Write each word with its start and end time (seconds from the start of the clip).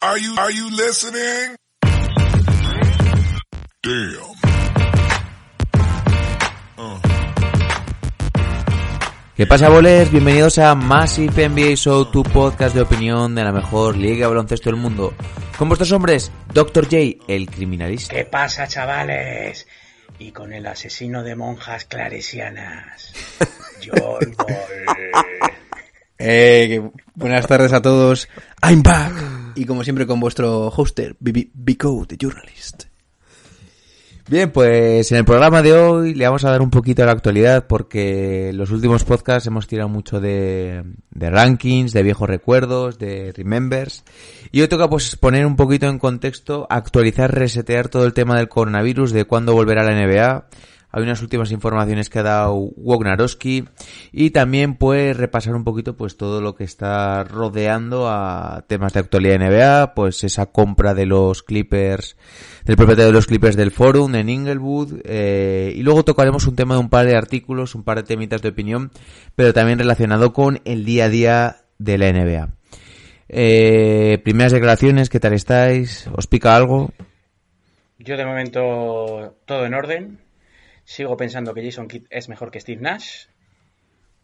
Are 0.00 0.16
you, 0.16 0.32
are 0.38 0.52
you 0.52 0.70
listening? 0.70 1.56
Damn. 3.82 4.28
¿Qué 9.36 9.44
pasa, 9.44 9.68
bolers? 9.68 10.12
Bienvenidos 10.12 10.58
a 10.58 10.76
Massive 10.76 11.48
NBA 11.48 11.74
Show, 11.74 12.12
tu 12.12 12.22
podcast 12.22 12.76
de 12.76 12.82
opinión 12.82 13.34
de 13.34 13.42
la 13.42 13.50
mejor 13.50 13.96
liga 13.96 14.26
de 14.26 14.26
baloncesto 14.28 14.70
del 14.70 14.78
mundo. 14.78 15.14
Con 15.58 15.66
vuestros 15.66 15.90
hombres, 15.90 16.30
Dr. 16.54 16.84
J, 16.84 17.24
el 17.26 17.50
criminalista. 17.50 18.14
¿Qué 18.14 18.24
pasa, 18.24 18.68
chavales? 18.68 19.66
Y 20.20 20.30
con 20.30 20.52
el 20.52 20.64
asesino 20.66 21.24
de 21.24 21.34
monjas 21.34 21.86
claresianas, 21.86 23.12
John 23.84 24.32
Ball. 24.36 24.86
Eh, 26.20 26.88
buenas 27.16 27.48
tardes 27.48 27.72
a 27.72 27.82
todos. 27.82 28.28
I'm 28.62 28.84
back. 28.84 29.47
Y 29.58 29.64
como 29.64 29.82
siempre 29.82 30.06
con 30.06 30.20
vuestro 30.20 30.70
hoster, 30.70 31.16
Bico, 31.18 32.06
the 32.06 32.16
journalist. 32.16 32.84
Bien, 34.30 34.52
pues 34.52 35.10
en 35.10 35.18
el 35.18 35.24
programa 35.24 35.62
de 35.62 35.72
hoy 35.72 36.14
le 36.14 36.26
vamos 36.26 36.44
a 36.44 36.50
dar 36.50 36.62
un 36.62 36.70
poquito 36.70 37.02
a 37.02 37.06
la 37.06 37.12
actualidad 37.12 37.66
porque 37.66 38.52
los 38.54 38.70
últimos 38.70 39.02
podcasts 39.02 39.48
hemos 39.48 39.66
tirado 39.66 39.88
mucho 39.88 40.20
de, 40.20 40.84
de 41.10 41.30
rankings, 41.30 41.92
de 41.92 42.04
viejos 42.04 42.28
recuerdos, 42.28 43.00
de 43.00 43.32
remembers. 43.34 44.04
Y 44.52 44.60
hoy 44.60 44.68
toca 44.68 44.88
pues 44.88 45.16
poner 45.16 45.44
un 45.44 45.56
poquito 45.56 45.86
en 45.86 45.98
contexto, 45.98 46.68
actualizar, 46.70 47.34
resetear 47.34 47.88
todo 47.88 48.04
el 48.04 48.12
tema 48.12 48.36
del 48.36 48.48
coronavirus, 48.48 49.10
de 49.10 49.24
cuándo 49.24 49.54
volverá 49.54 49.82
la 49.82 49.94
NBA. 49.94 50.46
Hay 50.90 51.02
unas 51.02 51.20
últimas 51.20 51.52
informaciones 51.52 52.08
que 52.08 52.20
ha 52.20 52.22
dado 52.22 52.54
Wognarowski 52.54 53.64
y 54.10 54.30
también 54.30 54.74
pues 54.76 55.16
repasar 55.16 55.54
un 55.54 55.64
poquito 55.64 55.96
pues 55.96 56.16
todo 56.16 56.40
lo 56.40 56.54
que 56.54 56.64
está 56.64 57.24
rodeando 57.24 58.08
a 58.08 58.64
temas 58.66 58.94
de 58.94 59.00
actualidad 59.00 59.38
de 59.38 59.48
NBA, 59.50 59.94
pues 59.94 60.24
esa 60.24 60.46
compra 60.46 60.94
de 60.94 61.04
los 61.04 61.42
Clippers, 61.42 62.16
del 62.64 62.76
propietario 62.76 63.08
de 63.08 63.12
los 63.12 63.26
Clippers 63.26 63.56
del 63.56 63.70
Forum 63.70 64.14
en 64.14 64.30
Inglewood 64.30 65.00
eh, 65.04 65.74
y 65.76 65.82
luego 65.82 66.04
tocaremos 66.04 66.46
un 66.46 66.56
tema 66.56 66.74
de 66.74 66.80
un 66.80 66.88
par 66.88 67.06
de 67.06 67.16
artículos, 67.16 67.74
un 67.74 67.84
par 67.84 67.98
de 67.98 68.04
temitas 68.04 68.40
de 68.40 68.48
opinión, 68.48 68.90
pero 69.36 69.52
también 69.52 69.78
relacionado 69.78 70.32
con 70.32 70.60
el 70.64 70.86
día 70.86 71.04
a 71.04 71.08
día 71.10 71.56
de 71.78 71.98
la 71.98 72.12
NBA. 72.12 72.48
Eh, 73.28 74.20
primeras 74.24 74.52
declaraciones, 74.52 75.10
¿qué 75.10 75.20
tal 75.20 75.34
estáis? 75.34 76.08
¿Os 76.14 76.26
pica 76.26 76.56
algo? 76.56 76.90
Yo 77.98 78.16
de 78.16 78.24
momento 78.24 79.36
todo 79.44 79.66
en 79.66 79.74
orden. 79.74 80.27
Sigo 80.88 81.18
pensando 81.18 81.52
que 81.52 81.62
Jason 81.62 81.86
Kidd 81.86 82.06
es 82.08 82.30
mejor 82.30 82.50
que 82.50 82.60
Steve 82.60 82.80
Nash. 82.80 83.26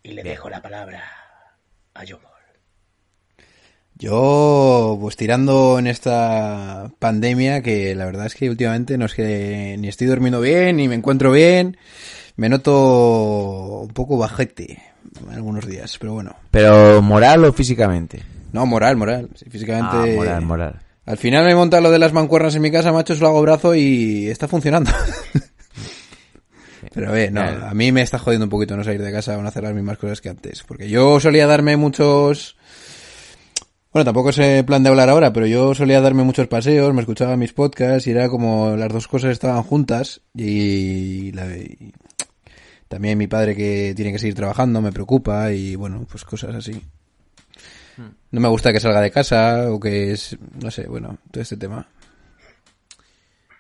Y 0.03 0.13
le 0.13 0.23
dejo 0.23 0.49
la 0.49 0.63
palabra 0.63 1.05
a 1.93 2.05
John 2.09 2.21
Ball. 2.23 2.33
Yo, 3.97 4.97
pues 4.99 5.15
tirando 5.15 5.79
en 5.79 5.87
esta 5.87 6.91
pandemia, 6.99 7.61
que 7.61 7.95
la 7.95 8.07
verdad 8.07 8.25
es 8.25 8.35
que 8.35 8.49
últimamente 8.49 8.97
no 8.97 9.05
es 9.05 9.15
que 9.15 9.77
ni 9.79 9.89
estoy 9.89 10.07
durmiendo 10.07 10.41
bien, 10.41 10.77
ni 10.77 10.89
me 10.89 10.95
encuentro 10.95 11.33
bien, 11.33 11.77
me 12.37 12.49
noto 12.49 13.83
un 13.83 13.93
poco 13.93 14.17
bajete 14.17 14.83
algunos 15.31 15.67
días, 15.67 15.99
pero 15.99 16.15
bueno. 16.15 16.35
¿Pero 16.51 17.03
moral 17.03 17.45
o 17.45 17.53
físicamente? 17.53 18.23
No, 18.55 18.65
moral, 18.65 18.97
moral. 18.97 19.29
Sí, 19.35 19.51
físicamente. 19.51 20.15
Ah, 20.15 20.17
moral, 20.17 20.43
moral. 20.47 20.81
Al 21.05 21.19
final 21.19 21.45
me 21.45 21.51
he 21.51 21.55
montado 21.55 21.83
lo 21.83 21.91
de 21.91 21.99
las 21.99 22.15
mancuernas 22.15 22.55
en 22.55 22.63
mi 22.63 22.71
casa, 22.71 22.91
macho, 22.91 23.15
lo 23.17 23.27
hago 23.27 23.43
brazo 23.43 23.75
y 23.75 24.29
está 24.29 24.49
funcionando. 24.49 24.91
Pero 26.95 27.09
a 27.09 27.13
ver, 27.13 27.33
no, 27.33 27.41
a 27.41 27.75
mí 27.75 27.91
me 27.91 28.03
está 28.03 28.21
jodiendo 28.21 28.47
un 28.47 28.51
poquito 28.51 28.77
no 28.77 28.85
salir 28.85 29.03
de 29.03 29.11
casa 29.11 29.37
o 29.37 29.43
no 29.43 29.49
hacer 29.49 29.65
las 29.65 29.75
mismas 29.75 29.99
cosas 29.99 30.21
que 30.21 30.29
antes. 30.29 30.63
Porque 30.63 30.89
yo 30.89 31.19
solía 31.19 31.47
darme 31.47 31.77
muchos... 31.77 32.57
Bueno, 33.93 34.05
tampoco 34.05 34.31
es 34.31 34.39
el 34.39 34.65
plan 34.65 34.83
de 34.83 34.91
hablar 34.91 35.09
ahora, 35.09 35.33
pero 35.33 35.47
yo 35.47 35.75
solía 35.75 36.01
darme 36.01 36.25
muchos 36.25 36.49
paseos, 36.49 36.95
me 36.95 37.01
escuchaba 37.01 37.37
mis 37.37 37.53
podcasts 37.53 38.07
y 38.07 38.11
era 38.11 38.29
como 38.29 38.77
las 38.77 38.93
dos 38.93 39.07
cosas 39.07 39.31
estaban 39.33 39.63
juntas 39.63 40.21
y, 40.35 41.31
la, 41.33 41.47
y 41.57 41.93
también 42.89 43.19
mi 43.19 43.29
padre 43.29 43.55
que 43.55 43.93
tiene 43.95 44.11
que 44.11 44.19
seguir 44.19 44.35
trabajando 44.35 44.81
me 44.81 44.91
preocupa 44.93 45.53
y 45.53 45.77
bueno, 45.77 46.05
pues 46.11 46.25
cosas 46.25 46.55
así. 46.55 46.81
No 48.31 48.41
me 48.41 48.49
gusta 48.49 48.73
que 48.73 48.81
salga 48.81 49.01
de 49.01 49.13
casa 49.13 49.71
o 49.71 49.79
que 49.79 50.13
es, 50.13 50.37
no 50.61 50.71
sé, 50.71 50.89
bueno, 50.89 51.19
todo 51.31 51.43
este 51.43 51.57
tema. 51.57 51.87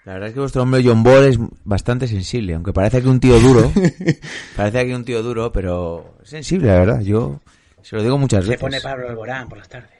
La 0.05 0.13
verdad 0.15 0.29
es 0.29 0.35
que 0.35 0.41
vuestro 0.41 0.63
hombre 0.63 0.83
John 0.85 1.03
Ball 1.03 1.25
es 1.25 1.39
bastante 1.65 2.07
sensible, 2.07 2.55
aunque 2.55 2.73
parece 2.75 3.01
que 3.01 3.09
un 3.09 3.21
tío 3.21 3.41
duro. 3.41 3.73
parece 4.57 4.87
que 4.87 4.95
un 4.95 5.05
tío 5.05 5.23
duro, 5.23 5.51
pero 5.51 6.17
es 6.23 6.29
sensible, 6.31 6.69
la 6.69 6.75
verdad. 6.81 7.01
Yo 7.01 7.41
se 7.83 7.97
lo 7.97 8.03
digo 8.03 8.19
muchas 8.19 8.45
Se 8.45 8.51
veces. 8.51 8.61
pone 8.61 8.81
Pablo 8.81 9.09
Alborán 9.09 9.49
por 9.49 9.59
las 9.59 9.69
tardes. 9.69 9.91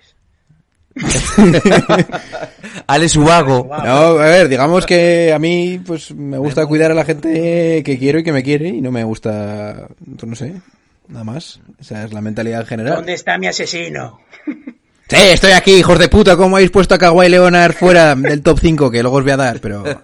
Alex 2.87 3.17
Ubago. 3.17 3.67
No, 3.69 4.19
a 4.21 4.27
ver, 4.27 4.49
digamos 4.49 4.87
que 4.87 5.33
a 5.33 5.39
mí 5.39 5.81
pues 5.85 6.15
me 6.15 6.39
gusta 6.39 6.67
cuidar 6.67 6.93
a 6.93 6.95
la 6.95 7.05
gente 7.05 7.83
que 7.83 7.99
quiero 7.99 8.19
y 8.19 8.25
que 8.25 8.33
me 8.33 8.43
quiere 8.43 8.69
y 8.69 8.81
no 8.81 8.93
me 8.93 9.05
gusta, 9.05 9.89
pues, 10.05 10.25
no 10.25 10.37
sé, 10.37 10.55
nada 11.09 11.25
más. 11.25 11.61
Esa 11.81 12.05
es 12.05 12.13
la 12.13 12.21
mentalidad 12.21 12.61
en 12.61 12.67
general. 12.67 12.97
¿Dónde 12.97 13.15
está 13.15 13.39
mi 13.39 13.47
asesino? 13.47 14.21
Sí, 15.09 15.17
estoy 15.17 15.53
aquí, 15.53 15.75
hijos 15.75 15.99
de 15.99 16.09
puta, 16.09 16.37
¿cómo 16.37 16.57
habéis 16.57 16.71
puesto 16.71 16.95
a 16.95 16.99
Kawhi 16.99 17.29
Leonard 17.29 17.75
fuera 17.75 18.15
del 18.15 18.43
top 18.43 18.59
5? 18.61 18.91
Que 18.91 19.03
luego 19.03 19.19
os 19.19 19.23
voy 19.23 19.33
a 19.33 19.37
dar, 19.37 19.61
pero... 19.61 19.85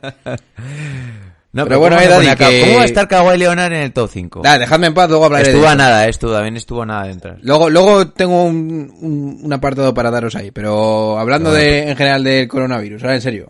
No, 1.53 1.65
Pero 1.65 1.81
bueno, 1.81 1.97
¿cómo, 1.97 2.21
eh, 2.23 2.37
que- 2.39 2.61
¿Cómo 2.61 2.77
va 2.77 2.83
a 2.83 2.85
estar 2.85 3.09
Kawhi 3.09 3.37
Leonard 3.37 3.73
en 3.73 3.81
el 3.83 3.93
top 3.93 4.09
5? 4.13 4.41
Nada, 4.45 4.57
dejadme 4.61 4.87
en 4.87 4.95
paz, 4.95 5.09
luego 5.11 5.25
hablaré 5.25 5.47
Estuvo 5.49 5.63
de 5.63 5.69
a 5.69 5.75
nada, 5.75 6.07
estuvo, 6.07 6.33
también 6.33 6.57
estuvo 6.57 6.83
a 6.83 6.87
nada 6.87 7.05
de 7.07 7.11
entrar. 7.11 7.39
Luego, 7.43 7.69
luego 7.69 8.07
tengo 8.11 8.45
un, 8.45 8.95
un, 9.01 9.41
un 9.43 9.53
apartado 9.53 9.93
para 9.93 10.13
daros 10.13 10.37
ahí, 10.37 10.53
pero 10.53 11.19
hablando 11.19 11.51
de, 11.53 11.91
en 11.91 11.97
general 11.97 12.23
del 12.23 12.47
coronavirus, 12.47 13.03
ahora 13.03 13.17
en 13.17 13.21
serio. 13.23 13.49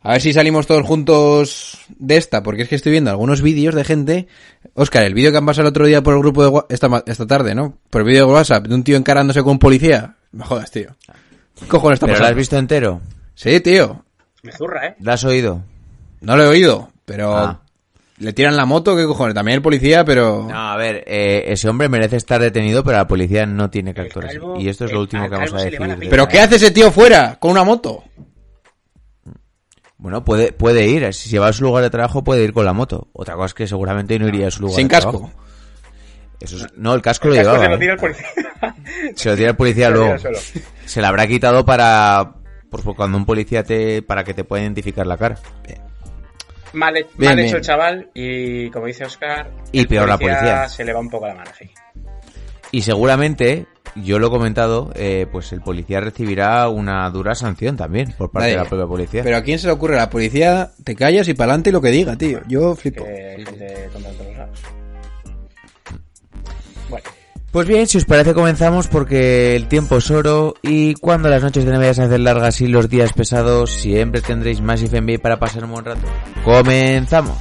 A 0.00 0.14
ver 0.14 0.20
si 0.20 0.32
salimos 0.32 0.66
todos 0.66 0.84
juntos 0.84 1.78
de 1.96 2.16
esta, 2.16 2.42
porque 2.42 2.62
es 2.62 2.68
que 2.68 2.74
estoy 2.74 2.90
viendo 2.90 3.12
algunos 3.12 3.40
vídeos 3.40 3.76
de 3.76 3.84
gente. 3.84 4.26
Oscar, 4.74 5.04
el 5.04 5.14
vídeo 5.14 5.30
que 5.30 5.38
han 5.38 5.46
pasado 5.46 5.68
el 5.68 5.70
otro 5.70 5.86
día 5.86 6.02
por 6.02 6.14
el 6.14 6.20
grupo 6.20 6.42
de 6.68 6.74
esta, 6.74 7.04
esta 7.06 7.26
tarde, 7.28 7.54
¿no? 7.54 7.78
Por 7.88 8.00
el 8.00 8.08
vídeo 8.08 8.26
de 8.26 8.32
WhatsApp 8.32 8.66
de 8.66 8.74
un 8.74 8.82
tío 8.82 8.96
encarándose 8.96 9.42
con 9.44 9.52
un 9.52 9.58
policía. 9.60 10.16
Me 10.32 10.44
jodas, 10.44 10.70
tío. 10.70 10.90
¿Qué 11.58 11.66
cojones 11.66 11.96
está 11.96 12.06
¿Pero 12.06 12.18
lo 12.18 12.24
has 12.24 12.30
pasando? 12.30 12.38
visto 12.38 12.56
entero? 12.58 13.00
Sí, 13.34 13.60
tío. 13.60 14.04
Me 14.42 14.52
zurra, 14.52 14.86
¿eh? 14.88 14.96
¿Lo 15.00 15.12
has 15.12 15.24
oído? 15.24 15.62
No 16.20 16.36
lo 16.36 16.44
he 16.44 16.46
oído, 16.48 16.90
pero 17.04 17.36
Ah. 17.36 17.60
le 18.18 18.32
tiran 18.32 18.56
la 18.56 18.64
moto, 18.64 18.96
¿qué 18.96 19.04
cojones? 19.06 19.34
También 19.34 19.56
el 19.56 19.62
policía, 19.62 20.04
pero... 20.04 20.46
No, 20.48 20.72
a 20.72 20.76
ver, 20.76 21.04
eh, 21.06 21.44
ese 21.48 21.68
hombre 21.68 21.88
merece 21.88 22.16
estar 22.16 22.40
detenido, 22.40 22.82
pero 22.82 22.96
la 22.98 23.06
policía 23.06 23.44
no 23.46 23.70
tiene 23.70 23.92
que 23.94 24.00
actuar 24.02 24.26
así. 24.26 24.38
Y 24.58 24.68
esto 24.68 24.84
es 24.86 24.92
lo 24.92 25.00
último 25.00 25.24
que 25.28 25.36
vamos 25.36 25.52
a 25.54 25.58
decir. 25.62 25.78
de- 25.78 26.08
¿Pero 26.08 26.26
qué 26.28 26.40
hace 26.40 26.56
ese 26.56 26.70
tío 26.70 26.90
fuera 26.90 27.36
con 27.38 27.50
una 27.52 27.64
moto? 27.64 28.02
Bueno, 29.98 30.24
puede, 30.24 30.52
puede 30.52 30.86
ir. 30.88 31.12
Si 31.14 31.28
se 31.28 31.38
va 31.38 31.48
a 31.48 31.52
su 31.52 31.62
lugar 31.62 31.84
de 31.84 31.90
trabajo, 31.90 32.24
puede 32.24 32.42
ir 32.42 32.52
con 32.52 32.64
la 32.64 32.72
moto. 32.72 33.08
Otra 33.12 33.34
cosa 33.34 33.46
es 33.46 33.54
que 33.54 33.66
seguramente 33.68 34.18
no 34.18 34.26
iría 34.26 34.48
a 34.48 34.50
su 34.50 34.62
lugar 34.62 34.76
Sin 34.76 34.88
de 34.88 34.94
casco. 34.94 35.10
trabajo. 35.12 35.32
Eso 36.42 36.56
es- 36.56 36.66
no, 36.76 36.94
el 36.94 37.02
casco 37.02 37.28
lo 37.28 37.34
Casco 37.34 37.52
llevaba. 37.52 37.64
se 37.64 37.70
lo 37.70 37.76
¿eh? 37.76 37.78
tira 37.78 37.92
el 37.94 37.98
policía. 38.00 38.26
Se 39.16 39.28
lo 39.30 39.36
tira 39.36 39.50
el 39.50 39.56
policía 39.56 39.86
Se 39.86 39.92
lo 39.92 39.98
luego. 40.04 40.16
Se 40.86 41.00
la 41.00 41.08
habrá 41.08 41.26
quitado 41.26 41.64
para... 41.64 42.34
Pues 42.70 42.82
por 42.84 42.94
cuando 42.96 43.18
un 43.18 43.26
policía 43.26 43.62
te... 43.64 44.02
para 44.02 44.22
que 44.24 44.34
te 44.34 44.44
pueda 44.44 44.62
identificar 44.62 45.06
la 45.06 45.16
cara. 45.16 45.36
Mal, 46.72 46.96
he- 46.96 47.02
Bien, 47.02 47.30
mal 47.30 47.36
bien. 47.36 47.48
hecho 47.48 47.56
el 47.56 47.62
chaval 47.62 48.10
y 48.14 48.70
como 48.70 48.86
dice 48.86 49.04
Oscar, 49.04 49.50
Y 49.72 49.80
el 49.80 49.88
peor 49.88 50.08
la 50.08 50.16
policía. 50.18 50.68
se 50.68 50.84
le 50.84 50.92
va 50.92 51.00
un 51.00 51.10
poco 51.10 51.26
la 51.26 51.34
mano, 51.34 51.50
sí. 51.58 51.70
Y 52.70 52.80
seguramente, 52.82 53.66
yo 53.96 54.18
lo 54.18 54.28
he 54.28 54.30
comentado, 54.30 54.90
eh, 54.94 55.26
pues 55.30 55.52
el 55.52 55.60
policía 55.60 56.00
recibirá 56.00 56.66
una 56.70 57.10
dura 57.10 57.34
sanción 57.34 57.76
también 57.76 58.14
por 58.16 58.30
parte 58.30 58.48
de 58.50 58.56
la 58.56 58.64
propia 58.64 58.86
policía. 58.86 59.22
Pero 59.22 59.36
a 59.36 59.42
quién 59.42 59.58
se 59.58 59.66
le 59.66 59.74
ocurre, 59.74 59.96
a 59.96 59.98
la 59.98 60.10
policía 60.10 60.70
te 60.82 60.94
callas 60.96 61.28
y 61.28 61.34
para 61.34 61.50
adelante 61.52 61.72
lo 61.72 61.82
que 61.82 61.90
diga, 61.90 62.16
tío. 62.16 62.40
Yo 62.48 62.74
flipo. 62.74 63.04
Que 63.04 63.44
todos 63.92 64.36
lados. 64.36 64.58
Bueno, 66.92 67.08
Pues 67.52 67.66
bien, 67.66 67.86
si 67.86 67.96
os 67.96 68.04
parece 68.04 68.34
comenzamos 68.34 68.86
porque 68.86 69.56
el 69.56 69.66
tiempo 69.66 69.96
es 69.96 70.10
oro 70.10 70.54
y 70.60 70.92
cuando 70.94 71.30
las 71.30 71.42
noches 71.42 71.64
de 71.64 71.72
Navidad 71.72 71.94
se 71.94 72.02
hacen 72.02 72.22
largas 72.22 72.60
y 72.60 72.68
los 72.68 72.90
días 72.90 73.14
pesados, 73.14 73.70
siempre 73.70 74.20
tendréis 74.20 74.60
más 74.60 74.82
FNB 74.82 75.18
para 75.18 75.38
pasar 75.38 75.64
un 75.64 75.72
buen 75.72 75.86
rato. 75.86 76.02
¡Comenzamos! 76.44 77.38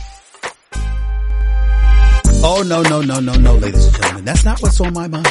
Oh, 2.44 2.64
no, 2.64 2.82
no, 2.84 3.04
no, 3.04 3.20
no, 3.20 3.34
no, 3.34 3.54
ladies 3.60 3.88
and 3.88 3.96
gentlemen. 3.98 4.26
That's 4.26 4.46
not 4.46 4.62
what's 4.62 4.80
on 4.80 4.94
my 4.94 5.10
mind. 5.10 5.28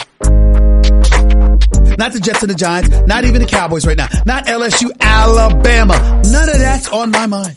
not 1.99 2.12
the 2.12 2.20
Jets 2.20 2.43
and 2.43 2.50
the 2.50 2.55
Giants, 2.55 2.88
not 3.06 3.25
even 3.25 3.40
the 3.40 3.46
Cowboys 3.46 3.87
right 3.87 3.96
now, 3.96 4.08
not 4.26 4.46
LSU, 4.46 4.90
Alabama. 5.00 6.20
None 6.31 6.49
of 6.49 6.58
that's 6.58 6.88
on 6.88 7.11
my 7.11 7.26
mind. 7.26 7.56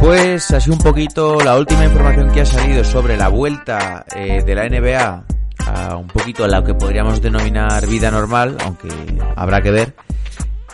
Pues 0.00 0.50
así 0.52 0.70
un 0.70 0.78
poquito 0.78 1.40
la 1.40 1.56
última 1.56 1.84
información 1.84 2.30
que 2.30 2.42
ha 2.42 2.46
salido 2.46 2.84
sobre 2.84 3.16
la 3.16 3.26
vuelta 3.26 4.04
eh, 4.14 4.42
de 4.44 4.54
la 4.54 4.68
NBA 4.68 5.24
a 5.66 5.96
un 5.96 6.06
poquito 6.06 6.44
a 6.44 6.48
lo 6.48 6.62
que 6.62 6.74
podríamos 6.74 7.20
denominar 7.20 7.86
vida 7.88 8.10
normal, 8.10 8.56
aunque 8.62 8.88
habrá 9.34 9.60
que 9.62 9.72
ver, 9.72 9.94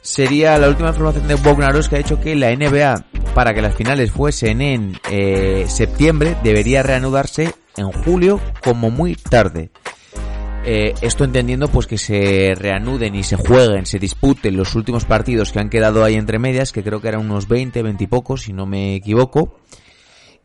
sería 0.03 0.59
la 0.59 0.69
última 0.69 0.91
información 0.91 1.29
de 1.29 1.37
Bognaros 1.37 1.89
que 1.89 1.95
ha 1.95 1.99
dicho 1.99 2.21
que 2.21 2.35
la 2.35 2.55
NBA, 2.55 3.05
para 3.35 3.55
que 3.55 3.63
las 3.63 3.75
finales 3.75 4.11
fuesen 4.11 4.61
en 4.61 5.01
eh, 5.11 5.65
septiembre, 5.69 6.37
debería 6.43 6.83
reanudarse 6.83 7.55
en 7.77 7.91
julio 7.91 8.39
como 8.63 8.91
muy 8.91 9.15
tarde. 9.15 9.71
Eh, 10.65 10.95
esto 11.03 11.25
entendiendo 11.25 11.67
pues 11.69 11.89
que 11.89 11.99
se 11.99 12.55
reanuden 12.57 13.17
y 13.17 13.25
se 13.25 13.37
jueguen, 13.37 13.85
se 13.85 13.99
disputen 13.99 14.57
los 14.57 14.75
últimos 14.77 15.05
partidos 15.05 15.51
que 15.51 15.59
han 15.59 15.69
quedado 15.69 16.05
ahí 16.05 16.15
entre 16.15 16.39
medias, 16.39 16.71
que 16.71 16.85
creo 16.85 17.01
que 17.01 17.09
eran 17.09 17.21
unos 17.23 17.49
20, 17.49 17.83
20 17.83 18.05
y 18.05 18.07
pocos, 18.07 18.43
si 18.43 18.53
no 18.53 18.65
me 18.65 18.95
equivoco. 18.95 19.57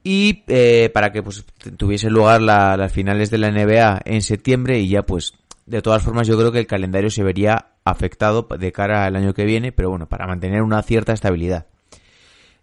Y 0.03 0.43
eh, 0.47 0.89
para 0.93 1.11
que 1.11 1.21
pues 1.21 1.45
tuviese 1.77 2.09
lugar 2.09 2.41
la- 2.41 2.77
las 2.77 2.91
finales 2.91 3.29
de 3.29 3.37
la 3.37 3.49
NBA 3.51 4.01
en 4.05 4.21
septiembre 4.23 4.79
y 4.79 4.87
ya 4.89 5.03
pues 5.03 5.33
de 5.67 5.81
todas 5.81 6.01
formas 6.01 6.27
yo 6.27 6.37
creo 6.37 6.51
que 6.51 6.59
el 6.59 6.67
calendario 6.67 7.11
se 7.11 7.23
vería 7.23 7.67
afectado 7.83 8.47
de 8.57 8.71
cara 8.71 9.05
al 9.05 9.15
año 9.17 9.33
que 9.33 9.45
viene, 9.45 9.71
pero 9.71 9.89
bueno, 9.89 10.07
para 10.07 10.25
mantener 10.25 10.61
una 10.63 10.81
cierta 10.81 11.13
estabilidad. 11.13 11.67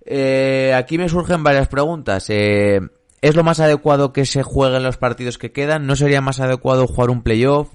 Eh, 0.06 0.72
aquí 0.76 0.98
me 0.98 1.08
surgen 1.08 1.42
varias 1.42 1.68
preguntas. 1.68 2.26
Eh, 2.30 2.80
¿Es 3.25 3.37
lo 3.37 3.43
más 3.43 3.59
adecuado 3.61 4.12
que 4.12 4.26
se 4.26 4.43
jueguen 4.43 4.82
los 4.82 4.99
partidos 4.99 5.38
que 5.38 5.50
quedan? 5.50 5.87
¿No 5.87 5.97
sería 5.97 6.21
más 6.21 6.41
adecuado 6.41 6.87
jugar 6.87 7.09
un 7.09 7.23
playoff? 7.23 7.71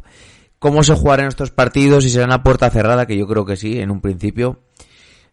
¿Cómo 0.60 0.84
se 0.84 0.94
jugarán 0.94 1.28
estos 1.28 1.50
partidos? 1.50 2.04
¿Si 2.04 2.12
serán 2.12 2.32
a 2.32 2.44
puerta 2.44 2.70
cerrada? 2.70 3.08
Que 3.08 3.18
yo 3.18 3.26
creo 3.26 3.46
que 3.46 3.56
sí, 3.56 3.80
en 3.80 3.90
un 3.90 4.00
principio. 4.00 4.60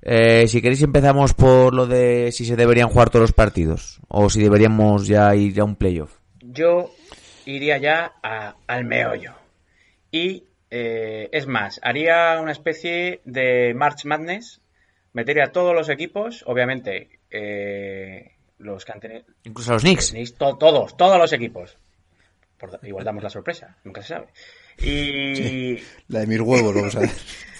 Eh, 0.00 0.46
si 0.48 0.62
queréis 0.62 0.80
empezamos 0.82 1.34
por 1.34 1.74
lo 1.74 1.86
de 1.86 2.30
si 2.32 2.44
se 2.46 2.56
deberían 2.56 2.88
jugar 2.88 3.10
todos 3.10 3.22
los 3.22 3.32
partidos 3.32 4.00
o 4.08 4.30
si 4.30 4.40
deberíamos 4.42 5.06
ya 5.06 5.34
ir 5.34 5.60
a 5.60 5.64
un 5.64 5.76
playoff. 5.76 6.16
Yo 6.40 6.90
iría 7.44 7.76
ya 7.78 8.12
a- 8.22 8.54
al 8.66 8.84
meollo. 8.86 9.34
Y 10.10 10.44
eh, 10.70 11.28
es 11.32 11.46
más, 11.46 11.78
haría 11.82 12.38
una 12.40 12.52
especie 12.52 13.20
de 13.26 13.74
March 13.74 14.04
Madness. 14.06 14.62
Metería 15.12 15.44
a 15.44 15.52
todos 15.52 15.74
los 15.74 15.88
equipos, 15.88 16.42
obviamente, 16.46 17.18
eh, 17.30 18.35
los 18.66 18.84
que 18.84 18.92
han 18.92 19.00
tenido. 19.00 19.24
Incluso 19.44 19.72
los 19.72 19.82
Knicks. 19.82 20.12
To- 20.36 20.56
todos, 20.58 20.96
todos 20.96 21.18
los 21.18 21.32
equipos. 21.32 21.78
Por- 22.58 22.78
igual 22.82 23.04
damos 23.04 23.22
la 23.22 23.30
sorpresa, 23.30 23.76
nunca 23.84 24.02
se 24.02 24.08
sabe. 24.08 24.26
Y. 24.78 25.78
La 26.08 26.20
de 26.20 26.26
mis 26.26 26.40
huevos, 26.40 26.74
vamos 26.74 26.96
a 26.96 27.00
ver. 27.00 27.10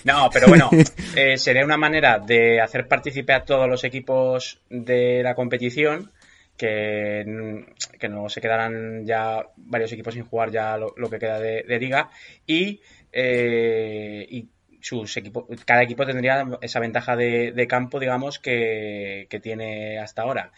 No, 0.05 0.29
pero 0.33 0.47
bueno, 0.49 0.71
eh, 1.17 1.37
sería 1.39 1.65
una 1.65 1.77
manera 1.77 2.19
de 2.19 2.61
hacer 2.61 2.87
participar 2.87 3.43
a 3.43 3.45
todos 3.45 3.69
los 3.69 3.83
equipos 3.85 4.61
de 4.71 5.23
la 5.23 5.35
competición, 5.35 6.13
que, 6.57 7.65
que 7.99 8.09
no 8.09 8.29
se 8.29 8.41
quedaran 8.41 9.05
ya 9.05 9.47
varios 9.57 9.93
equipos 9.93 10.15
sin 10.15 10.25
jugar 10.25 10.51
ya 10.51 10.77
lo, 10.77 10.95
lo 10.97 11.11
que 11.11 11.19
queda 11.19 11.41
de, 11.41 11.63
de 11.65 11.79
liga, 11.79 12.11
y, 12.47 12.81
eh, 13.13 14.27
y 14.31 14.49
sus 14.81 15.17
equipos, 15.17 15.45
cada 15.65 15.83
equipo 15.83 16.07
tendría 16.07 16.47
esa 16.61 16.79
ventaja 16.81 17.17
de, 17.17 17.53
de 17.53 17.67
campo, 17.67 17.99
digamos, 17.99 18.39
que, 18.39 19.27
que 19.29 19.41
tiene 19.41 19.99
hasta 19.99 20.23
ahora. 20.23 20.53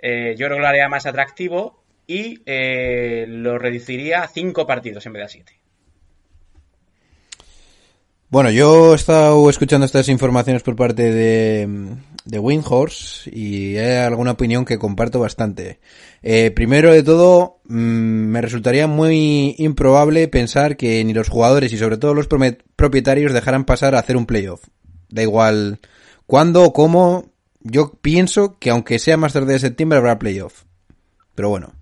Eh, 0.00 0.34
yo 0.36 0.46
creo 0.46 0.58
que 0.58 0.62
lo 0.62 0.68
haría 0.68 0.88
más 0.88 1.06
atractivo 1.06 1.82
y 2.06 2.40
eh, 2.46 3.26
lo 3.28 3.58
reduciría 3.58 4.22
a 4.22 4.28
cinco 4.28 4.66
partidos 4.66 5.04
en 5.06 5.12
vez 5.12 5.20
de 5.20 5.24
a 5.24 5.28
siete. 5.28 5.52
Bueno, 8.30 8.50
yo 8.50 8.92
he 8.92 8.96
estado 8.96 9.48
escuchando 9.48 9.86
estas 9.86 10.08
informaciones 10.10 10.62
por 10.62 10.76
parte 10.76 11.10
de, 11.10 11.96
de 12.26 12.38
Windhorse 12.38 13.30
y 13.34 13.78
hay 13.78 14.04
alguna 14.04 14.32
opinión 14.32 14.66
que 14.66 14.78
comparto 14.78 15.18
bastante. 15.18 15.80
Eh, 16.22 16.50
primero 16.50 16.92
de 16.92 17.02
todo, 17.02 17.60
mm, 17.64 17.74
me 17.74 18.42
resultaría 18.42 18.86
muy 18.86 19.54
improbable 19.56 20.28
pensar 20.28 20.76
que 20.76 21.02
ni 21.04 21.14
los 21.14 21.30
jugadores 21.30 21.72
y 21.72 21.78
sobre 21.78 21.96
todo 21.96 22.12
los 22.12 22.28
propietarios 22.76 23.32
dejaran 23.32 23.64
pasar 23.64 23.94
a 23.94 24.00
hacer 24.00 24.18
un 24.18 24.26
playoff. 24.26 24.62
Da 25.08 25.22
igual 25.22 25.80
cuándo 26.26 26.64
o 26.64 26.74
cómo, 26.74 27.32
yo 27.60 27.92
pienso 28.00 28.58
que 28.58 28.70
aunque 28.70 28.98
sea 28.98 29.16
más 29.16 29.32
tarde 29.32 29.54
de 29.54 29.58
septiembre 29.58 29.98
habrá 29.98 30.18
playoff. 30.18 30.64
Pero 31.34 31.48
bueno, 31.48 31.72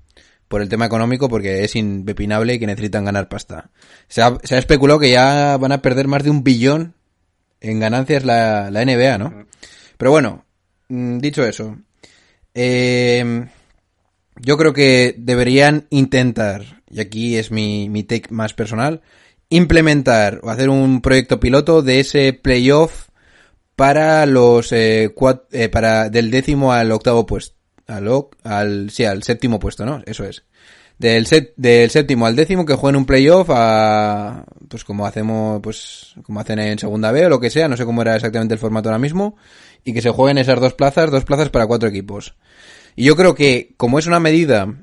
por 0.49 0.62
el 0.62 0.69
tema 0.69 0.87
económico, 0.87 1.28
porque 1.28 1.64
es 1.64 1.76
impepinable 1.76 2.55
y 2.55 2.58
que 2.58 2.67
necesitan 2.67 3.05
ganar 3.05 3.28
pasta. 3.28 3.70
Se 4.08 4.23
ha, 4.23 4.38
se 4.43 4.55
ha 4.55 4.58
especulado 4.58 5.00
que 5.00 5.11
ya 5.11 5.56
van 5.56 5.73
a 5.73 5.82
perder 5.82 6.08
más 6.08 6.23
de 6.23 6.31
un 6.31 6.44
billón 6.44 6.94
en 7.61 7.81
ganancias 7.81 8.25
la, 8.25 8.70
la 8.70 8.84
NBA, 8.84 9.19
¿no? 9.19 9.46
Pero 9.96 10.11
bueno, 10.11 10.44
mm, 10.88 11.19
dicho 11.19 11.44
eso, 11.44 11.76
eh, 12.55 13.46
yo 14.40 14.56
creo 14.56 14.72
que 14.72 15.14
deberían 15.19 15.87
intentar, 15.90 16.82
y 16.90 17.00
aquí 17.00 17.37
es 17.37 17.50
mi, 17.50 17.88
mi 17.88 18.02
take 18.02 18.29
más 18.31 18.55
personal, 18.55 19.02
implementar 19.49 20.40
o 20.43 20.50
hacer 20.50 20.69
un 20.69 21.00
proyecto 21.00 21.40
piloto 21.40 21.82
de 21.82 22.00
ese 22.00 22.32
playoff 22.32 23.06
para 23.76 24.26
los 24.26 24.73
eh, 24.73 25.11
cuat- 25.14 25.44
eh, 25.52 25.69
para 25.69 26.08
del 26.08 26.31
décimo 26.31 26.73
al 26.73 26.90
octavo 26.90 27.26
puesto 27.26 27.55
al, 27.87 28.11
al 28.43 28.90
sí 28.90 29.05
al 29.05 29.23
séptimo 29.23 29.58
puesto 29.61 29.87
no 29.87 30.02
eso 30.06 30.25
es. 30.25 30.44
Del 30.99 31.26
del 31.56 31.90
séptimo 31.90 32.24
al 32.27 32.34
décimo 32.36 32.65
que 32.65 32.74
jueguen 32.74 32.96
un 32.96 33.05
playoff 33.05 33.50
a 33.53 34.46
pues 34.69 34.82
como 34.82 35.06
hacemos 35.06 35.60
pues 35.62 36.15
como 36.22 36.41
hacen 36.41 36.58
en 36.58 36.79
segunda 36.79 37.12
B 37.12 37.27
o 37.27 37.29
lo 37.29 37.39
que 37.39 37.50
sea 37.50 37.69
no 37.69 37.77
sé 37.77 37.84
cómo 37.84 38.00
era 38.00 38.17
exactamente 38.17 38.55
el 38.55 38.60
formato 38.60 38.89
ahora 38.89 38.98
mismo 38.98 39.36
y 39.84 39.93
que 39.93 40.00
se 40.00 40.10
jueguen 40.10 40.39
esas 40.39 40.58
dos 40.58 40.72
plazas 40.72 41.10
dos 41.10 41.24
plazas 41.24 41.50
para 41.50 41.67
cuatro 41.67 41.89
equipos. 41.89 42.34
Y 42.96 43.05
yo 43.05 43.15
creo 43.15 43.34
que 43.34 43.74
como 43.77 43.98
es 43.98 44.06
una 44.06 44.20
medida 44.20 44.74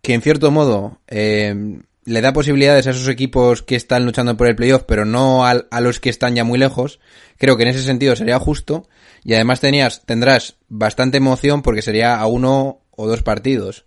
que 0.00 0.14
en 0.14 0.22
cierto 0.22 0.50
modo 0.50 1.00
eh, 1.06 1.80
le 2.08 2.20
da 2.20 2.32
posibilidades 2.32 2.86
a 2.86 2.90
esos 2.90 3.08
equipos 3.08 3.62
que 3.62 3.76
están 3.76 4.04
luchando 4.04 4.36
por 4.36 4.48
el 4.48 4.56
playoff, 4.56 4.82
pero 4.86 5.04
no 5.04 5.44
al- 5.46 5.68
a, 5.70 5.80
los 5.80 6.00
que 6.00 6.10
están 6.10 6.34
ya 6.34 6.44
muy 6.44 6.58
lejos, 6.58 7.00
creo 7.36 7.56
que 7.56 7.62
en 7.64 7.68
ese 7.70 7.82
sentido 7.82 8.16
sería 8.16 8.38
justo. 8.38 8.88
Y 9.24 9.34
además 9.34 9.60
tenías, 9.60 10.04
tendrás 10.06 10.56
bastante 10.68 11.18
emoción 11.18 11.62
porque 11.62 11.82
sería 11.82 12.16
a 12.18 12.26
uno 12.26 12.80
o 12.90 13.06
dos 13.06 13.22
partidos. 13.22 13.84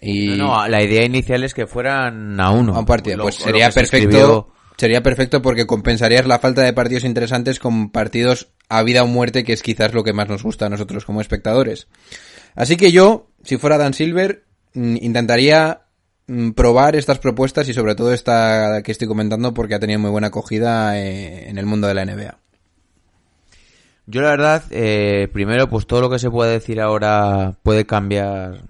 Y 0.00 0.28
No, 0.36 0.36
no, 0.62 0.68
la 0.68 0.82
idea 0.82 1.04
inicial 1.04 1.44
es 1.44 1.54
que 1.54 1.66
fueran 1.66 2.38
a 2.40 2.50
uno. 2.50 2.74
a 2.74 2.80
un 2.80 2.86
partido. 2.86 3.16
Lo- 3.18 3.22
Pues 3.24 3.36
sería 3.36 3.70
se 3.70 3.80
perfecto. 3.80 4.08
escribió- 4.08 4.48
Sería 4.78 5.02
perfecto 5.02 5.42
porque 5.42 5.66
compensarías 5.66 6.26
la 6.26 6.38
falta 6.40 6.62
de 6.62 6.72
partidos 6.72 7.04
interesantes 7.04 7.60
con 7.60 7.90
partidos 7.90 8.48
a 8.68 8.82
vida 8.82 9.02
o 9.04 9.06
muerte, 9.06 9.44
que 9.44 9.52
es 9.52 9.62
quizás 9.62 9.92
lo 9.94 10.02
que 10.02 10.12
más 10.14 10.28
nos 10.28 10.42
gusta 10.42 10.66
a 10.66 10.70
nosotros 10.70 11.04
como 11.04 11.20
espectadores. 11.20 11.86
Así 12.56 12.76
que 12.76 12.90
yo, 12.90 13.28
si 13.44 13.58
fuera 13.58 13.78
Dan 13.78 13.94
Silver, 13.94 14.44
mm, 14.74 14.96
intentaría 15.02 15.81
probar 16.54 16.96
estas 16.96 17.18
propuestas 17.18 17.68
y 17.68 17.74
sobre 17.74 17.94
todo 17.94 18.12
esta 18.12 18.82
que 18.82 18.92
estoy 18.92 19.08
comentando 19.08 19.54
porque 19.54 19.74
ha 19.74 19.80
tenido 19.80 19.98
muy 19.98 20.10
buena 20.10 20.28
acogida 20.28 20.98
eh, 20.98 21.48
en 21.48 21.58
el 21.58 21.66
mundo 21.66 21.86
de 21.88 21.94
la 21.94 22.04
NBA. 22.04 22.38
Yo 24.06 24.20
la 24.20 24.30
verdad, 24.30 24.64
eh, 24.70 25.28
primero, 25.32 25.68
pues 25.68 25.86
todo 25.86 26.00
lo 26.00 26.10
que 26.10 26.18
se 26.18 26.30
puede 26.30 26.52
decir 26.52 26.80
ahora 26.80 27.54
puede 27.62 27.86
cambiar 27.86 28.62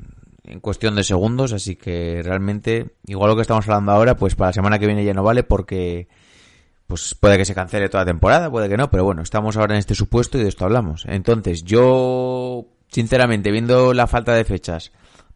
en 0.45 0.61
cuestión 0.61 0.95
de 0.95 1.05
segundos, 1.05 1.53
así 1.53 1.77
que 1.77 2.21
realmente, 2.23 2.91
igual 3.07 3.31
lo 3.31 3.37
que 3.37 3.43
estamos 3.43 3.67
hablando 3.67 3.93
ahora, 3.93 4.17
pues 4.17 4.35
para 4.35 4.51
la 4.51 4.53
semana 4.53 4.79
que 4.79 4.87
viene 4.87 5.05
ya 5.05 5.15
no 5.15 5.23
vale 5.23 5.43
porque 5.43 6.09
pues 6.87 7.15
puede 7.15 7.39
que 7.39 7.47
se 7.47 7.55
cancele 7.55 7.89
toda 7.89 8.05
la 8.05 8.11
temporada, 8.11 8.51
puede 8.51 8.69
que 8.69 8.77
no, 8.77 8.91
pero 8.91 9.05
bueno, 9.05 9.23
estamos 9.23 9.57
ahora 9.57 9.75
en 9.75 9.79
este 9.79 9.95
supuesto 9.95 10.37
y 10.39 10.43
de 10.43 10.51
esto 10.51 10.67
hablamos. 10.67 11.07
Entonces, 11.09 11.65
yo, 11.65 12.67
sinceramente, 12.89 13.51
viendo 13.51 13.95
la 13.95 14.07
falta 14.07 14.35
de 14.35 14.45
fechas, 14.45 14.93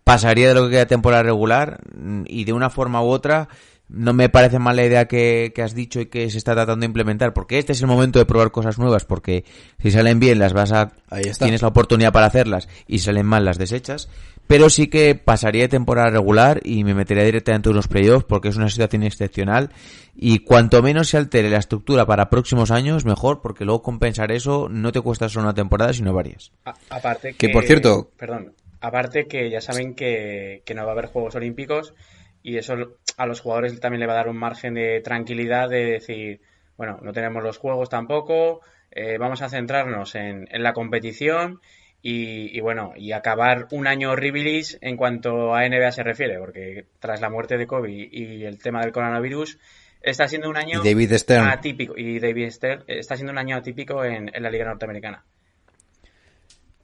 pasaría 0.07 0.47
de 0.49 0.55
lo 0.55 0.65
que 0.67 0.71
queda 0.71 0.87
temporada 0.87 1.25
regular 1.25 1.81
mm, 1.99 2.23
y 2.29 2.45
de 2.45 2.53
una 2.53 2.71
forma 2.71 3.03
u 3.03 3.09
otra 3.09 3.49
no 3.89 4.13
me 4.13 4.29
parece 4.29 4.59
mala 4.61 4.85
idea 4.85 5.07
que, 5.07 5.53
que 5.55 5.63
has 5.63 5.75
dicho 5.75 6.01
y 6.01 6.07
que 6.07 6.29
se 6.31 6.39
está 6.39 6.55
tratando 6.55 6.81
de 6.83 6.87
implementar, 6.87 7.33
porque 7.33 7.59
este 7.59 7.73
es 7.73 7.81
el 7.81 7.87
momento 7.89 8.19
de 8.21 8.25
probar 8.25 8.51
cosas 8.53 8.79
nuevas, 8.79 9.05
porque 9.05 9.45
si 9.81 9.91
salen 9.93 10.19
bien 10.19 10.41
las 10.41 10.53
vas 10.53 10.73
a... 10.73 10.93
Ahí 11.09 11.23
está. 11.25 11.45
Tienes 11.45 11.63
la 11.63 11.69
oportunidad 11.69 12.13
para 12.13 12.27
hacerlas 12.27 12.69
y 12.89 12.99
si 12.99 13.05
salen 13.07 13.27
mal 13.27 13.45
las 13.45 13.59
desechas, 13.59 14.09
pero 14.49 14.71
sí 14.71 14.89
que 14.89 15.15
pasaría 15.17 15.63
de 15.63 15.69
temporada 15.69 16.11
regular 16.11 16.61
y 16.65 16.83
me 16.85 16.95
metería 16.95 17.23
directamente 17.25 17.69
en 17.69 17.75
unos 17.75 17.87
playoffs 17.89 18.25
porque 18.29 18.49
es 18.49 18.57
una 18.57 18.69
situación 18.69 19.03
excepcional 19.05 19.71
y 20.17 20.41
cuanto 20.41 20.83
menos 20.83 21.09
se 21.09 21.17
altere 21.19 21.49
la 21.51 21.59
estructura 21.59 22.07
para 22.07 22.29
próximos 22.31 22.71
años, 22.73 23.05
mejor, 23.05 23.41
porque 23.41 23.65
luego 23.65 23.83
compensar 23.83 24.31
eso 24.33 24.69
no 24.69 24.91
te 24.93 25.01
cuesta 25.01 25.29
solo 25.29 25.45
una 25.47 25.55
temporada, 25.55 25.93
sino 25.93 26.13
varias. 26.13 26.51
A- 26.65 26.75
aparte 26.91 27.35
que, 27.35 27.47
Que, 27.47 27.53
por 27.53 27.65
cierto- 27.65 28.11
Perdón. 28.17 28.53
Aparte 28.81 29.27
que 29.27 29.51
ya 29.51 29.61
saben 29.61 29.95
que, 29.95 30.63
que 30.65 30.75
no 30.75 30.83
va 30.85 30.91
a 30.91 30.93
haber 30.93 31.07
Juegos 31.07 31.35
Olímpicos 31.35 31.95
y 32.43 32.59
eso 32.59 32.75
a 33.17 33.27
los 33.27 33.41
jugadores 33.41 33.79
también 33.81 34.01
le 34.01 34.07
va 34.07 34.13
a 34.13 34.17
dar 34.17 34.29
un 34.29 34.37
margen 34.37 34.75
de 34.75 35.01
tranquilidad 35.01 35.69
de 35.69 35.85
decir, 35.85 36.41
bueno, 36.77 36.99
no 37.03 37.13
tenemos 37.13 37.43
los 37.43 37.59
Juegos 37.59 37.89
tampoco, 37.89 38.61
eh, 38.91 39.19
vamos 39.19 39.43
a 39.43 39.49
centrarnos 39.49 40.15
en, 40.15 40.47
en 40.51 40.63
la 40.63 40.73
competición 40.73 41.61
y, 42.03 42.57
y 42.57 42.61
bueno, 42.61 42.93
y 42.97 43.13
acabar 43.13 43.67
un 43.73 43.87
año 43.87 44.13
horribilis 44.13 44.79
en 44.81 44.97
cuanto 44.97 45.55
a 45.55 45.67
NBA 45.67 45.91
se 45.93 46.03
refiere, 46.03 46.39
porque 46.39 46.87
tras 47.01 47.21
la 47.21 47.31
muerte 47.31 47.57
de 47.57 47.67
Kobe 47.67 47.91
y 47.91 48.45
el 48.45 48.59
tema 48.59 48.83
del 48.83 48.93
coronavirus, 48.93 49.59
está 50.07 50.29
siendo 50.29 50.49
un 50.49 50.57
año 50.57 50.83
David 50.83 51.13
atípico. 51.49 51.95
Y 51.97 52.19
David 52.19 52.51
Stern 52.51 52.85
está 52.87 53.17
siendo 53.17 53.33
un 53.33 53.39
año 53.39 53.57
atípico 53.57 54.05
en, 54.05 54.31
en 54.33 54.43
la 54.43 54.51
Liga 54.51 54.65
Norteamericana. 54.65 55.25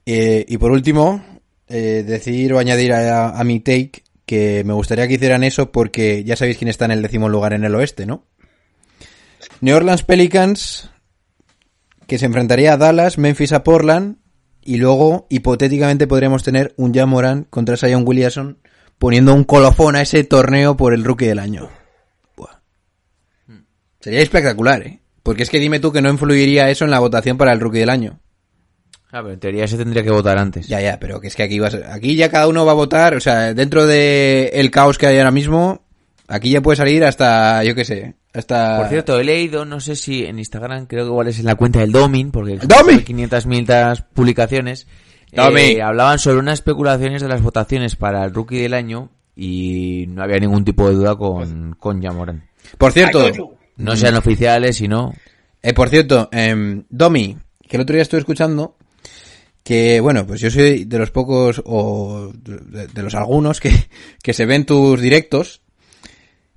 Eh, 0.05 0.45
y 0.47 0.57
por 0.57 0.71
último, 0.71 1.23
eh, 1.75 2.03
decir 2.03 2.53
o 2.53 2.59
añadir 2.59 2.93
a, 2.93 3.43
mi 3.43 3.59
take 3.59 4.03
que 4.27 4.63
me 4.63 4.73
gustaría 4.73 5.07
que 5.07 5.15
hicieran 5.15 5.43
eso 5.43 5.71
porque 5.71 6.23
ya 6.23 6.35
sabéis 6.35 6.59
quién 6.59 6.67
está 6.67 6.85
en 6.85 6.91
el 6.91 7.01
décimo 7.01 7.29
lugar 7.29 7.53
en 7.53 7.63
el 7.63 7.73
oeste, 7.73 8.05
¿no? 8.05 8.27
New 9.59 9.75
Orleans 9.75 10.03
Pelicans, 10.03 10.91
que 12.05 12.19
se 12.19 12.27
enfrentaría 12.27 12.73
a 12.73 12.77
Dallas, 12.77 13.17
Memphis 13.17 13.53
a 13.53 13.63
Portland, 13.63 14.17
y 14.61 14.77
luego, 14.77 15.25
hipotéticamente, 15.31 16.05
podríamos 16.05 16.43
tener 16.43 16.75
un 16.77 16.93
Jamoran 16.93 17.45
contra 17.45 17.75
Zion 17.75 18.07
Williamson 18.07 18.59
poniendo 18.99 19.33
un 19.33 19.43
colofón 19.43 19.95
a 19.95 20.03
ese 20.03 20.23
torneo 20.23 20.77
por 20.77 20.93
el 20.93 21.03
rookie 21.03 21.25
del 21.25 21.39
año. 21.39 21.69
Buah. 22.37 22.61
Sería 23.99 24.21
espectacular, 24.21 24.83
¿eh? 24.83 24.99
Porque 25.23 25.41
es 25.41 25.49
que 25.49 25.59
dime 25.59 25.79
tú 25.79 25.91
que 25.91 26.03
no 26.03 26.11
influiría 26.11 26.69
eso 26.69 26.85
en 26.85 26.91
la 26.91 26.99
votación 26.99 27.35
para 27.35 27.51
el 27.51 27.59
rookie 27.59 27.79
del 27.79 27.89
año. 27.89 28.19
Ah, 29.15 29.21
pero 29.21 29.33
en 29.33 29.39
teoría 29.39 29.67
se 29.67 29.77
tendría 29.77 30.01
que 30.03 30.09
votar 30.11 30.39
antes. 30.39 30.67
Ya, 30.67 30.81
ya, 30.81 30.99
pero 30.99 31.21
que 31.21 31.27
es 31.27 31.35
que 31.35 31.43
aquí 31.43 31.59
vas, 31.59 31.75
aquí 31.75 32.15
ya 32.15 32.29
cada 32.31 32.47
uno 32.47 32.65
va 32.65 32.71
a 32.71 32.75
votar, 32.75 33.13
o 33.15 33.19
sea, 33.19 33.53
dentro 33.53 33.85
de 33.85 34.49
el 34.55 34.71
caos 34.71 34.97
que 34.97 35.05
hay 35.05 35.19
ahora 35.19 35.29
mismo, 35.29 35.83
aquí 36.27 36.49
ya 36.49 36.61
puede 36.61 36.77
salir 36.77 37.03
hasta, 37.05 37.63
yo 37.63 37.75
qué 37.75 37.85
sé, 37.85 38.15
hasta... 38.33 38.79
Por 38.79 38.87
cierto, 38.87 39.19
he 39.19 39.23
leído, 39.23 39.65
no 39.65 39.79
sé 39.79 39.95
si 39.95 40.25
en 40.25 40.39
Instagram, 40.39 40.87
creo 40.87 41.03
que 41.05 41.11
igual 41.11 41.27
es 41.27 41.37
en 41.37 41.45
la 41.45 41.53
cuenta 41.53 41.79
del 41.81 41.91
Domin, 41.91 42.31
porque 42.31 42.57
¡Domin! 42.57 43.05
500.000 43.05 44.05
publicaciones, 44.15 44.87
Domin. 45.31 45.77
eh, 45.77 45.81
hablaban 45.83 46.17
sobre 46.17 46.39
unas 46.39 46.55
especulaciones 46.55 47.21
de 47.21 47.27
las 47.27 47.43
votaciones 47.43 47.95
para 47.95 48.25
el 48.25 48.33
rookie 48.33 48.57
del 48.61 48.73
año 48.73 49.11
y 49.35 50.05
no 50.09 50.23
había 50.23 50.39
ningún 50.39 50.65
tipo 50.65 50.89
de 50.89 50.95
duda 50.95 51.15
con, 51.15 51.75
con 51.79 52.01
Jamoran. 52.01 52.43
Por 52.79 52.91
cierto. 52.91 53.29
No 53.77 53.95
sean 53.95 54.15
oficiales, 54.15 54.75
sino... 54.77 55.13
eh, 55.61 55.73
por 55.73 55.89
cierto, 55.89 56.29
em, 56.31 56.83
Domi, 56.89 57.37
que 57.67 57.77
el 57.77 57.81
otro 57.83 57.93
día 57.95 58.01
estuve 58.03 58.19
escuchando, 58.19 58.75
que 59.63 59.99
bueno, 60.01 60.27
pues 60.27 60.41
yo 60.41 60.51
soy 60.51 60.85
de 60.85 60.97
los 60.97 61.11
pocos, 61.11 61.61
o 61.65 62.31
de, 62.35 62.87
de 62.87 63.03
los 63.03 63.15
algunos, 63.15 63.59
que, 63.59 63.71
que 64.21 64.33
se 64.33 64.45
ven 64.45 64.65
tus 64.65 65.01
directos, 65.01 65.61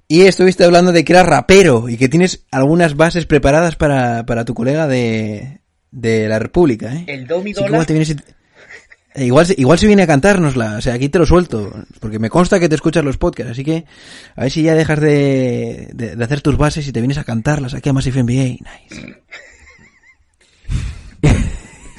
y 0.09 0.23
estuviste 0.23 0.65
hablando 0.65 0.93
de 0.93 1.05
que 1.05 1.13
eras 1.13 1.27
rapero 1.27 1.89
y 1.89 1.97
que 1.97 2.09
tienes 2.09 2.45
algunas 2.51 2.97
bases 2.97 3.27
preparadas 3.27 3.77
para, 3.77 4.25
para 4.27 4.45
tu 4.45 4.55
colega 4.55 4.87
de, 4.87 5.61
de 5.91 6.29
la 6.29 6.39
República, 6.39 6.95
¿eh? 6.95 7.05
El 7.09 7.27
Domi 7.27 7.53
te 7.53 7.93
vienes 7.93 8.17
eh, 9.15 9.25
igual, 9.25 9.47
igual 9.57 9.79
se 9.79 9.87
viene 9.87 10.03
a 10.03 10.07
cantárnosla, 10.07 10.77
o 10.77 10.81
sea, 10.83 10.95
aquí 10.95 11.09
te 11.09 11.19
lo 11.19 11.25
suelto, 11.27 11.73
porque 12.01 12.19
me 12.19 12.29
consta 12.29 12.61
que 12.61 12.69
te 12.69 12.75
escuchas 12.75 13.03
los 13.03 13.17
podcasts, 13.17 13.53
así 13.53 13.65
que 13.65 13.87
a 14.37 14.43
ver 14.43 14.51
si 14.51 14.63
ya 14.63 14.75
dejas 14.75 15.01
de, 15.01 15.89
de, 15.95 16.17
de 16.17 16.25
hacer 16.25 16.43
tus 16.43 16.59
bases 16.59 16.87
y 16.87 16.93
te 16.93 17.01
vienes 17.01 17.19
a 17.19 17.25
cantarlas 17.25 17.73
aquí 17.73 17.89
a 17.89 17.93
Massive 17.95 18.23
NBA. 18.23 18.59
Nice. 18.61 19.23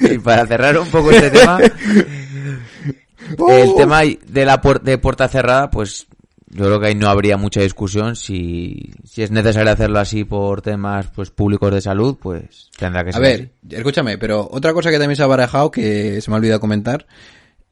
Y 0.00 0.18
para 0.18 0.46
cerrar 0.46 0.78
un 0.78 0.88
poco 0.88 1.10
este 1.10 1.30
tema, 1.30 1.60
el 3.48 3.74
tema 3.76 4.02
de 4.02 4.44
la 4.44 4.60
puer- 4.60 4.80
de 4.80 4.98
puerta 4.98 5.28
cerrada, 5.28 5.70
pues 5.70 6.06
yo 6.50 6.64
creo 6.64 6.80
que 6.80 6.86
ahí 6.88 6.94
no 6.94 7.08
habría 7.08 7.36
mucha 7.36 7.60
discusión. 7.60 8.16
Si, 8.16 8.90
si 9.04 9.22
es 9.22 9.30
necesario 9.30 9.70
hacerlo 9.72 9.98
así 9.98 10.24
por 10.24 10.62
temas 10.62 11.08
pues 11.14 11.30
públicos 11.30 11.72
de 11.72 11.80
salud, 11.80 12.16
pues 12.20 12.70
tendrá 12.76 13.04
que 13.04 13.10
A 13.10 13.14
ser 13.14 13.22
ver, 13.22 13.50
escúchame, 13.70 14.18
pero 14.18 14.48
otra 14.50 14.72
cosa 14.72 14.90
que 14.90 14.98
también 14.98 15.16
se 15.16 15.22
ha 15.22 15.26
barajado, 15.26 15.70
que 15.70 16.20
se 16.20 16.30
me 16.30 16.36
ha 16.36 16.38
olvidado 16.38 16.60
comentar, 16.60 17.06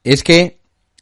es 0.03 0.23
que 0.23 0.59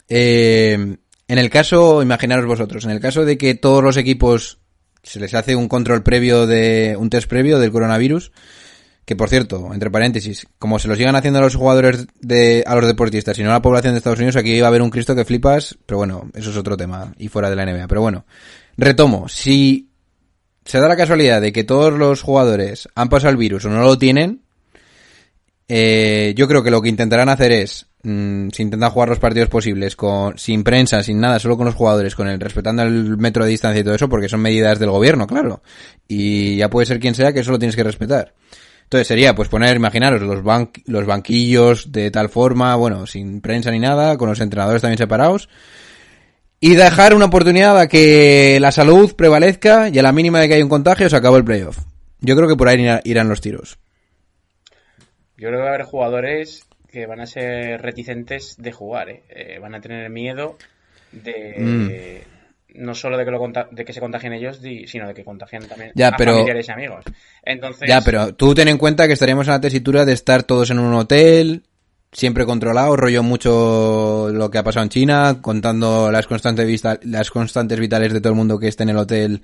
eh, 0.10 0.98
en 1.28 1.38
el 1.38 1.50
caso, 1.50 2.02
imaginaros 2.02 2.46
vosotros, 2.46 2.86
en 2.86 2.92
el 2.92 3.00
caso 3.00 3.26
de 3.26 3.38
que 3.38 3.56
todos 3.56 3.84
los 3.84 3.98
equipos 3.98 4.60
se 5.04 5.20
les 5.20 5.34
hace 5.34 5.56
un 5.56 5.68
control 5.68 6.02
previo 6.04 6.48
de, 6.48 6.96
un 6.98 7.10
test 7.10 7.28
previo 7.28 7.60
del 7.60 7.72
coronavirus, 7.72 8.32
que 9.06 9.16
por 9.16 9.30
cierto, 9.30 9.72
entre 9.72 9.92
paréntesis, 9.92 10.48
como 10.58 10.80
se 10.80 10.88
lo 10.88 10.96
sigan 10.96 11.16
haciendo 11.16 11.40
a 11.40 11.44
los 11.44 11.56
jugadores 11.56 12.08
de, 12.20 12.64
a 12.66 12.76
los 12.76 12.88
deportistas 12.88 13.38
y 13.38 13.44
no 13.44 13.52
a 13.52 13.54
la 13.54 13.62
población 13.62 13.94
de 13.94 14.00
Estados 14.00 14.20
Unidos, 14.20 14.36
aquí 14.36 14.54
iba 14.54 14.66
a 14.66 14.70
haber 14.70 14.82
un 14.82 14.90
Cristo 14.90 15.16
que 15.16 15.26
flipas, 15.26 15.78
pero 15.86 16.00
bueno, 16.00 16.30
eso 16.34 16.50
es 16.50 16.58
otro 16.58 16.76
tema, 16.76 17.14
y 17.20 17.28
fuera 17.28 17.52
de 17.52 17.56
la 17.56 17.66
NBA. 17.66 17.88
Pero 17.88 18.02
bueno, 18.02 18.26
retomo, 18.78 19.30
si 19.30 19.90
se 20.66 20.80
da 20.80 20.88
la 20.88 20.98
casualidad 20.98 21.40
de 21.40 21.52
que 21.52 21.64
todos 21.64 21.94
los 21.94 22.24
jugadores 22.24 22.90
han 22.96 23.10
pasado 23.10 23.30
el 23.30 23.38
virus 23.38 23.66
o 23.66 23.70
no 23.70 23.82
lo 23.82 23.98
tienen, 24.00 24.42
eh, 25.68 26.34
yo 26.36 26.48
creo 26.48 26.64
que 26.64 26.72
lo 26.72 26.82
que 26.82 26.90
intentarán 26.90 27.30
hacer 27.30 27.52
es, 27.52 27.86
mm, 28.02 28.50
si 28.50 28.64
intentan 28.64 28.90
jugar 28.90 29.10
los 29.10 29.20
partidos 29.20 29.50
posibles 29.50 29.96
con, 29.96 30.38
sin 30.40 30.64
prensa, 30.64 31.04
sin 31.04 31.20
nada, 31.20 31.38
solo 31.38 31.58
con 31.58 31.68
los 31.68 31.76
jugadores, 31.76 32.16
con 32.16 32.28
el 32.28 32.40
respetando 32.40 32.82
el 32.82 33.18
metro 33.18 33.44
de 33.44 33.52
distancia 33.52 33.82
y 33.82 33.84
todo 33.84 33.94
eso, 33.94 34.10
porque 34.10 34.30
son 34.30 34.42
medidas 34.42 34.80
del 34.80 34.90
gobierno, 34.90 35.28
claro. 35.28 35.62
Y 36.08 36.58
ya 36.58 36.72
puede 36.72 36.88
ser 36.88 37.00
quien 37.00 37.14
sea 37.14 37.34
que 37.34 37.42
eso 37.42 37.52
lo 37.52 37.60
tienes 37.60 37.76
que 37.76 37.84
respetar. 37.84 38.34
Entonces 38.86 39.08
sería, 39.08 39.36
pues 39.36 39.50
poner, 39.50 39.76
imaginaros, 39.76 40.22
los, 40.22 40.44
ban- 40.44 40.72
los 40.86 41.06
banquillos 41.06 41.92
de 41.92 42.10
tal 42.12 42.30
forma, 42.30 42.76
bueno, 42.76 43.06
sin 43.08 43.42
prensa 43.42 43.72
ni 43.72 43.80
nada, 43.80 44.18
con 44.18 44.30
los 44.30 44.40
entrenadores 44.40 44.82
también 44.82 44.98
separados. 44.98 45.50
Y 46.60 46.76
dejar 46.76 47.14
una 47.14 47.26
oportunidad 47.26 47.78
a 47.80 47.88
que 47.88 48.58
la 48.62 48.72
salud 48.72 49.14
prevalezca 49.16 49.90
y 49.90 50.00
a 50.00 50.04
la 50.04 50.12
mínima 50.12 50.40
de 50.40 50.48
que 50.48 50.54
haya 50.56 50.64
un 50.64 50.70
contagio 50.70 51.10
se 51.10 51.16
acabó 51.16 51.38
el 51.38 51.44
playoff. 51.44 51.80
Yo 52.22 52.36
creo 52.36 52.48
que 52.48 52.56
por 52.56 52.68
ahí 52.70 52.78
irá- 52.78 53.02
irán 53.04 53.28
los 53.28 53.42
tiros. 53.42 53.78
Yo 55.38 55.50
creo 55.50 55.60
que 55.60 55.64
va 55.64 55.72
a 55.72 55.74
haber 55.74 55.86
jugadores 55.86 56.66
que 56.90 57.06
van 57.08 57.20
a 57.20 57.26
ser 57.28 57.82
reticentes 57.82 58.56
de 58.58 58.72
jugar, 58.72 59.10
¿eh? 59.10 59.24
Eh, 59.30 59.60
van 59.60 59.76
a 59.76 59.82
tener 59.82 60.10
miedo 60.10 60.58
de 61.12 62.24
no 62.78 62.94
solo 62.96 63.18
de 63.18 63.26
que, 63.26 63.32
lo 63.32 63.40
de 63.72 63.86
que 63.86 63.94
se 63.94 64.00
contagien 64.00 64.34
ellos, 64.34 64.60
sino 64.88 65.08
de 65.08 65.14
que 65.14 65.24
contagien 65.24 65.68
también 65.68 65.92
Ya, 65.96 66.10
a 66.10 66.18
pero- 66.18 66.34
familiares 66.34 66.68
y 66.68 66.72
amigos. 66.72 67.06
Entonces, 67.44 67.88
Ya, 67.88 68.02
pero 68.02 68.34
tú 68.36 68.54
ten 68.54 68.68
en 68.68 68.78
cuenta 68.78 69.08
que 69.08 69.14
estaríamos 69.14 69.48
en 69.48 69.54
la 69.54 69.62
tesitura 69.62 70.06
de 70.06 70.14
estar 70.14 70.44
todos 70.44 70.70
en 70.72 70.80
un 70.80 70.94
hotel, 70.94 71.64
siempre 72.12 72.46
controlado, 72.46 72.96
rollo 72.96 73.24
mucho 73.24 74.30
lo 74.32 74.50
que 74.50 74.58
ha 74.58 74.64
pasado 74.64 74.84
en 74.84 74.90
China, 74.90 75.40
contando 75.42 76.12
las 76.12 76.28
constantes, 76.28 76.66
vista- 76.66 77.00
las 77.04 77.30
constantes 77.32 77.80
vitales 77.80 78.14
de 78.14 78.22
todo 78.22 78.30
el 78.34 78.38
mundo 78.38 78.58
que 78.60 78.68
esté 78.68 78.84
en 78.84 78.90
el 78.90 78.98
hotel, 78.98 79.42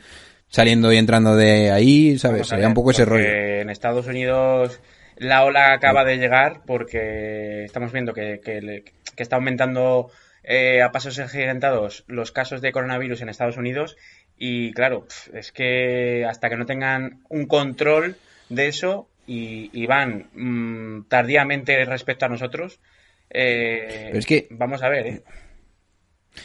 saliendo 0.47 0.91
y 0.91 0.97
entrando 0.97 1.35
de 1.35 1.71
ahí, 1.71 2.17
¿sabes? 2.17 2.47
Sería 2.47 2.67
un 2.67 2.73
poco 2.73 2.91
ese 2.91 3.05
rollo. 3.05 3.25
En 3.27 3.69
Estados 3.69 4.07
Unidos 4.07 4.79
la 5.17 5.43
ola 5.43 5.73
acaba 5.73 6.03
de 6.03 6.17
llegar 6.17 6.61
porque 6.65 7.63
estamos 7.65 7.91
viendo 7.91 8.13
que, 8.13 8.39
que 8.43 8.83
que 9.15 9.23
está 9.23 9.35
aumentando 9.35 10.09
eh, 10.43 10.81
a 10.81 10.91
pasos 10.91 11.19
agigantados 11.19 12.03
los 12.07 12.31
casos 12.31 12.62
de 12.62 12.71
coronavirus 12.71 13.21
en 13.21 13.29
Estados 13.29 13.57
Unidos 13.57 13.95
y 14.38 14.71
claro, 14.74 15.05
es 15.33 15.51
que 15.51 16.25
hasta 16.27 16.50
que 16.50 16.57
no 16.57 16.65
tengan 16.65 17.21
un 17.29 17.45
control 17.45 18.15
de 18.50 18.67
eso 18.67 19.07
y, 19.27 19.69
y 19.71 19.86
van 19.86 20.29
mm, 20.33 21.07
tardíamente 21.07 21.86
respecto 21.86 22.25
a 22.25 22.29
nosotros, 22.29 22.79
eh, 23.29 24.05
Pero 24.07 24.19
es 24.19 24.25
que- 24.25 24.48
vamos 24.50 24.81
a 24.83 24.89
ver, 24.89 25.07
¿eh? 25.07 25.24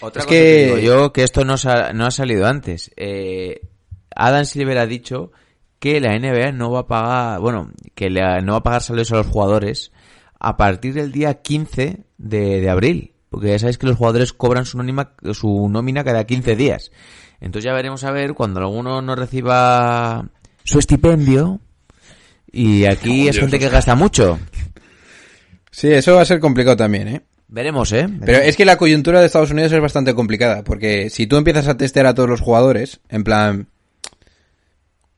Otra 0.00 0.20
Es 0.20 0.26
cosa 0.26 0.36
que- 0.38 0.44
que 0.44 0.64
digo 0.64 0.78
yo, 0.78 1.12
que 1.12 1.22
esto 1.22 1.44
no, 1.44 1.56
sa- 1.56 1.92
no 1.92 2.06
ha 2.06 2.10
salido 2.10 2.46
antes. 2.46 2.92
Eh, 2.96 3.60
Adam 4.14 4.44
Silver 4.44 4.78
ha 4.78 4.86
dicho 4.86 5.32
que 5.78 6.00
la 6.00 6.14
NBA 6.14 6.52
no 6.52 6.70
va 6.70 6.80
a 6.80 6.86
pagar, 6.86 7.40
bueno, 7.40 7.70
que 7.94 8.10
le- 8.10 8.42
no 8.42 8.52
va 8.52 8.58
a 8.58 8.62
pagar 8.62 8.82
salarios 8.82 9.12
a 9.12 9.16
los 9.16 9.26
jugadores 9.26 9.92
a 10.38 10.56
partir 10.56 10.92
del 10.94 11.12
día 11.12 11.34
15 11.40 12.04
de, 12.18 12.60
de 12.60 12.68
abril. 12.70 13.12
Porque 13.36 13.50
ya 13.50 13.58
sabéis 13.58 13.76
que 13.76 13.86
los 13.86 13.98
jugadores 13.98 14.32
cobran 14.32 14.64
su, 14.64 14.78
nómina, 14.78 15.10
su 15.34 15.68
nómina 15.68 16.02
cada 16.04 16.24
15 16.24 16.56
días. 16.56 16.90
Entonces 17.38 17.66
ya 17.66 17.74
veremos 17.74 18.02
a 18.02 18.10
ver 18.10 18.32
cuando 18.32 18.60
alguno 18.60 19.02
no 19.02 19.14
reciba 19.14 20.26
su 20.64 20.78
estipendio. 20.78 21.60
Y 22.50 22.86
aquí 22.86 23.28
es 23.28 23.38
gente 23.38 23.58
que 23.58 23.68
gasta 23.68 23.94
mucho. 23.94 24.38
Sí, 25.70 25.88
eso 25.92 26.14
va 26.14 26.22
a 26.22 26.24
ser 26.24 26.40
complicado 26.40 26.78
también, 26.78 27.08
¿eh? 27.08 27.22
Veremos, 27.48 27.92
¿eh? 27.92 28.08
Pero 28.24 28.38
es 28.38 28.56
que 28.56 28.64
la 28.64 28.78
coyuntura 28.78 29.20
de 29.20 29.26
Estados 29.26 29.50
Unidos 29.50 29.70
es 29.70 29.82
bastante 29.82 30.14
complicada, 30.14 30.64
porque 30.64 31.10
si 31.10 31.26
tú 31.26 31.36
empiezas 31.36 31.68
a 31.68 31.76
testear 31.76 32.06
a 32.06 32.14
todos 32.14 32.30
los 32.30 32.40
jugadores, 32.40 33.00
en 33.10 33.22
plan, 33.22 33.68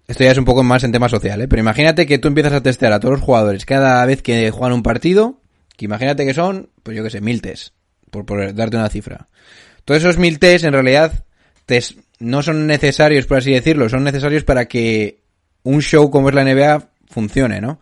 esto 0.09 0.25
ya 0.25 0.33
es 0.33 0.39
un 0.39 0.45
poco 0.45 0.65
más 0.65 0.83
en 0.83 0.91
tema 0.91 1.09
social, 1.09 1.41
¿eh? 1.41 1.47
Pero 1.47 1.61
imagínate 1.61 2.05
que 2.05 2.19
tú 2.19 2.27
empiezas 2.27 2.55
a 2.55 2.65
testear 2.65 2.93
a 2.93 2.99
todos 2.99 3.13
los 3.13 3.23
jugadores 3.23 3.65
cada 3.65 4.05
vez 4.07 4.23
que 4.23 4.51
juegan 4.51 4.73
un 4.73 4.83
partido, 4.83 5.41
que 5.77 5.85
imagínate 5.85 6.27
que 6.27 6.35
son, 6.35 6.71
pues 6.83 6.97
yo 6.97 7.05
que 7.05 7.11
sé, 7.11 7.21
mil 7.21 7.41
test, 7.41 7.75
por, 8.11 8.25
por 8.27 8.55
darte 8.55 8.77
una 8.77 8.89
cifra. 8.89 9.29
Todos 9.85 10.03
esos 10.03 10.19
mil 10.19 10.39
test, 10.39 10.65
en 10.65 10.73
realidad, 10.73 11.25
test 11.67 11.93
no 12.19 12.43
son 12.43 12.67
necesarios, 12.67 13.27
por 13.27 13.39
así 13.39 13.53
decirlo, 13.53 13.89
son 13.89 14.05
necesarios 14.05 14.45
para 14.45 14.67
que 14.67 15.21
un 15.63 15.81
show 15.83 16.11
como 16.11 16.29
es 16.29 16.35
la 16.35 16.45
NBA 16.45 16.89
funcione, 17.09 17.61
¿no? 17.61 17.81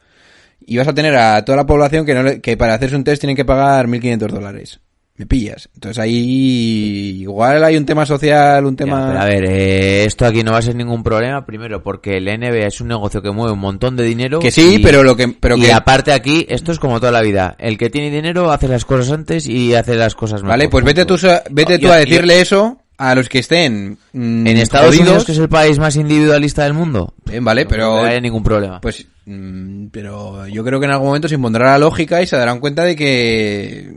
Y 0.61 0.77
vas 0.79 0.89
a 0.89 0.95
tener 0.95 1.17
a 1.17 1.45
toda 1.45 1.57
la 1.57 1.67
población 1.67 2.05
que, 2.05 2.15
no 2.15 2.23
le- 2.23 2.41
que 2.41 2.57
para 2.57 2.75
hacerse 2.75 2.97
un 2.97 3.05
test 3.05 3.21
tienen 3.21 3.37
que 3.37 3.45
pagar 3.45 3.87
1.500 3.87 4.33
dólares. 4.33 4.81
Me 5.19 5.25
pillas. 5.27 5.69
Entonces 5.75 5.99
ahí 5.99 7.23
igual 7.23 7.65
hay 7.65 7.77
un 7.77 7.87
tema 7.87 8.05
social, 8.05 8.65
un 8.67 8.77
tema... 8.77 9.21
a 9.21 9.25
ver, 9.25 9.45
eh, 9.47 10.05
esto 10.05 10.27
aquí 10.27 10.43
no 10.43 10.53
va 10.53 10.59
a 10.59 10.63
ser 10.63 10.75
ningún 10.75 11.03
problema. 11.03 11.47
Primero, 11.47 11.83
porque 11.83 12.19
el 12.19 12.25
NBA 12.27 12.67
es 12.67 12.81
un 12.81 12.89
negocio 12.89 13.23
que 13.23 13.31
mueve 13.31 13.53
un 13.53 13.59
montón 13.61 13.97
de 13.97 14.05
dinero. 14.05 14.41
Que 14.41 14.51
sí, 14.51 14.75
y- 14.75 14.79
pero 14.81 15.03
lo 15.03 15.17
que... 15.17 15.29
Pero 15.29 15.57
y 15.57 15.63
que 15.63 15.73
aparte 15.73 16.13
aquí, 16.13 16.45
esto 16.51 16.71
es 16.73 16.79
como 16.79 17.01
toda 17.01 17.13
la 17.13 17.23
vida. 17.23 17.57
El 17.59 17.79
que 17.79 17.89
tiene 17.89 18.11
dinero 18.11 18.51
hace 18.53 18.69
las 18.69 18.85
cosas 18.85 19.11
antes 19.13 19.47
y 19.47 19.75
hace 19.75 19.95
las 19.95 20.15
cosas 20.15 20.43
mejor. 20.43 20.51
Vale, 20.51 20.69
pues 20.69 20.85
vete 20.85 21.05
tú, 21.07 21.17
vete 21.51 21.79
tú 21.79 21.87
Yo- 21.87 21.93
a 21.93 22.01
yo- 22.03 22.05
decirle 22.07 22.41
eso 22.41 22.79
a 22.99 23.15
los 23.15 23.29
que 23.29 23.39
estén 23.41 23.99
mm, 24.13 24.47
En 24.47 24.57
Estados 24.57 24.87
jodidos. 24.89 25.07
Unidos, 25.07 25.25
que 25.27 25.33
es 25.33 25.39
el 25.39 25.49
país 25.49 25.79
más 25.79 25.97
individualista 25.97 26.65
del 26.65 26.73
mundo. 26.75 27.13
Bien, 27.27 27.45
vale, 27.45 27.65
no 27.65 27.71
pero... 27.71 28.03
hay 28.05 28.21
ningún 28.21 28.43
problema. 28.43 28.81
Pues, 28.81 29.07
mm, 29.27 29.87
pero 29.89 30.47
yo 30.47 30.65
creo 30.65 30.79
que 30.81 30.87
en 30.87 30.93
algún 30.93 31.09
momento 31.09 31.29
se 31.29 31.35
impondrá 31.35 31.73
la 31.73 31.79
lógica 31.79 32.23
y 32.23 32.27
se 32.27 32.37
darán 32.37 32.59
cuenta 32.61 32.85
de 32.85 32.97
que 32.97 33.93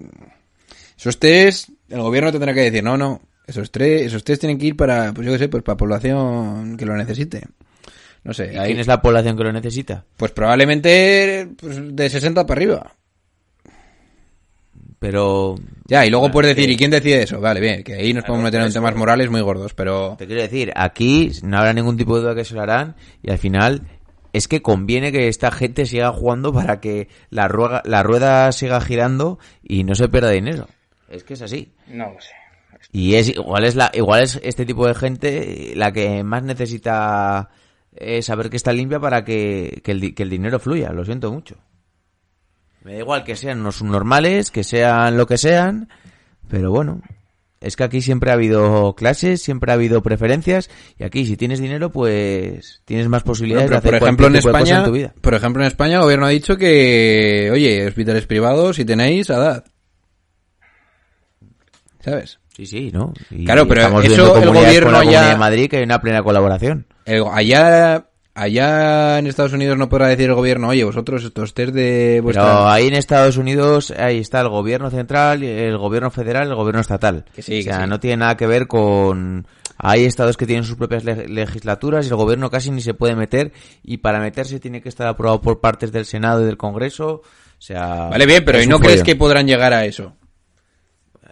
esos 0.99 1.17
test, 1.17 1.69
el 1.89 2.01
gobierno 2.01 2.31
tendrá 2.31 2.53
que 2.53 2.61
decir, 2.61 2.83
no, 2.83 2.97
no, 2.97 3.21
esos 3.47 3.71
tres, 3.71 4.01
esos 4.07 4.23
test 4.23 4.41
tienen 4.41 4.57
que 4.57 4.65
ir 4.67 4.75
para, 4.75 5.13
pues 5.13 5.25
yo 5.25 5.31
qué 5.33 5.39
sé, 5.39 5.47
pues 5.49 5.63
para 5.63 5.77
población 5.77 6.75
que 6.77 6.85
lo 6.85 6.95
necesite. 6.97 7.43
No 8.23 8.33
sé, 8.33 8.51
¿Y 8.53 8.57
ahí- 8.57 8.67
¿Quién 8.67 8.79
es 8.81 8.87
la 8.87 9.01
población 9.01 9.37
que 9.37 9.43
lo 9.45 9.53
necesita? 9.53 10.03
pues 10.17 10.31
probablemente 10.33 11.47
pues, 11.57 11.77
de 11.95 12.09
60 12.09 12.45
para 12.45 12.57
arriba. 12.59 12.91
Pero 14.99 15.55
Ya, 15.87 16.05
y 16.05 16.09
luego 16.09 16.23
Bueno, 16.23 16.33
puedes 16.33 16.55
decir, 16.55 16.67
que- 16.67 16.73
¿y 16.73 16.77
quién 16.77 16.91
decide 16.91 17.23
eso? 17.23 17.39
Vale, 17.39 17.61
bien, 17.61 17.83
que 17.83 17.93
ahí 17.93 18.13
nos 18.13 18.25
podemos 18.25 18.43
meter 18.43 18.61
en 18.61 18.73
temas 18.73 18.93
morales 18.95 19.29
muy 19.31 19.39
gordos, 19.41 19.73
pero... 19.73 20.15
te 20.17 20.27
quiero 20.27 20.41
decir, 20.41 20.71
aquí 20.75 21.31
no 21.41 21.57
habrá 21.57 21.71
ningún 21.73 21.95
tipo 21.97 22.15
de 22.17 22.21
duda 22.23 22.35
que 22.35 22.43
se 22.45 22.53
lo 22.53 22.61
harán 22.61 22.95
y 23.23 23.31
al 23.31 23.37
final 23.37 23.81
es 24.33 24.47
que 24.49 24.61
conviene 24.61 25.11
que 25.13 25.27
esta 25.29 25.49
gente 25.51 25.85
siga 25.85 26.11
jugando 26.11 26.51
para 26.53 26.79
que 26.81 27.07
la 27.29 27.47
rueda, 27.47 27.81
la 27.85 28.03
rueda 28.03 28.51
siga 28.51 28.81
girando 28.81 29.39
y 29.63 29.83
no 29.85 29.95
se 29.95 30.09
pierda 30.09 30.29
dinero. 30.31 30.67
Es 31.09 31.23
que 31.23 31.33
es 31.33 31.41
así. 31.41 31.73
No 31.87 32.11
lo 32.11 32.21
sé. 32.21 32.31
Y 32.91 33.15
es 33.15 33.29
igual 33.29 33.65
es 33.65 33.75
la 33.75 33.91
igual 33.93 34.23
es 34.23 34.39
este 34.43 34.65
tipo 34.65 34.87
de 34.87 34.93
gente 34.95 35.73
la 35.75 35.91
que 35.91 36.23
más 36.23 36.43
necesita 36.43 37.49
eh, 37.95 38.21
saber 38.21 38.49
que 38.49 38.57
está 38.57 38.71
limpia 38.71 38.99
para 38.99 39.25
que, 39.25 39.81
que 39.83 39.91
el, 39.91 40.15
que 40.15 40.23
el 40.23 40.29
dinero 40.29 40.59
fluya. 40.59 40.91
Lo 40.91 41.03
siento 41.03 41.31
mucho. 41.31 41.55
Me 42.83 42.93
da 42.93 42.99
igual 42.99 43.23
que 43.25 43.35
sean 43.35 43.59
unos 43.59 43.75
subnormales, 43.77 44.51
que 44.51 44.63
sean 44.63 45.17
lo 45.17 45.27
que 45.27 45.37
sean, 45.37 45.89
pero 46.47 46.71
bueno, 46.71 47.01
es 47.59 47.75
que 47.75 47.83
aquí 47.83 48.01
siempre 48.01 48.31
ha 48.31 48.35
habido 48.35 48.95
clases, 48.95 49.41
siempre 49.41 49.71
ha 49.71 49.75
habido 49.75 50.01
preferencias 50.01 50.69
y 50.97 51.03
aquí 51.03 51.25
si 51.25 51.35
tienes 51.35 51.59
dinero 51.59 51.91
pues 51.91 52.81
tienes 52.85 53.09
más 53.09 53.23
Bueno, 53.23 53.31
posibilidades 53.31 53.67
pero 53.67 53.81
de 53.81 53.87
hacer 53.89 53.99
por 53.99 54.07
ejemplo 54.07 54.27
en 54.27 54.31
cualquier 54.31 54.41
tipo 54.41 54.47
de 54.47 54.53
cosa 54.53 54.63
España, 54.63 54.79
en 54.79 54.85
tu 54.85 54.91
vida. 54.93 55.13
por 55.19 55.33
ejemplo 55.33 55.61
en 55.63 55.67
España 55.67 55.95
el 55.95 56.01
gobierno 56.03 56.25
ha 56.27 56.29
dicho 56.29 56.55
que, 56.55 57.49
oye, 57.51 57.85
hospitales 57.85 58.25
privados 58.27 58.77
si 58.77 58.85
tenéis, 58.85 59.29
a 59.29 59.37
dad. 59.39 59.63
¿Sabes? 62.03 62.39
Sí, 62.55 62.65
sí, 62.65 62.91
¿no? 62.93 63.13
Y 63.31 63.45
Claro, 63.45 63.67
pero 63.67 63.81
estamos 63.81 64.05
eso 64.05 64.37
el 64.37 64.49
gobierno 64.49 64.91
con 64.97 65.05
la 65.05 65.11
ya- 65.11 65.29
de 65.29 65.35
Madrid 65.37 65.69
que 65.69 65.77
hay 65.77 65.83
una 65.83 66.01
plena 66.01 66.21
colaboración. 66.23 66.85
El- 67.05 67.23
allá, 67.31 68.05
allá 68.35 69.19
en 69.19 69.27
Estados 69.27 69.53
Unidos 69.53 69.77
no 69.77 69.89
podrá 69.89 70.07
decir 70.07 70.29
el 70.29 70.35
gobierno, 70.35 70.69
oye, 70.69 70.83
vosotros 70.83 71.23
estos 71.23 71.53
test 71.53 71.73
de 71.73 72.19
vuestra... 72.21 72.43
Pero 72.43 72.67
ahí 72.67 72.87
en 72.87 72.93
Estados 72.95 73.37
Unidos, 73.37 73.91
ahí 73.91 74.19
está 74.19 74.41
el 74.41 74.49
gobierno 74.49 74.89
central, 74.89 75.43
el 75.43 75.77
gobierno 75.77 76.11
federal, 76.11 76.47
el 76.49 76.55
gobierno 76.55 76.81
estatal. 76.81 77.25
Que 77.33 77.41
sí, 77.41 77.59
o 77.59 77.63
sea, 77.63 77.77
que 77.77 77.83
sí. 77.83 77.89
no 77.89 77.99
tiene 77.99 78.17
nada 78.17 78.35
que 78.37 78.47
ver 78.47 78.67
con... 78.67 79.47
Hay 79.81 80.03
estados 80.03 80.35
que 80.35 80.45
tienen 80.45 80.65
sus 80.65 80.75
propias 80.75 81.05
le- 81.05 81.27
legislaturas 81.29 82.05
y 82.05 82.09
el 82.09 82.15
gobierno 82.15 82.49
casi 82.49 82.69
ni 82.71 82.81
se 82.81 82.93
puede 82.93 83.15
meter 83.15 83.53
y 83.83 83.97
para 83.97 84.19
meterse 84.19 84.59
tiene 84.59 84.81
que 84.81 84.89
estar 84.89 85.07
aprobado 85.07 85.39
por 85.41 85.61
partes 85.61 85.93
del 85.93 86.05
Senado 86.05 86.41
y 86.41 86.45
del 86.45 86.57
Congreso. 86.57 87.21
O 87.21 87.61
sea... 87.61 88.07
Vale, 88.09 88.25
bien, 88.25 88.43
pero 88.43 88.61
¿y 88.61 88.67
no 88.67 88.79
crees 88.79 89.03
que 89.03 89.15
podrán 89.15 89.47
llegar 89.47 89.73
a 89.73 89.85
eso? 89.85 90.13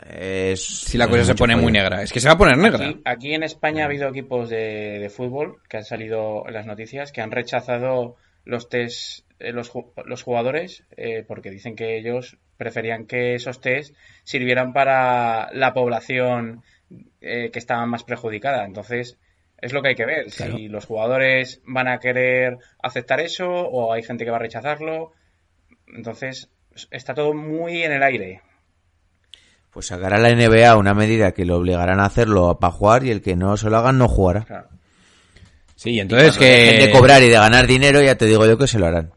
Es- 0.10 0.66
Si 0.66 0.98
la 0.98 1.06
es 1.06 1.10
cosa 1.10 1.24
se 1.26 1.36
pone 1.36 1.56
muy 1.56 1.72
negra. 1.72 2.02
Es 2.02 2.12
que 2.14 2.20
se 2.20 2.28
va 2.28 2.34
a 2.36 2.38
poner 2.38 2.58
negra. 2.58 2.88
Aquí, 2.90 3.02
aquí 3.06 3.34
en 3.34 3.44
España 3.44 3.84
ha 3.84 3.86
habido 3.88 4.10
equipos 4.10 4.50
de, 4.50 5.00
de 5.00 5.10
fútbol 5.10 5.58
que 5.70 5.78
han 5.78 5.84
salido 5.86 6.48
en 6.48 6.54
las 6.54 6.66
noticias 6.66 7.12
que 7.12 7.22
han 7.22 7.32
rechazado 7.32 8.16
los 8.46 8.70
test 8.70 9.26
eh, 9.40 9.52
los 9.52 10.24
jugadores 10.24 10.84
eh, 10.96 11.24
porque 11.28 11.52
dicen 11.52 11.76
que 11.76 11.98
ellos 11.98 12.38
preferían 12.58 13.06
que 13.06 13.36
esos 13.36 13.62
test 13.62 13.94
sirvieran 14.24 14.74
para 14.74 15.50
la 15.54 15.74
población 15.74 16.64
eh, 17.22 17.50
que 17.52 17.60
estaba 17.60 17.86
más 17.86 18.04
perjudicada. 18.04 18.66
Entonces, 18.66 19.18
es 19.62 19.74
lo 19.74 19.82
que 19.82 19.90
hay 19.90 19.96
que 19.96 20.06
ver. 20.06 20.32
Si 20.32 20.68
los 20.70 20.86
jugadores 20.86 21.62
van 21.66 21.88
a 21.88 22.00
querer 22.00 22.58
aceptar 22.82 23.20
eso 23.20 23.48
o 23.50 23.92
hay 23.94 24.02
gente 24.04 24.24
que 24.26 24.32
va 24.32 24.38
a 24.38 24.42
rechazarlo. 24.42 25.12
Entonces, 25.94 26.50
está 26.92 27.14
todo 27.14 27.34
muy 27.34 27.84
en 27.84 27.92
el 27.92 28.04
aire. 28.04 28.42
Pues 29.72 29.88
sacará 29.88 30.18
la 30.18 30.30
NBA 30.34 30.76
una 30.78 30.94
medida 30.94 31.34
que 31.34 31.46
lo 31.46 31.58
obligarán 31.58 32.00
a 32.00 32.06
hacerlo 32.06 32.58
para 32.60 32.72
jugar 32.72 33.04
y 33.04 33.12
el 33.12 33.22
que 33.22 33.36
no 33.36 33.58
se 33.58 33.70
lo 33.70 33.78
hagan 33.78 33.98
no 33.98 34.08
jugará. 34.08 34.44
Claro. 34.44 34.68
Sí, 35.76 36.00
entonces 36.00 36.38
dejen 36.40 36.80
que... 36.80 36.86
de 36.88 36.92
cobrar 36.92 37.22
y 37.22 37.28
de 37.28 37.34
ganar 37.36 37.68
dinero, 37.68 38.02
ya 38.02 38.16
te 38.16 38.26
digo 38.26 38.46
yo 38.48 38.58
que 38.58 38.66
se 38.68 38.80
lo 38.80 38.88
harán. 38.88 39.12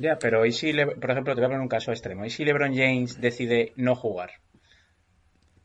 Ya, 0.00 0.18
pero 0.18 0.44
¿y 0.46 0.52
si, 0.52 0.72
Le- 0.72 0.86
por 0.86 1.10
ejemplo, 1.10 1.34
te 1.34 1.40
voy 1.40 1.46
a 1.46 1.48
poner 1.48 1.60
un 1.60 1.68
caso 1.68 1.92
extremo? 1.92 2.24
¿Y 2.24 2.30
si 2.30 2.44
LeBron 2.44 2.74
James 2.74 3.20
decide 3.20 3.72
no 3.76 3.94
jugar? 3.94 4.30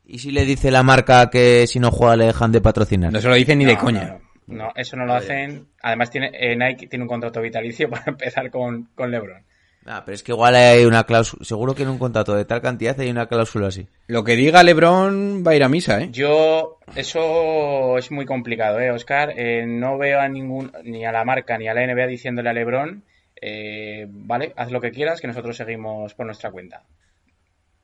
¿Y 0.06 0.18
si 0.18 0.30
le 0.30 0.44
dice 0.44 0.70
la 0.70 0.82
marca 0.82 1.30
que 1.30 1.66
si 1.66 1.80
no 1.80 1.90
juega 1.90 2.16
le 2.16 2.26
dejan 2.26 2.52
de 2.52 2.60
patrocinar? 2.60 3.12
No 3.12 3.20
se 3.20 3.28
lo 3.28 3.34
dicen 3.34 3.58
ni 3.58 3.64
de 3.64 3.76
coña. 3.78 4.04
No, 4.04 4.12
no. 4.18 4.24
No, 4.66 4.72
eso 4.76 4.96
no 4.96 5.06
lo 5.06 5.14
hacen. 5.14 5.68
Además, 5.82 6.10
tiene, 6.10 6.30
eh, 6.34 6.54
Nike 6.54 6.86
tiene 6.86 7.04
un 7.04 7.08
contrato 7.08 7.40
vitalicio 7.40 7.88
para 7.90 8.04
empezar 8.08 8.50
con, 8.50 8.90
con 8.94 9.10
LeBron. 9.10 9.42
Ah, 9.86 10.02
pero 10.04 10.14
es 10.14 10.22
que 10.22 10.32
igual 10.32 10.54
hay 10.54 10.86
una 10.86 11.04
cláusula, 11.04 11.44
seguro 11.44 11.74
que 11.74 11.82
en 11.82 11.90
un 11.90 11.98
contrato 11.98 12.34
de 12.34 12.46
tal 12.46 12.62
cantidad 12.62 12.98
hay 12.98 13.10
una 13.10 13.26
cláusula 13.26 13.68
así. 13.68 13.86
Lo 14.06 14.24
que 14.24 14.34
diga 14.34 14.62
LeBron 14.62 15.44
va 15.46 15.52
a 15.52 15.56
ir 15.56 15.62
a 15.62 15.68
misa, 15.68 16.00
¿eh? 16.00 16.08
Yo, 16.10 16.78
eso 16.96 17.98
es 17.98 18.10
muy 18.10 18.24
complicado, 18.24 18.80
¿eh, 18.80 18.90
Oscar? 18.90 19.34
Eh, 19.36 19.66
no 19.66 19.98
veo 19.98 20.20
a 20.20 20.28
ningún, 20.28 20.72
ni 20.84 21.04
a 21.04 21.12
la 21.12 21.24
marca 21.24 21.58
ni 21.58 21.68
a 21.68 21.74
la 21.74 21.86
NBA 21.86 22.06
diciéndole 22.06 22.48
a 22.48 22.54
LeBron, 22.54 23.04
eh, 23.40 24.06
vale, 24.08 24.54
haz 24.56 24.70
lo 24.70 24.80
que 24.80 24.90
quieras, 24.90 25.20
que 25.20 25.26
nosotros 25.26 25.56
seguimos 25.56 26.14
por 26.14 26.24
nuestra 26.24 26.50
cuenta. 26.50 26.84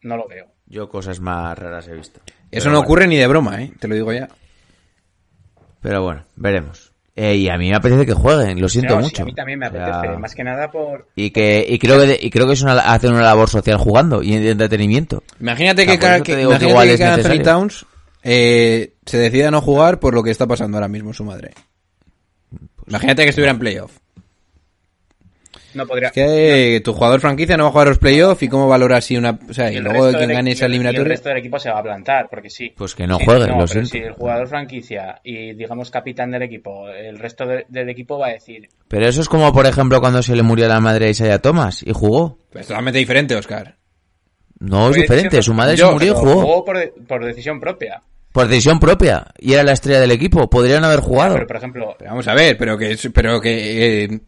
No 0.03 0.17
lo 0.17 0.27
veo. 0.27 0.47
Yo 0.67 0.89
cosas 0.89 1.21
más 1.21 1.59
raras 1.59 1.87
he 1.89 1.95
visto. 1.95 2.21
Eso 2.25 2.35
Pero 2.51 2.65
no 2.65 2.71
bueno, 2.71 2.81
ocurre 2.81 3.07
ni 3.09 3.17
de 3.17 3.27
broma, 3.27 3.63
¿eh? 3.63 3.71
Te 3.79 3.89
lo 3.89 3.95
digo 3.95 4.13
ya. 4.13 4.29
Pero 5.83 6.03
bueno, 6.03 6.25
veremos. 6.37 6.90
Eh, 7.17 7.35
y 7.37 7.49
a 7.49 7.59
mí 7.59 7.69
me 7.69 7.77
apetece 7.77 8.07
que 8.07 8.15
jueguen, 8.15 8.61
lo 8.61 8.69
siento 8.69 8.95
No, 8.95 9.01
sí, 9.03 9.07
mucho. 9.11 9.23
a 9.23 9.27
mí 9.27 9.35
también 9.35 9.59
me 9.59 9.67
O 9.67 9.71
sea, 9.73 9.99
apetece, 9.99 10.17
más 10.19 10.35
que 10.35 10.45
nada 10.45 10.71
por... 10.71 11.09
Y 11.17 11.31
que 11.31 11.67
y 11.69 11.79
creo 11.79 12.01
que 12.01 12.19
y 12.23 12.31
creo 12.31 12.47
que 12.47 12.53
es 12.55 12.63
una 12.63 12.75
hacen 12.79 13.13
una 13.13 13.23
labor 13.23 13.49
social 13.51 13.77
jugando 13.79 14.23
y 14.23 14.39
de 14.39 14.51
entretenimiento. 14.51 15.23
Imagínate 15.41 15.83
O 15.83 15.87
sea, 15.87 15.95
que, 16.19 16.23
que- 16.23 16.35
que 16.37 16.69
igual 16.69 16.89
que 16.89 16.99
cada 16.99 17.15
Anthony 17.15 17.29
necesario. 17.31 17.43
Towns 17.43 17.87
eh, 18.23 18.93
se 19.07 19.19
decida 19.19 19.51
no 19.51 19.61
jugar 19.61 19.99
por 19.99 20.15
lo 20.15 20.23
que 20.23 20.31
está 20.31 20.47
pasando 20.47 20.77
ahora 20.77 20.89
mismo 20.89 21.13
su 21.13 21.25
madre. 21.25 21.51
Imagínate 22.87 23.23
que 23.25 23.31
estuviera 23.31 23.53
en 23.53 23.59
playoff. 23.59 23.93
No 25.75 25.87
podría... 25.87 26.09
Es 26.09 26.13
que 26.15 26.77
eh, 26.77 26.81
tu 26.81 26.93
jugador 26.93 27.21
franquicia 27.21 27.57
no 27.57 27.65
va 27.65 27.69
a 27.69 27.73
jugar 27.73 27.89
los 27.89 27.99
playoffs 27.99 28.43
y 28.43 28.49
cómo 28.49 28.67
valoras 28.69 29.05
si 29.05 29.17
una... 29.17 29.39
O 29.49 29.55
sea, 29.55 29.71
y, 29.73 29.77
el 29.77 29.85
luego 29.85 30.07
resto 30.07 30.19
quien 30.19 30.31
gane 30.33 30.51
esa 30.53 30.65
y 30.65 30.67
el- 30.67 30.73
y 30.73 30.75
eliminatoria... 30.75 31.03
el 31.03 31.09
resto 31.09 31.29
del 31.29 31.39
equipo 31.39 31.59
se 31.59 31.71
va 31.71 31.79
a 31.79 31.83
plantar, 31.83 32.29
porque 32.29 32.51
sí. 32.51 32.73
Pues 32.77 32.95
que 32.95 33.07
no 33.07 33.19
Sí, 33.19 33.25
jueguen, 33.25 33.49
no, 33.49 33.55
lo 33.55 33.67
pero 33.67 33.67
siento. 33.69 33.91
si 33.91 33.99
el 33.99 34.13
jugador 34.13 34.49
franquicia 34.49 35.21
y 35.23 35.55
digamos 35.55 35.91
capitán 35.91 36.31
del 36.31 36.43
equipo, 36.43 36.89
el 36.89 37.19
resto 37.19 37.47
de- 37.47 37.67
del 37.69 37.89
equipo 37.89 38.19
va 38.19 38.29
a 38.29 38.33
decir, 38.33 38.69
Pero 38.89 39.07
eso 39.09 39.21
es 39.21 39.29
como 39.29 39.53
por 39.53 39.67
ejemplo 39.67 40.01
cuando 40.01 40.23
se 40.23 40.35
le 40.35 40.43
murió 40.43 40.67
la 40.69 40.81
madre 40.81 41.07
a 41.07 41.11
Isaiah 41.11 41.39
Thomas 41.39 41.83
y 41.87 41.93
jugó. 41.93 42.39
Es 42.55 42.67
totalmente 42.67 42.99
diferente, 42.99 43.37
Oscar. 43.37 43.77
No 44.59 44.89
es 44.91 44.97
Fue 44.97 45.03
diferente, 45.03 45.37
decisión- 45.37 45.43
su 45.43 45.55
madre 45.55 45.77
Yo, 45.77 45.87
se 45.87 45.93
murió 45.93 46.09
y 46.13 46.15
pero 46.17 46.21
jugó. 46.33 46.41
jugó 46.43 46.65
por, 46.65 46.79
de- 46.79 46.93
por 47.09 47.25
decisión 47.25 47.61
propia. 47.61 48.03
Por 48.33 48.47
decisión 48.47 48.79
propia. 48.79 49.27
Y 49.39 49.55
era 49.55 49.63
la 49.65 49.73
estrella 49.73 50.01
del 50.01 50.11
equipo. 50.13 50.49
Podrían 50.49 50.85
haber 50.85 51.01
jugado. 51.01 51.35
Pero 51.35 51.47
por 51.49 51.57
ejemplo, 51.57 51.97
Pero 51.99 52.11
vamos 52.11 52.29
a 52.29 52.35
ver, 52.35 52.57
pero 52.59 52.77
que... 52.79 52.93
es- 52.93 53.09
Pero 53.13 53.41
que 53.41 54.05
eh, 54.05 54.21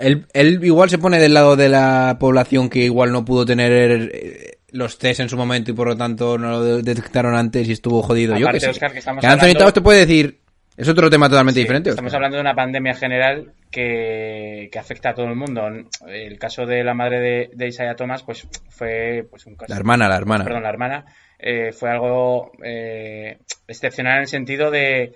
él, 0.00 0.26
él 0.32 0.60
igual 0.64 0.90
se 0.90 0.98
pone 0.98 1.18
del 1.18 1.34
lado 1.34 1.56
de 1.56 1.68
la 1.68 2.16
población 2.20 2.68
que 2.70 2.80
igual 2.80 3.12
no 3.12 3.24
pudo 3.24 3.44
tener 3.46 3.72
eh, 4.12 4.58
los 4.70 4.98
test 4.98 5.20
en 5.20 5.28
su 5.28 5.36
momento 5.36 5.70
y 5.70 5.74
por 5.74 5.88
lo 5.88 5.96
tanto 5.96 6.38
no 6.38 6.50
lo 6.50 6.82
detectaron 6.82 7.34
antes 7.34 7.68
y 7.68 7.72
estuvo 7.72 8.02
jodido. 8.02 8.36
Yo 8.36 8.46
Aparte, 8.46 8.58
que 8.58 8.64
sé. 8.64 8.70
Óscar, 8.70 8.92
que 8.92 8.98
estamos 8.98 9.24
Anthony 9.24 9.36
hablando- 9.40 9.58
Towns 9.60 9.74
te 9.74 9.80
puede 9.80 9.98
decir... 10.00 10.40
Es 10.78 10.86
otro 10.90 11.08
tema 11.08 11.26
totalmente 11.30 11.58
sí, 11.58 11.62
diferente. 11.62 11.88
estamos 11.88 12.12
hablando 12.12 12.36
de 12.36 12.42
una 12.42 12.54
pandemia 12.54 12.92
general 12.92 13.54
que, 13.70 14.68
que 14.70 14.78
afecta 14.78 15.08
a 15.08 15.14
todo 15.14 15.24
el 15.24 15.34
mundo. 15.34 15.62
El 16.06 16.38
caso 16.38 16.66
de 16.66 16.84
la 16.84 16.92
madre 16.92 17.18
de, 17.20 17.50
de 17.54 17.68
Isaiah 17.68 17.96
Thomas, 17.96 18.22
pues 18.22 18.46
fue 18.68 19.26
pues 19.30 19.46
un 19.46 19.56
caso. 19.56 19.72
La 19.72 19.76
hermana, 19.78 20.06
la 20.06 20.16
hermana. 20.18 20.44
Perdón, 20.44 20.64
la 20.64 20.68
hermana. 20.68 21.06
eh, 21.38 21.72
fue 21.72 21.88
algo 21.90 22.52
eh, 22.62 23.38
excepcional 23.66 24.16
en 24.16 24.20
el 24.20 24.26
sentido 24.28 24.70
de 24.70 25.14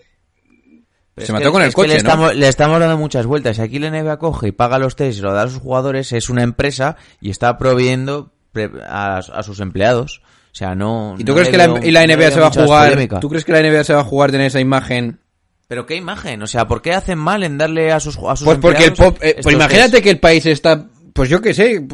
Pero 1.15 1.27
Se 1.27 1.33
mató 1.33 1.47
que- 1.47 1.51
con 1.53 1.63
el 1.63 1.73
coche, 1.75 1.89
le 1.89 1.95
¿no? 1.95 1.99
estamos, 1.99 2.35
le 2.37 2.49
estamos 2.49 2.81
dando 2.81 2.97
muchas 2.97 3.27
vueltas. 3.27 3.57
Si 3.57 3.63
aquí 3.63 3.79
la 3.79 3.89
NBA 3.89 4.19
coge 4.19 4.49
y 4.49 4.53
paga 4.53 4.79
los 4.79 4.97
test 4.97 5.19
y 5.19 5.23
lo 5.23 5.33
da 5.33 5.43
a 5.43 5.49
sus 5.49 5.59
jugadores, 5.61 6.13
es 6.13 6.31
una 6.31 6.43
empresa 6.43 6.97
y 7.21 7.31
está 7.31 7.59
proveyendo 7.59 8.33
a, 8.89 9.19
a 9.19 9.43
sus 9.43 9.61
empleados. 9.61 10.23
O 10.53 10.55
sea, 10.55 10.75
no. 10.75 11.15
¿Y 11.19 11.25
tú 11.25 11.33
no 11.33 11.37
crees 11.37 11.49
que 11.51 11.57
la, 11.57 11.79
y 11.83 11.91
la 11.91 12.05
NBA 12.07 12.31
se 12.31 12.41
va 12.41 12.47
a 12.49 12.51
jugar? 12.51 13.21
¿Tú 13.21 13.29
crees 13.29 13.45
que 13.45 13.53
la 13.53 13.61
NBA 13.61 13.85
se 13.85 13.95
va 13.95 14.01
a 14.01 14.05
jugar 14.05 14.31
tener 14.31 14.47
esa 14.49 14.61
imagen? 14.61 15.21
¿Pero 15.69 15.87
qué 15.87 15.95
imagen? 15.95 16.43
O 16.43 16.49
sea, 16.49 16.67
¿por 16.67 16.83
qué 16.83 16.93
hacen 16.93 17.19
mal 17.19 17.45
en 17.45 17.57
darle 17.57 17.93
a 17.93 18.01
sus, 18.01 18.17
a 18.29 18.35
sus 18.35 18.45
Pues 18.45 18.59
porque 18.59 18.87
el 18.87 18.93
pop, 18.93 19.17
eh, 19.21 19.37
pues 19.41 19.55
imagínate 19.55 19.91
test? 19.93 20.03
que 20.03 20.11
el 20.11 20.19
país 20.19 20.45
está, 20.47 20.89
pues 21.13 21.29
yo 21.29 21.41
qué 21.41 21.55
sé, 21.55 21.87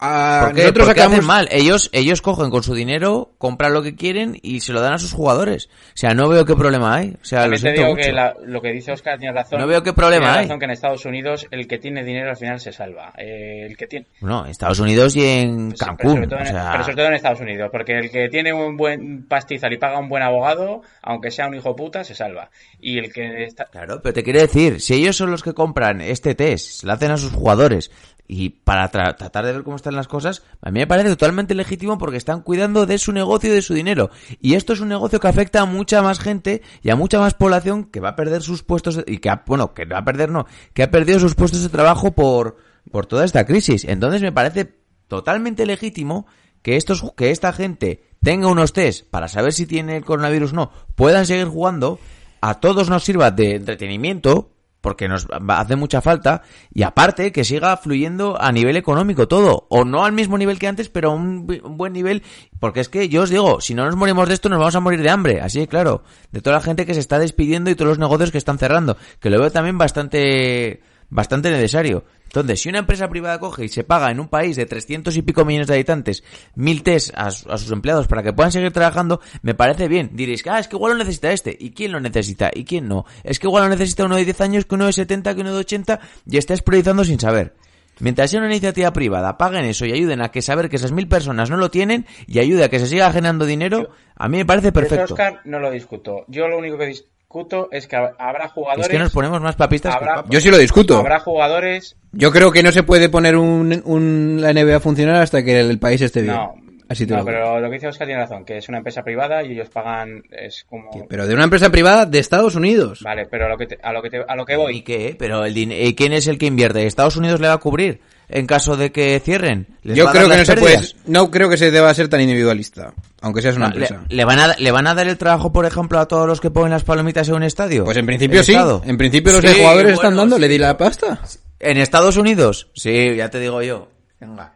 a- 0.00 0.42
¿Por 0.46 0.54
qué? 0.54 0.62
nosotros 0.62 0.86
¿Por 0.86 0.94
qué 0.94 1.00
sacamos 1.00 1.18
hacen 1.18 1.26
mal? 1.26 1.48
Ellos, 1.50 1.90
ellos 1.92 2.22
cogen 2.22 2.50
con 2.50 2.62
su 2.62 2.74
dinero, 2.74 3.32
compran 3.38 3.72
lo 3.74 3.82
que 3.82 3.94
quieren 3.94 4.38
y 4.42 4.60
se 4.60 4.72
lo 4.72 4.80
dan 4.80 4.92
a 4.94 4.98
sus 4.98 5.12
jugadores. 5.12 5.68
O 5.88 5.96
sea, 5.96 6.14
no 6.14 6.28
veo 6.28 6.44
qué 6.44 6.54
problema 6.56 6.94
hay. 6.94 7.16
O 7.20 7.24
sea, 7.24 7.46
lo 7.46 7.56
te 7.58 7.72
digo 7.72 7.88
mucho. 7.88 8.02
que 8.02 8.12
la- 8.12 8.34
lo 8.44 8.60
que 8.60 8.72
dice 8.72 8.92
Oscar 8.92 9.18
tiene 9.18 9.34
razón. 9.34 9.60
No 9.60 9.66
veo 9.66 9.82
qué 9.82 9.92
problema 9.92 10.26
tiene 10.26 10.38
hay. 10.38 10.44
razón 10.44 10.58
que 10.58 10.64
en 10.66 10.70
Estados 10.70 11.04
Unidos 11.04 11.46
el 11.50 11.66
que 11.68 11.78
tiene 11.78 12.04
dinero 12.04 12.30
al 12.30 12.36
final 12.36 12.60
se 12.60 12.72
salva. 12.72 13.12
Eh, 13.18 13.66
el 13.66 13.76
que 13.76 13.86
tiene... 13.86 14.06
Bueno, 14.20 14.44
en 14.44 14.50
Estados 14.50 14.78
Unidos 14.78 15.16
y 15.16 15.24
en 15.24 15.68
pero 15.72 15.78
Cancún. 15.86 16.10
sobre, 16.14 16.26
todo 16.28 16.38
o 16.38 16.42
en, 16.42 16.46
sea, 16.48 16.68
pero 16.72 16.84
sobre 16.84 16.96
todo 16.96 17.06
en 17.06 17.14
Estados 17.14 17.40
Unidos, 17.40 17.68
porque 17.72 17.98
el 17.98 18.10
que 18.10 18.28
tiene 18.28 18.52
un 18.52 18.76
buen 18.76 19.26
pastizal 19.26 19.72
y 19.72 19.78
paga 19.78 19.98
un 19.98 20.08
buen 20.08 20.22
abogado, 20.22 20.82
aunque 21.02 21.30
sea 21.30 21.46
un 21.48 21.54
hijo 21.54 21.74
puta, 21.76 22.04
se 22.04 22.14
salva. 22.14 22.50
Y 22.80 22.98
el 22.98 23.12
que 23.12 23.44
está... 23.44 23.64
Claro, 23.66 24.00
pero 24.02 24.12
te 24.12 24.22
quiero 24.22 24.40
decir, 24.40 24.80
si 24.80 24.94
ellos 24.94 25.16
son 25.16 25.30
los 25.30 25.42
que 25.42 25.52
compran 25.54 26.00
este 26.00 26.34
test, 26.34 26.84
lo 26.84 26.92
hacen 26.92 27.10
a 27.10 27.16
sus 27.16 27.32
jugadores 27.32 27.90
y 28.30 28.50
para 28.50 28.92
tra- 28.92 29.16
tratar 29.16 29.46
de 29.46 29.52
ver 29.54 29.62
cómo 29.62 29.76
están 29.76 29.96
las 29.96 30.06
cosas, 30.06 30.42
a 30.60 30.70
mí 30.70 30.80
me 30.80 30.86
parece 30.86 31.08
totalmente 31.08 31.54
legítimo 31.54 31.96
porque 31.96 32.18
están 32.18 32.42
cuidando 32.42 32.84
de 32.84 32.98
su 32.98 33.10
negocio 33.12 33.50
y 33.50 33.54
de 33.54 33.62
su 33.62 33.72
dinero. 33.72 34.10
Y 34.40 34.54
esto 34.54 34.74
es 34.74 34.80
un 34.80 34.88
negocio 34.88 35.18
que 35.18 35.28
afecta 35.28 35.62
a 35.62 35.64
mucha 35.64 36.02
más 36.02 36.20
gente 36.20 36.60
y 36.82 36.90
a 36.90 36.96
mucha 36.96 37.18
más 37.18 37.32
población 37.32 37.84
que 37.84 38.00
va 38.00 38.10
a 38.10 38.16
perder 38.16 38.42
sus 38.42 38.62
puestos 38.62 39.02
y 39.06 39.18
que 39.18 39.30
ha, 39.30 39.42
bueno, 39.46 39.72
que 39.72 39.86
va 39.86 39.98
a 39.98 40.04
perder 40.04 40.30
no, 40.30 40.46
que 40.74 40.82
ha 40.82 40.90
perdido 40.90 41.18
sus 41.18 41.34
puestos 41.34 41.62
de 41.62 41.70
trabajo 41.70 42.12
por 42.12 42.56
por 42.92 43.06
toda 43.06 43.24
esta 43.24 43.46
crisis. 43.46 43.84
Entonces 43.84 44.20
me 44.22 44.32
parece 44.32 44.74
totalmente 45.08 45.64
legítimo 45.64 46.26
que 46.62 46.76
estos 46.76 47.12
que 47.16 47.30
esta 47.30 47.52
gente 47.54 48.04
tenga 48.22 48.48
unos 48.48 48.74
test 48.74 49.08
para 49.08 49.28
saber 49.28 49.54
si 49.54 49.66
tiene 49.66 49.96
el 49.96 50.04
coronavirus 50.04 50.52
o 50.52 50.56
no, 50.56 50.72
puedan 50.94 51.24
seguir 51.24 51.46
jugando, 51.46 51.98
a 52.42 52.60
todos 52.60 52.90
nos 52.90 53.04
sirva 53.04 53.30
de 53.30 53.54
entretenimiento, 53.54 54.50
porque 54.80 55.08
nos 55.08 55.26
hace 55.48 55.76
mucha 55.76 56.00
falta, 56.00 56.42
y 56.72 56.82
aparte 56.82 57.32
que 57.32 57.44
siga 57.44 57.76
fluyendo 57.76 58.40
a 58.40 58.52
nivel 58.52 58.76
económico 58.76 59.26
todo, 59.28 59.66
o 59.70 59.84
no 59.84 60.04
al 60.04 60.12
mismo 60.12 60.38
nivel 60.38 60.58
que 60.58 60.68
antes, 60.68 60.88
pero 60.88 61.10
a 61.10 61.14
un, 61.14 61.46
bu- 61.46 61.62
un 61.62 61.76
buen 61.76 61.92
nivel, 61.92 62.22
porque 62.60 62.80
es 62.80 62.88
que 62.88 63.08
yo 63.08 63.22
os 63.22 63.30
digo, 63.30 63.60
si 63.60 63.74
no 63.74 63.84
nos 63.84 63.96
morimos 63.96 64.28
de 64.28 64.34
esto 64.34 64.48
nos 64.48 64.58
vamos 64.58 64.76
a 64.76 64.80
morir 64.80 65.02
de 65.02 65.10
hambre, 65.10 65.40
así 65.40 65.66
claro, 65.66 66.02
de 66.30 66.40
toda 66.40 66.56
la 66.56 66.62
gente 66.62 66.86
que 66.86 66.94
se 66.94 67.00
está 67.00 67.18
despidiendo 67.18 67.70
y 67.70 67.74
todos 67.74 67.88
los 67.88 67.98
negocios 67.98 68.30
que 68.30 68.38
están 68.38 68.58
cerrando, 68.58 68.96
que 69.20 69.30
lo 69.30 69.40
veo 69.40 69.50
también 69.50 69.78
bastante 69.78 70.80
bastante 71.10 71.50
necesario. 71.50 72.04
Entonces, 72.28 72.60
si 72.60 72.68
una 72.68 72.78
empresa 72.80 73.08
privada 73.08 73.38
coge 73.40 73.64
y 73.64 73.68
se 73.68 73.84
paga 73.84 74.10
en 74.10 74.20
un 74.20 74.28
país 74.28 74.54
de 74.56 74.66
300 74.66 75.16
y 75.16 75.22
pico 75.22 75.44
millones 75.44 75.66
de 75.66 75.74
habitantes 75.74 76.22
mil 76.54 76.82
test 76.82 77.10
a, 77.14 77.30
su- 77.30 77.50
a 77.50 77.56
sus 77.58 77.70
empleados 77.72 78.06
para 78.06 78.22
que 78.22 78.32
puedan 78.32 78.52
seguir 78.52 78.70
trabajando, 78.70 79.20
me 79.42 79.54
parece 79.54 79.88
bien. 79.88 80.10
Diréis, 80.12 80.46
ah, 80.46 80.58
es 80.58 80.68
que 80.68 80.76
igual 80.76 80.92
lo 80.92 80.98
necesita 80.98 81.32
este. 81.32 81.56
¿Y 81.58 81.70
quién 81.70 81.90
lo 81.92 82.00
necesita? 82.00 82.50
¿Y 82.54 82.64
quién 82.64 82.86
no? 82.86 83.04
Es 83.24 83.38
que 83.38 83.46
igual 83.46 83.64
lo 83.64 83.68
necesita 83.70 84.04
uno 84.04 84.16
de 84.16 84.24
10 84.24 84.40
años, 84.42 84.64
que 84.66 84.74
uno 84.74 84.86
de 84.86 84.92
70, 84.92 85.34
que 85.34 85.40
uno 85.40 85.52
de 85.52 85.58
80 85.58 86.00
y 86.30 86.36
estáis 86.36 86.62
priorizando 86.62 87.04
sin 87.04 87.18
saber. 87.18 87.54
Mientras 88.00 88.30
sea 88.30 88.38
una 88.38 88.48
iniciativa 88.48 88.92
privada, 88.92 89.36
paguen 89.36 89.64
eso 89.64 89.84
y 89.84 89.92
ayuden 89.92 90.20
a 90.22 90.30
que 90.30 90.40
saber 90.40 90.68
que 90.68 90.76
esas 90.76 90.92
mil 90.92 91.08
personas 91.08 91.50
no 91.50 91.56
lo 91.56 91.68
tienen 91.68 92.06
y 92.28 92.38
ayude 92.38 92.62
a 92.62 92.68
que 92.68 92.78
se 92.78 92.86
siga 92.86 93.10
generando 93.10 93.44
dinero, 93.44 93.90
a 94.14 94.28
mí 94.28 94.36
me 94.36 94.44
parece 94.46 94.68
Eso, 94.68 94.74
perfecto. 94.74 95.14
Oscar, 95.14 95.40
no 95.46 95.58
lo 95.58 95.68
discuto. 95.72 96.24
Yo 96.28 96.46
lo 96.46 96.58
único 96.58 96.78
que 96.78 96.86
discuto 97.28 97.68
es 97.70 97.86
que 97.86 97.96
hab- 97.96 98.14
habrá 98.18 98.48
jugadores... 98.48 98.86
Es 98.86 98.90
que 98.92 98.98
nos 98.98 99.12
ponemos 99.12 99.40
más 99.42 99.54
papistas 99.54 99.92
que 99.94 99.98
habrá, 100.02 100.14
papas. 100.16 100.30
Yo 100.30 100.40
sí 100.40 100.50
lo 100.50 100.56
discuto. 100.56 100.96
Habrá 100.98 101.20
jugadores... 101.20 101.94
Yo 102.12 102.32
creo 102.32 102.50
que 102.50 102.62
no 102.62 102.72
se 102.72 102.82
puede 102.82 103.10
poner 103.10 103.36
un, 103.36 103.82
un- 103.84 104.38
la 104.40 104.52
NBA 104.54 104.76
a 104.76 104.80
funcionar 104.80 105.16
hasta 105.16 105.44
que 105.44 105.60
el, 105.60 105.78
país 105.78 106.00
esté 106.00 106.22
bien. 106.22 106.34
No, 106.34 106.54
Así 106.88 107.04
te 107.06 107.12
no 107.12 107.18
lo 107.18 107.26
pero 107.26 107.60
lo 107.60 107.68
que 107.68 107.74
dice 107.74 107.88
Oscar 107.88 108.06
tiene 108.06 108.22
razón, 108.22 108.46
que 108.46 108.56
es 108.56 108.68
una 108.70 108.78
empresa 108.78 109.02
privada 109.02 109.42
y 109.44 109.52
ellos 109.52 109.68
pagan... 109.68 110.22
Es 110.30 110.64
como... 110.66 110.88
Pero 111.06 111.26
de 111.26 111.34
una 111.34 111.44
empresa 111.44 111.68
privada 111.70 112.06
de 112.06 112.18
Estados 112.18 112.54
Unidos. 112.54 113.02
Vale, 113.02 113.26
pero 113.30 113.44
a 113.44 113.48
lo 113.50 113.58
que, 113.58 113.66
te- 113.66 113.78
a 113.82 113.92
lo 113.92 114.00
que, 114.00 114.08
te- 114.08 114.24
a 114.26 114.34
lo 114.34 114.46
que 114.46 114.54
¿Y 114.54 114.56
voy... 114.56 114.80
qué? 114.82 115.14
Pero 115.18 115.44
el 115.44 115.54
din- 115.54 115.72
¿y 115.72 115.94
quién 115.94 116.14
es 116.14 116.28
el 116.28 116.38
que 116.38 116.46
invierte? 116.46 116.86
¿Estados 116.86 117.16
Unidos 117.16 117.40
le 117.40 117.48
va 117.48 117.54
a 117.54 117.58
cubrir 117.58 118.00
en 118.30 118.46
caso 118.46 118.78
de 118.78 118.90
que 118.90 119.20
cierren? 119.20 119.66
¿Les 119.82 119.98
Yo 119.98 120.04
va 120.04 120.10
a 120.10 120.14
creo 120.14 120.28
dar 120.28 120.36
que 120.38 120.40
no 120.40 120.46
se 120.46 120.56
puede, 120.56 120.78
no 121.04 121.30
creo 121.30 121.50
que 121.50 121.58
se 121.58 121.70
deba 121.70 121.92
ser 121.92 122.08
tan 122.08 122.22
individualista, 122.22 122.94
aunque 123.20 123.42
seas 123.42 123.56
una 123.56 123.68
No, 123.68 123.72
empresa. 123.74 124.00
le 124.08 124.24
van 124.24 124.38
a, 124.38 124.54
¿Le 124.58 124.70
van 124.70 124.86
a 124.86 124.94
dar 124.94 125.08
el 125.08 125.18
trabajo, 125.18 125.52
por 125.52 125.66
ejemplo, 125.66 125.98
a 125.98 126.06
todos 126.08 126.26
los 126.26 126.40
que 126.40 126.50
ponen 126.50 126.70
las 126.70 126.84
palomitas 126.84 127.28
en 127.28 127.34
un 127.34 127.42
estadio? 127.42 127.84
Pues 127.84 127.96
en 127.96 128.06
principio 128.06 128.40
¿El 128.40 128.44
sí. 128.44 128.52
Estado? 128.52 128.82
En 128.84 128.96
principio 128.98 129.32
los 129.32 129.42
Sí, 129.42 129.58
jugadores 129.58 129.92
están 129.92 130.16
dando, 130.16 130.36
sí. 130.36 130.42
le 130.42 130.48
di 130.48 130.58
la 130.58 130.76
pasta. 130.76 131.20
¿En 131.60 131.76
Estados 131.78 132.16
Unidos? 132.16 132.68
Sí, 132.74 133.16
ya 133.16 133.28
te 133.30 133.40
digo 133.40 133.62
yo. 133.62 133.88
Venga. 134.20 134.52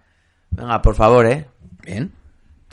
Venga, 0.50 0.80
por 0.82 0.94
favor, 0.94 1.26
¿eh? 1.26 1.46
Bien. 1.84 2.12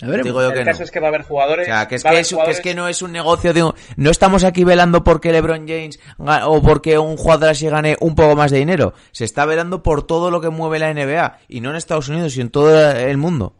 A 0.02 0.08
ver, 0.08 0.24
Digo 0.24 0.42
yo 0.42 0.48
El 0.52 0.54
que 0.60 0.64
caso 0.64 0.80
no. 0.80 0.86
es 0.86 0.92
que 0.92 1.00
va 1.02 1.08
a 1.08 1.10
haber 1.10 1.24
jugadores... 1.24 1.68
O 1.68 1.72
sea, 1.72 1.86
que 1.90 1.96
es 1.96 2.04
que, 2.04 2.10
que 2.46 2.52
es 2.52 2.62
que 2.62 2.74
no 2.74 2.88
es 2.88 3.02
un 3.02 3.12
negocio 3.12 3.54
de 3.54 3.64
un... 3.64 3.74
No 3.98 4.12
estamos 4.12 4.46
aquí 4.46 4.64
velando 4.64 5.04
porque 5.04 5.34
LeBron 5.34 5.68
James 5.68 6.00
o 6.18 6.62
porque 6.62 6.98
un 6.98 7.18
jugador 7.18 7.50
así 7.50 7.68
gane 7.68 7.98
un 8.00 8.16
poco 8.16 8.34
más 8.38 8.50
de 8.52 8.60
dinero. 8.60 8.94
Se 9.12 9.26
está 9.26 9.46
velando 9.46 9.84
por 9.84 10.04
todo 10.08 10.32
lo 10.32 10.40
que 10.40 10.50
mueve 10.50 10.80
la 10.80 10.94
NBA. 10.94 11.40
Y 11.50 11.60
no 11.60 11.72
en 11.72 11.76
Estados 11.76 12.08
Unidos, 12.08 12.32
sino 12.32 12.44
en 12.46 12.50
todo 12.52 12.92
el 12.92 13.18
mundo. 13.18 13.56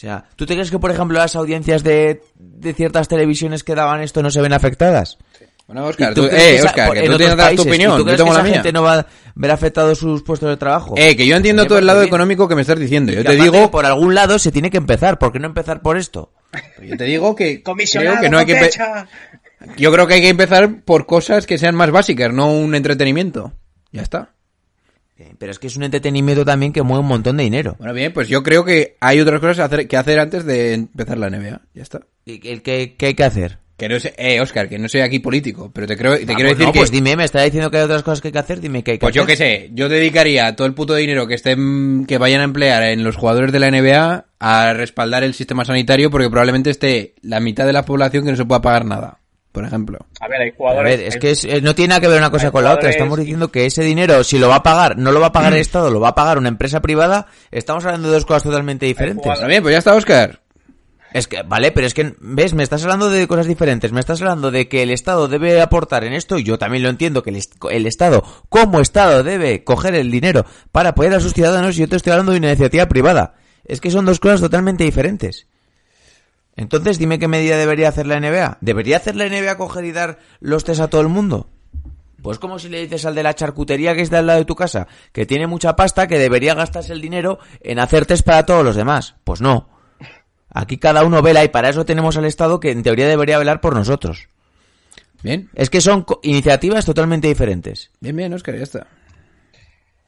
O 0.00 0.02
sea, 0.02 0.24
¿tú 0.34 0.46
te 0.46 0.54
crees 0.54 0.70
que, 0.70 0.78
por 0.78 0.90
ejemplo, 0.90 1.18
las 1.18 1.36
audiencias 1.36 1.82
de, 1.82 2.22
de 2.38 2.72
ciertas 2.72 3.06
televisiones 3.06 3.62
que 3.62 3.74
daban 3.74 4.00
esto 4.00 4.22
no 4.22 4.30
se 4.30 4.40
ven 4.40 4.54
afectadas? 4.54 5.18
Bueno, 5.66 5.84
¿Y 5.84 5.90
Oscar, 5.90 6.14
tú 6.14 6.22
tú, 6.22 6.26
eh, 6.28 6.30
que 6.30 6.54
esa- 6.56 6.66
Oscar, 6.68 6.92
que 6.94 7.00
tú 7.02 7.16
tienes 7.18 7.18
que 7.18 7.26
dar 7.26 7.36
tu 7.36 7.36
países, 7.36 7.66
¿y 7.66 7.68
opinión, 7.68 7.90
¿Tú 7.92 7.98
yo 7.98 8.04
crees 8.04 8.16
tengo 8.16 8.30
que 8.30 8.34
la 8.34 8.40
esa 8.40 8.44
mía. 8.46 8.54
gente 8.54 8.72
no 8.72 8.82
va 8.82 8.94
a 9.00 9.06
ver 9.34 9.50
afectados 9.50 9.98
sus 9.98 10.22
puestos 10.22 10.48
de 10.48 10.56
trabajo? 10.56 10.94
Eh, 10.96 11.14
que 11.16 11.26
yo 11.26 11.36
entiendo 11.36 11.66
todo 11.66 11.76
el 11.78 11.84
lado 11.86 12.00
bien. 12.00 12.08
económico 12.08 12.48
que 12.48 12.54
me 12.54 12.62
estás 12.62 12.78
diciendo. 12.80 13.12
Yo 13.12 13.20
Y 13.20 13.24
te 13.24 13.28
aparte 13.28 13.42
digo, 13.42 13.60
que 13.66 13.68
por 13.68 13.84
algún 13.84 14.14
lado 14.14 14.38
se 14.38 14.50
tiene 14.50 14.70
que 14.70 14.78
empezar. 14.78 15.18
¿Por 15.18 15.32
qué 15.32 15.38
no 15.38 15.46
empezar 15.48 15.82
por 15.82 15.98
esto? 15.98 16.32
yo 16.82 16.96
te 16.96 17.04
digo 17.04 17.36
que 17.36 17.62
Comisionado 17.62 18.16
creo 18.16 18.22
que 18.22 18.30
no 18.30 18.38
hay 18.38 18.46
que 18.46 18.70
yo 19.76 19.92
creo 19.92 20.06
que 20.06 20.14
hay 20.14 20.22
que 20.22 20.28
empezar 20.30 20.80
por 20.82 21.04
cosas 21.04 21.46
que 21.46 21.58
sean 21.58 21.74
más 21.74 21.90
básicas, 21.90 22.32
no 22.32 22.50
un 22.52 22.74
entretenimiento. 22.74 23.52
Ya 23.92 24.00
está. 24.00 24.30
Eh, 25.22 25.34
Pero 25.38 25.52
es 25.52 25.58
que 25.58 25.66
es 25.66 25.76
un 25.76 25.82
entretenimiento 25.82 26.46
también 26.46 26.72
que 26.72 26.82
mueve 26.82 27.02
un 27.02 27.08
montón 27.08 27.36
de 27.36 27.42
dinero. 27.44 27.76
Bueno, 27.78 27.92
bien, 27.92 28.10
pues 28.12 28.26
yo 28.28 28.42
creo 28.42 28.64
que 28.64 28.96
hay 29.00 29.20
otras 29.20 29.38
cosas 29.40 29.58
hacer- 29.70 29.86
que 29.86 29.96
hacer 29.98 30.18
antes 30.18 30.46
de 30.46 30.72
empezar 30.72 31.18
la 31.18 31.28
NBA. 31.28 31.60
Ya 31.74 31.82
está. 31.82 32.00
¿Y 32.24 32.48
el 32.48 32.62
que, 32.62 32.94
qué 32.96 33.06
hay 33.06 33.14
que 33.14 33.24
hacer? 33.24 33.58
Que 33.76 33.88
no 33.88 33.98
sé, 34.00 34.14
eh, 34.18 34.40
Oscar, 34.42 34.68
que 34.68 34.78
no 34.78 34.88
soy 34.88 35.00
aquí 35.00 35.20
político, 35.20 35.70
pero 35.74 35.86
te 35.86 35.96
creo, 35.96 36.14
te 36.16 36.22
Ah, 36.24 36.26
quiero 36.34 36.50
pues 36.50 36.50
decir 36.58 36.66
no, 36.66 36.72
que, 36.72 36.78
pues 36.80 36.90
dime, 36.90 37.16
me 37.16 37.24
está 37.24 37.42
diciendo 37.42 37.70
que 37.70 37.78
hay 37.78 37.84
otras 37.84 38.02
cosas 38.02 38.20
que 38.20 38.28
hay 38.28 38.32
que 38.32 38.38
hacer, 38.38 38.60
dime 38.60 38.82
qué 38.82 38.90
hay 38.92 38.98
que 38.98 39.02
pues 39.06 39.14
yo 39.14 39.22
hacer. 39.22 39.36
qué 39.38 39.42
sé, 39.42 39.70
yo 39.72 39.88
dedicaría 39.88 40.54
todo 40.54 40.66
el 40.66 40.74
puto 40.74 40.94
dinero 40.94 41.26
que 41.26 41.34
estén, 41.34 42.04
que 42.06 42.18
vayan 42.18 42.42
a 42.42 42.44
emplear 42.44 42.82
en 42.82 43.02
los 43.04 43.16
jugadores 43.16 43.52
de 43.52 43.58
la 43.58 43.70
NBA 43.70 44.26
a 44.38 44.72
respaldar 44.74 45.22
el 45.24 45.32
sistema 45.32 45.64
sanitario 45.64 46.10
porque 46.10 46.28
probablemente 46.28 46.68
esté 46.68 47.14
la 47.22 47.40
mitad 47.40 47.64
de 47.64 47.72
la 47.72 47.86
población 47.86 48.24
que 48.24 48.30
no 48.32 48.36
se 48.36 48.44
pueda 48.44 48.60
pagar 48.60 48.84
nada, 48.84 49.19
por 49.52 49.64
ejemplo. 49.64 49.98
A 50.20 50.28
ver, 50.28 50.40
hay 50.42 50.48
A 50.50 50.54
jugadores... 50.56 50.98
ver, 50.98 51.06
es 51.08 51.16
que 51.16 51.30
es- 51.32 51.44
eh, 51.44 51.60
no 51.60 51.74
tiene 51.74 51.88
nada 51.90 52.00
que 52.00 52.08
ver 52.08 52.18
una 52.18 52.30
cosa 52.30 52.50
con 52.50 52.64
la 52.64 52.72
otra. 52.74 52.90
Estamos 52.90 53.18
diciendo 53.18 53.48
que 53.50 53.66
ese 53.66 53.82
dinero, 53.82 54.22
si 54.24 54.38
lo 54.38 54.48
va 54.48 54.56
a 54.56 54.62
pagar, 54.62 54.96
no 54.96 55.12
lo 55.12 55.20
va 55.20 55.28
a 55.28 55.32
pagar 55.32 55.52
el 55.52 55.60
Estado, 55.60 55.90
lo 55.90 56.00
va 56.00 56.08
a 56.10 56.14
pagar 56.14 56.38
una 56.38 56.48
empresa 56.48 56.80
privada. 56.80 57.26
Estamos 57.50 57.84
hablando 57.84 58.08
de 58.08 58.14
dos 58.14 58.24
cosas 58.26 58.44
totalmente 58.44 58.86
diferentes. 58.86 59.46
bien, 59.46 59.62
pues 59.62 59.72
ya 59.72 59.78
está, 59.78 59.94
Oscar. 59.94 60.40
Es 61.12 61.26
que, 61.26 61.42
vale, 61.42 61.72
pero 61.72 61.88
es 61.88 61.94
que, 61.94 62.14
ves, 62.20 62.54
me 62.54 62.62
estás 62.62 62.84
hablando 62.84 63.10
de 63.10 63.26
cosas 63.26 63.46
diferentes. 63.48 63.90
Me 63.90 63.98
estás 63.98 64.20
hablando 64.22 64.52
de 64.52 64.68
que 64.68 64.84
el 64.84 64.90
Estado 64.92 65.26
debe 65.26 65.60
aportar 65.60 66.04
en 66.04 66.12
esto, 66.12 66.38
y 66.38 66.44
yo 66.44 66.56
también 66.56 66.84
lo 66.84 66.88
entiendo, 66.88 67.24
que 67.24 67.30
el, 67.30 67.40
el 67.72 67.86
Estado, 67.86 68.22
como 68.48 68.80
Estado, 68.80 69.24
debe 69.24 69.64
coger 69.64 69.96
el 69.96 70.12
dinero 70.12 70.46
para 70.70 70.90
apoyar 70.90 71.14
a 71.14 71.20
sus 71.20 71.32
ciudadanos, 71.34 71.76
y 71.76 71.80
yo 71.80 71.88
te 71.88 71.96
estoy 71.96 72.12
hablando 72.12 72.30
de 72.30 72.38
una 72.38 72.46
iniciativa 72.50 72.86
privada. 72.86 73.34
Es 73.64 73.80
que 73.80 73.90
son 73.90 74.04
dos 74.04 74.20
cosas 74.20 74.40
totalmente 74.40 74.84
diferentes. 74.84 75.48
Entonces, 76.56 76.98
dime 76.98 77.18
qué 77.18 77.28
medida 77.28 77.56
debería 77.56 77.88
hacer 77.88 78.06
la 78.06 78.20
NBA. 78.20 78.58
¿Debería 78.60 78.98
hacer 78.98 79.16
la 79.16 79.26
NBA 79.28 79.56
coger 79.56 79.84
y 79.84 79.92
dar 79.92 80.18
los 80.40 80.64
test 80.64 80.80
a 80.80 80.88
todo 80.88 81.00
el 81.00 81.08
mundo? 81.08 81.48
Pues 82.22 82.38
como 82.38 82.58
si 82.58 82.68
le 82.68 82.80
dices 82.82 83.06
al 83.06 83.14
de 83.14 83.22
la 83.22 83.34
charcutería 83.34 83.94
que 83.94 84.02
está 84.02 84.18
al 84.18 84.26
lado 84.26 84.40
de 84.40 84.44
tu 84.44 84.54
casa, 84.54 84.86
que 85.12 85.24
tiene 85.24 85.46
mucha 85.46 85.74
pasta, 85.74 86.06
que 86.06 86.18
debería 86.18 86.54
gastarse 86.54 86.92
el 86.92 87.00
dinero 87.00 87.38
en 87.62 87.78
hacer 87.78 88.04
test 88.04 88.26
para 88.26 88.44
todos 88.44 88.62
los 88.64 88.76
demás. 88.76 89.14
Pues 89.24 89.40
no. 89.40 89.68
Aquí 90.52 90.76
cada 90.78 91.04
uno 91.04 91.22
vela 91.22 91.44
y 91.44 91.48
para 91.48 91.70
eso 91.70 91.84
tenemos 91.86 92.16
al 92.16 92.26
Estado 92.26 92.60
que 92.60 92.72
en 92.72 92.82
teoría 92.82 93.08
debería 93.08 93.38
velar 93.38 93.60
por 93.60 93.74
nosotros. 93.74 94.28
Bien, 95.22 95.50
Es 95.54 95.68
que 95.70 95.80
son 95.80 96.06
iniciativas 96.22 96.84
totalmente 96.84 97.28
diferentes. 97.28 97.90
bien, 98.00 98.16
bien, 98.16 98.32
Oscar, 98.32 98.56
ya 98.56 98.62
está. 98.62 98.86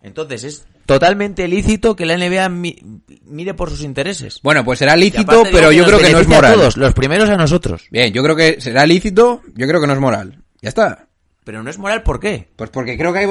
Entonces 0.02 0.42
es 0.44 0.66
totalmente 0.86 1.46
lícito 1.46 1.94
que 1.94 2.04
la 2.06 2.14
NBA 2.16 2.48
mi- 2.48 2.76
mire 3.24 3.54
por 3.54 3.70
sus 3.70 3.82
intereses. 3.82 4.40
Bueno, 4.42 4.64
pues 4.64 4.80
será 4.80 4.96
lícito, 4.96 5.44
pero 5.52 5.70
yo 5.72 5.84
creo 5.84 5.98
que 5.98 6.10
no 6.10 6.18
es 6.18 6.26
a 6.26 6.30
moral. 6.30 6.54
todos, 6.54 6.76
los 6.76 6.92
primeros 6.92 7.28
a 7.30 7.36
nosotros. 7.36 7.84
Bien, 7.90 8.12
yo 8.12 8.22
creo 8.22 8.34
que 8.36 8.60
será 8.60 8.84
lícito, 8.84 9.42
yo 9.54 9.66
creo 9.68 9.80
que 9.80 9.86
no 9.86 9.92
es 9.92 10.00
moral. 10.00 10.42
Ya 10.60 10.68
está. 10.68 11.06
Pero 11.44 11.62
no 11.62 11.70
es 11.70 11.78
moral, 11.78 12.02
¿por 12.02 12.18
qué? 12.20 12.48
Pues 12.56 12.70
porque 12.70 12.96
creo 12.98 13.12
que 13.12 13.18
hay 13.20 13.28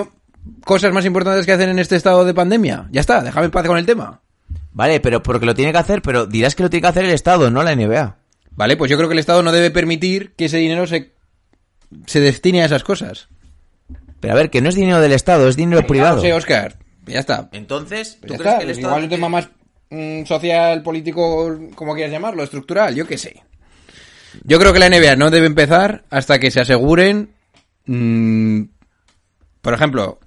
cosas 0.66 0.94
más 0.94 1.06
importantes 1.06 1.46
que 1.46 1.52
hacer 1.52 1.70
en 1.70 1.80
este 1.80 1.96
estado 1.96 2.24
de 2.26 2.34
pandemia. 2.34 2.88
Ya 2.92 3.02
está, 3.02 3.22
déjame 3.22 3.46
en 3.46 3.52
paz 3.52 3.68
con 3.68 3.78
el 3.78 3.86
tema. 3.86 4.22
Vale, 4.74 5.00
pero 5.02 5.22
porque 5.22 5.46
lo 5.46 5.54
tiene 5.54 5.72
que 5.74 5.78
hacer, 5.78 6.02
pero 6.02 6.26
dirás 6.26 6.56
que 6.56 6.64
lo 6.64 6.70
tiene 6.70 6.82
que 6.82 6.88
hacer 6.88 7.06
el 7.06 7.12
Estado, 7.12 7.52
no 7.52 7.64
la 7.64 7.76
NBA. 7.76 8.18
Vale, 8.52 8.78
pues 8.78 8.90
yo 8.90 8.96
creo 8.98 9.10
que 9.10 9.14
el 9.14 9.20
Estado 9.20 9.44
no 9.44 9.52
debe 9.52 9.72
permitir 9.72 10.34
que 10.36 10.46
ese 10.46 10.58
dinero 10.58 10.88
se, 10.88 11.14
se 12.06 12.20
destine 12.22 12.62
a 12.64 12.66
esas 12.66 12.84
cosas. 12.84 13.28
Pero 14.22 14.34
a 14.34 14.38
ver, 14.38 14.50
que 14.50 14.62
no 14.62 14.70
es 14.70 14.76
dinero 14.76 15.02
del 15.02 15.12
Estado, 15.12 15.50
es 15.50 15.58
dinero 15.58 15.86
privado. 15.86 16.16
No 16.18 16.22
sé, 16.22 16.32
Oscar. 16.32 16.78
Ya 17.06 17.20
está. 17.20 17.50
Entonces, 17.52 18.18
¿tú 18.22 18.28
Ya 18.34 18.38
crees 18.38 18.40
está. 18.40 18.58
que 18.60 18.64
el 18.64 18.70
Estado... 18.72 18.88
Igual 18.90 19.04
un 19.04 19.10
tema 19.10 19.30
más 19.30 19.50
mm, 19.90 20.24
social, 20.26 20.84
político, 20.84 21.60
como 21.76 21.94
quieras 21.96 22.14
llamarlo, 22.14 22.44
estructural, 22.44 22.96
yo 22.96 23.06
qué 23.06 23.18
sé. 23.18 23.44
Yo 24.44 24.60
creo 24.60 24.72
que 24.72 24.80
la 24.80 24.90
NBA 24.90 25.18
no 25.18 25.30
debe 25.30 25.48
empezar 25.48 26.06
hasta 26.10 26.40
que 26.40 26.52
se 26.52 26.62
aseguren, 26.62 27.34
mm, 27.86 28.62
por 29.62 29.74
ejemplo, 29.74 30.20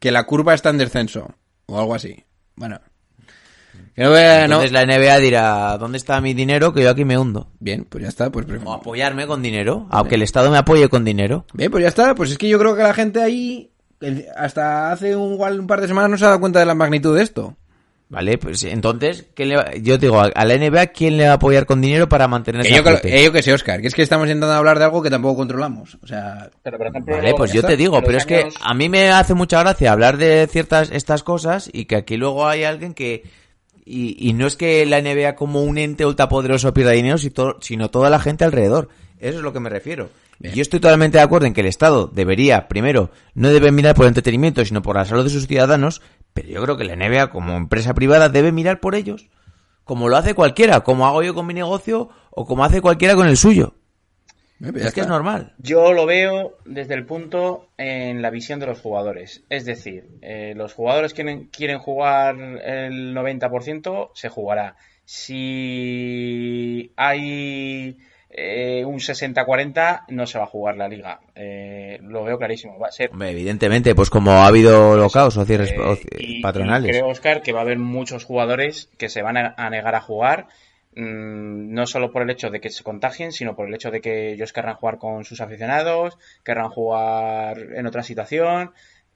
que 0.00 0.10
la 0.12 0.24
curva 0.24 0.52
está 0.54 0.70
en 0.70 0.78
descenso 0.78 1.34
o 1.66 1.78
algo 1.78 1.94
así. 1.94 2.24
Bueno, 2.56 2.80
que. 3.98 4.42
Entonces 4.44 4.72
la 4.72 4.84
NBA 4.84 5.18
dirá, 5.18 5.76
¿dónde 5.78 5.98
está 5.98 6.20
mi 6.20 6.34
dinero? 6.34 6.72
Que 6.72 6.82
yo 6.82 6.90
aquí 6.90 7.04
me 7.04 7.18
hundo. 7.18 7.48
Bien, 7.60 7.84
pues 7.88 8.02
ya 8.02 8.08
está, 8.08 8.30
pues 8.30 8.46
O 8.64 8.72
apoyarme 8.72 9.26
con 9.26 9.42
dinero, 9.42 9.86
aunque 9.90 10.14
el 10.14 10.22
Estado 10.22 10.50
me 10.50 10.58
apoye 10.58 10.88
con 10.88 11.04
dinero. 11.04 11.44
Bien, 11.52 11.70
pues 11.70 11.82
ya 11.82 11.88
está. 11.88 12.14
Pues 12.14 12.30
es 12.30 12.38
que 12.38 12.48
yo 12.48 12.58
creo 12.58 12.76
que 12.76 12.82
la 12.82 12.94
gente 12.94 13.20
ahí, 13.22 13.70
hasta 14.36 14.92
hace 14.92 15.16
un, 15.16 15.34
igual 15.34 15.58
un 15.60 15.66
par 15.66 15.80
de 15.80 15.88
semanas, 15.88 16.10
no 16.10 16.18
se 16.18 16.24
ha 16.24 16.28
dado 16.28 16.40
cuenta 16.40 16.60
de 16.60 16.66
la 16.66 16.74
magnitud 16.74 17.16
de 17.16 17.22
esto. 17.22 17.56
Vale, 18.10 18.38
pues 18.38 18.64
entonces, 18.64 19.26
¿qué 19.34 19.44
le 19.44 19.56
va- 19.56 19.74
yo 19.82 19.98
digo, 19.98 20.18
a 20.22 20.44
la 20.46 20.54
NBA, 20.54 20.86
¿quién 20.86 21.18
le 21.18 21.26
va 21.26 21.32
a 21.32 21.34
apoyar 21.34 21.66
con 21.66 21.82
dinero 21.82 22.08
para 22.08 22.26
mantenerse 22.26 22.70
Que 22.70 22.76
yo, 22.76 22.82
flote? 22.82 23.20
eh, 23.20 23.22
yo 23.22 23.32
que 23.32 23.42
sé, 23.42 23.52
Oscar, 23.52 23.82
que 23.82 23.88
es 23.88 23.94
que 23.94 24.00
estamos 24.00 24.26
intentando 24.28 24.54
hablar 24.54 24.78
de 24.78 24.86
algo 24.86 25.02
que 25.02 25.10
tampoco 25.10 25.36
controlamos. 25.36 25.98
O 26.02 26.06
sea, 26.06 26.48
Pero, 26.62 26.78
por 26.78 26.86
ejemplo, 26.86 27.14
Vale, 27.16 27.34
pues 27.34 27.52
yo 27.52 27.62
te 27.62 27.76
digo, 27.76 28.00
pero 28.02 28.16
es 28.16 28.24
que 28.24 28.48
a 28.62 28.72
mí 28.72 28.88
me 28.88 29.10
hace 29.10 29.34
mucha 29.34 29.60
gracia 29.60 29.92
hablar 29.92 30.16
de 30.16 30.46
ciertas 30.50 30.90
estas 30.90 31.22
cosas 31.22 31.68
y 31.70 31.84
que 31.84 31.96
aquí 31.96 32.16
luego 32.16 32.48
hay 32.48 32.64
alguien 32.64 32.94
que 32.94 33.24
y, 33.88 34.16
y 34.18 34.32
no 34.34 34.46
es 34.46 34.56
que 34.56 34.84
la 34.86 35.00
NBA 35.00 35.34
como 35.34 35.62
un 35.62 35.78
ente 35.78 36.04
ultrapoderoso 36.04 36.74
pierda 36.74 36.92
dinero, 36.92 37.16
sino 37.18 37.90
toda 37.90 38.10
la 38.10 38.20
gente 38.20 38.44
alrededor. 38.44 38.88
Eso 39.18 39.38
es 39.38 39.42
lo 39.42 39.52
que 39.52 39.60
me 39.60 39.70
refiero. 39.70 40.10
Bien. 40.38 40.54
Yo 40.54 40.62
estoy 40.62 40.78
totalmente 40.78 41.18
de 41.18 41.24
acuerdo 41.24 41.46
en 41.46 41.54
que 41.54 41.62
el 41.62 41.66
Estado 41.66 42.06
debería, 42.06 42.68
primero, 42.68 43.10
no 43.34 43.48
debe 43.48 43.72
mirar 43.72 43.96
por 43.96 44.04
el 44.04 44.10
entretenimiento, 44.10 44.64
sino 44.64 44.82
por 44.82 44.96
la 44.96 45.04
salud 45.04 45.24
de 45.24 45.30
sus 45.30 45.48
ciudadanos, 45.48 46.00
pero 46.32 46.48
yo 46.48 46.62
creo 46.62 46.76
que 46.76 46.84
la 46.84 46.94
NBA 46.94 47.30
como 47.30 47.56
empresa 47.56 47.94
privada 47.94 48.28
debe 48.28 48.52
mirar 48.52 48.78
por 48.78 48.94
ellos, 48.94 49.28
como 49.82 50.08
lo 50.08 50.16
hace 50.16 50.34
cualquiera, 50.34 50.80
como 50.80 51.06
hago 51.06 51.22
yo 51.22 51.34
con 51.34 51.46
mi 51.46 51.54
negocio 51.54 52.10
o 52.30 52.46
como 52.46 52.64
hace 52.64 52.80
cualquiera 52.80 53.16
con 53.16 53.26
el 53.26 53.36
suyo. 53.36 53.74
Eh, 54.62 54.72
Es 54.76 54.92
que 54.94 55.00
es 55.02 55.06
normal. 55.08 55.52
Yo 55.58 55.92
lo 55.92 56.06
veo 56.06 56.56
desde 56.64 56.94
el 56.94 57.04
punto 57.06 57.68
en 57.78 58.22
la 58.22 58.30
visión 58.30 58.60
de 58.60 58.66
los 58.66 58.80
jugadores. 58.80 59.42
Es 59.48 59.64
decir, 59.64 60.06
eh, 60.22 60.54
los 60.56 60.74
jugadores 60.74 61.12
que 61.12 61.22
quieren, 61.22 61.46
quieren 61.46 61.78
jugar 61.78 62.36
el 62.38 63.14
90%, 63.14 64.10
se 64.14 64.28
jugará. 64.28 64.76
Si 65.04 66.92
hay 66.96 67.96
eh, 68.30 68.84
un 68.84 68.98
60-40, 68.98 70.04
no 70.08 70.26
se 70.26 70.38
va 70.38 70.44
a 70.44 70.48
jugar 70.48 70.76
la 70.76 70.88
liga. 70.88 71.20
Eh, 71.34 71.98
lo 72.02 72.24
veo 72.24 72.38
clarísimo. 72.38 72.78
Va 72.78 72.88
a 72.88 72.92
ser 72.92 73.10
Hombre, 73.10 73.30
evidentemente, 73.30 73.94
pues 73.94 74.10
como 74.10 74.32
ha 74.32 74.46
habido 74.46 74.96
locaos 74.96 75.36
o 75.36 75.44
cierres 75.44 75.70
Eh, 75.72 76.40
patronales. 76.42 76.88
y 76.90 76.92
creo, 76.92 77.08
Oscar, 77.08 77.42
que 77.42 77.52
va 77.52 77.60
a 77.60 77.62
haber 77.62 77.78
muchos 77.78 78.24
jugadores 78.24 78.90
que 78.98 79.08
se 79.08 79.22
van 79.22 79.36
a, 79.36 79.54
a 79.56 79.70
negar 79.70 79.94
a 79.94 80.00
jugar, 80.00 80.46
mm, 80.98 81.72
no 81.72 81.86
solo 81.86 82.10
por 82.12 82.22
el 82.22 82.30
hecho 82.30 82.50
de 82.50 82.60
que 82.60 82.70
se 82.70 82.82
contagien, 82.82 83.32
sino 83.32 83.54
por 83.54 83.68
el 83.68 83.74
hecho 83.74 83.90
de 83.90 84.00
que 84.00 84.32
ellos 84.32 84.52
querrán 84.52 84.76
jugar 84.76 84.98
con 84.98 85.24
sus 85.24 85.40
aficionados, 85.40 86.18
querrán 86.44 86.70
jugar 86.70 87.58
en 87.74 87.86
otra 87.86 88.02
situación, 88.02 88.72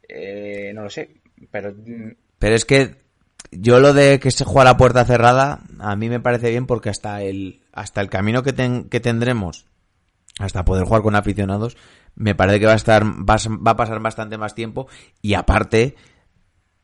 eh, 0.08 0.72
no 0.74 0.84
lo 0.84 0.90
sé, 0.90 1.10
pero 1.50 1.72
mm, 1.72 2.12
Pero 2.38 2.54
es 2.54 2.64
que 2.64 3.02
yo 3.50 3.80
lo 3.80 3.92
de 3.92 4.20
que 4.20 4.30
se 4.30 4.44
juega 4.44 4.62
a 4.62 4.72
la 4.72 4.76
puerta 4.76 5.04
cerrada, 5.04 5.60
a 5.78 5.96
mí 5.96 6.08
me 6.08 6.20
parece 6.20 6.50
bien 6.50 6.66
porque 6.66 6.90
hasta 6.90 7.22
el, 7.22 7.62
hasta 7.72 8.00
el 8.00 8.08
camino 8.08 8.42
que, 8.42 8.54
que 8.88 9.00
tendremos, 9.00 9.66
hasta 10.38 10.64
poder 10.64 10.84
jugar 10.84 11.02
con 11.02 11.16
aficionados, 11.16 11.76
me 12.14 12.34
parece 12.34 12.60
que 12.60 12.66
va 12.66 12.72
a 12.72 12.76
estar, 12.76 13.04
va 13.04 13.70
a 13.70 13.76
pasar 13.76 14.00
bastante 14.00 14.38
más 14.38 14.54
tiempo 14.54 14.88
y 15.20 15.34
aparte, 15.34 15.96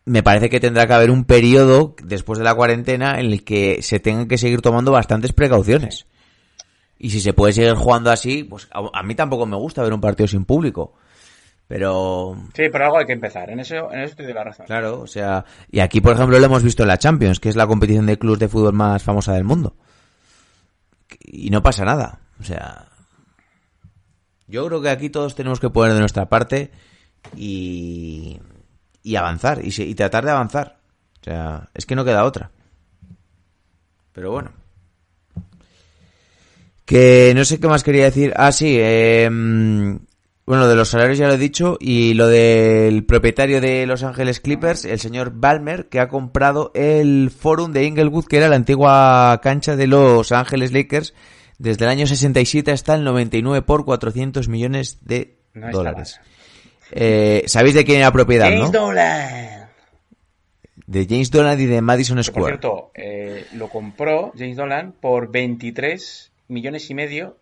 me 0.08 0.22
parece 0.22 0.48
que 0.48 0.60
tendrá 0.60 0.86
que 0.86 0.94
haber 0.94 1.10
un 1.10 1.24
periodo 1.24 1.94
después 2.02 2.38
de 2.38 2.44
la 2.44 2.54
cuarentena 2.54 3.20
en 3.20 3.26
el 3.26 3.44
que 3.44 3.82
se 3.82 4.00
tengan 4.00 4.28
que 4.28 4.38
seguir 4.38 4.62
tomando 4.62 4.92
bastantes 4.92 5.32
precauciones. 5.32 6.06
Y 6.98 7.10
si 7.10 7.20
se 7.20 7.32
puede 7.32 7.52
seguir 7.52 7.74
jugando 7.74 8.10
así, 8.10 8.42
pues 8.44 8.68
a, 8.72 8.82
a 8.92 9.02
mí 9.02 9.14
tampoco 9.14 9.46
me 9.46 9.56
gusta 9.56 9.82
ver 9.82 9.92
un 9.92 10.00
partido 10.00 10.26
sin 10.26 10.44
público. 10.44 10.94
Pero 11.68 12.34
sí, 12.54 12.62
pero 12.72 12.86
algo 12.86 12.98
hay 12.98 13.04
que 13.04 13.12
empezar, 13.12 13.50
en 13.50 13.60
eso, 13.60 13.92
en 13.92 14.00
eso 14.00 14.16
te 14.16 14.22
doy 14.22 14.32
la 14.32 14.42
razón. 14.42 14.64
Claro, 14.64 15.02
o 15.02 15.06
sea, 15.06 15.44
y 15.70 15.80
aquí 15.80 16.00
por 16.00 16.14
ejemplo 16.14 16.38
lo 16.38 16.46
hemos 16.46 16.62
visto 16.62 16.82
en 16.82 16.88
la 16.88 16.96
Champions, 16.96 17.40
que 17.40 17.50
es 17.50 17.56
la 17.56 17.66
competición 17.66 18.06
de 18.06 18.18
clubes 18.18 18.38
de 18.38 18.48
fútbol 18.48 18.72
más 18.72 19.02
famosa 19.02 19.34
del 19.34 19.44
mundo. 19.44 19.76
Y 21.20 21.50
no 21.50 21.62
pasa 21.62 21.84
nada, 21.84 22.20
o 22.40 22.42
sea, 22.42 22.88
yo 24.46 24.66
creo 24.66 24.80
que 24.80 24.88
aquí 24.88 25.10
todos 25.10 25.34
tenemos 25.34 25.60
que 25.60 25.68
poner 25.68 25.92
de 25.92 26.00
nuestra 26.00 26.30
parte 26.30 26.70
y, 27.36 28.40
y 29.08 29.16
avanzar, 29.16 29.64
y, 29.64 29.70
se- 29.70 29.84
y 29.84 29.94
tratar 29.94 30.24
de 30.24 30.30
avanzar. 30.32 30.78
O 31.20 31.24
sea, 31.24 31.68
es 31.74 31.86
que 31.86 31.94
no 31.96 32.04
queda 32.04 32.24
otra. 32.24 32.50
Pero 34.12 34.30
bueno. 34.30 34.50
Que 36.84 37.32
no 37.36 37.44
sé 37.44 37.60
qué 37.60 37.68
más 37.68 37.84
quería 37.84 38.04
decir. 38.04 38.32
Ah, 38.36 38.50
sí, 38.52 38.76
eh, 38.78 39.28
bueno, 39.30 40.66
de 40.66 40.74
los 40.74 40.88
salarios 40.88 41.18
ya 41.18 41.26
lo 41.26 41.34
he 41.34 41.38
dicho. 41.38 41.76
Y 41.80 42.14
lo 42.14 42.26
del 42.26 43.04
propietario 43.04 43.60
de 43.60 43.86
Los 43.86 44.02
Ángeles 44.02 44.40
Clippers, 44.40 44.84
el 44.86 44.98
señor 44.98 45.32
Balmer, 45.34 45.88
que 45.88 46.00
ha 46.00 46.08
comprado 46.08 46.70
el 46.74 47.30
Forum 47.30 47.72
de 47.72 47.84
Inglewood, 47.84 48.24
que 48.26 48.38
era 48.38 48.48
la 48.48 48.56
antigua 48.56 49.38
cancha 49.42 49.76
de 49.76 49.86
Los 49.86 50.32
Ángeles 50.32 50.72
Lakers. 50.72 51.12
Desde 51.58 51.84
el 51.84 51.90
año 51.90 52.06
67 52.06 52.70
hasta 52.70 52.94
el 52.94 53.04
99 53.04 53.62
por 53.62 53.84
400 53.84 54.48
millones 54.48 54.98
de 55.04 55.38
No 55.54 55.70
dólares. 55.72 56.20
Eh, 56.92 57.44
¿Sabéis 57.46 57.74
de 57.74 57.85
quién 57.85 57.98
era 57.98 58.12
propiedad, 58.12 58.46
James 58.46 58.72
no? 58.72 58.87
Dolan. 58.87 59.68
De 60.87 61.07
James 61.07 61.31
Dolan 61.31 61.61
y 61.61 61.66
de 61.66 61.83
Madison 61.83 62.16
Que, 62.16 62.22
por 62.22 62.24
Square. 62.33 62.46
cierto, 62.55 62.90
eh, 62.94 63.46
lo 63.53 63.68
compró 63.68 64.33
James 64.37 64.57
Dolan 64.57 64.92
por 64.92 65.31
23 65.31 66.33
millones 66.48 66.88
y 66.90 66.94
medio 66.94 67.37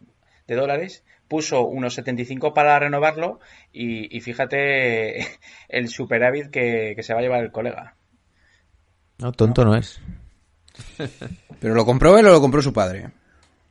de 0.48 0.54
dólares. 0.56 1.04
Puso 1.28 1.62
unos 1.62 1.94
75 1.94 2.54
para 2.54 2.78
renovarlo 2.78 3.40
y, 3.72 4.16
y 4.16 4.20
fíjate 4.20 5.26
el 5.68 5.88
superávit 5.88 6.50
que, 6.50 6.92
que 6.96 7.02
se 7.02 7.12
va 7.14 7.20
a 7.20 7.22
llevar 7.22 7.40
el 7.42 7.52
colega. 7.52 7.94
No, 9.18 9.32
tonto 9.32 9.64
no 9.64 9.76
es. 9.76 10.00
¿Pero 11.60 11.74
lo 11.74 11.84
compró 11.84 12.18
él 12.18 12.26
o 12.26 12.32
lo 12.32 12.40
compró 12.40 12.60
su 12.62 12.72
padre? 12.72 13.10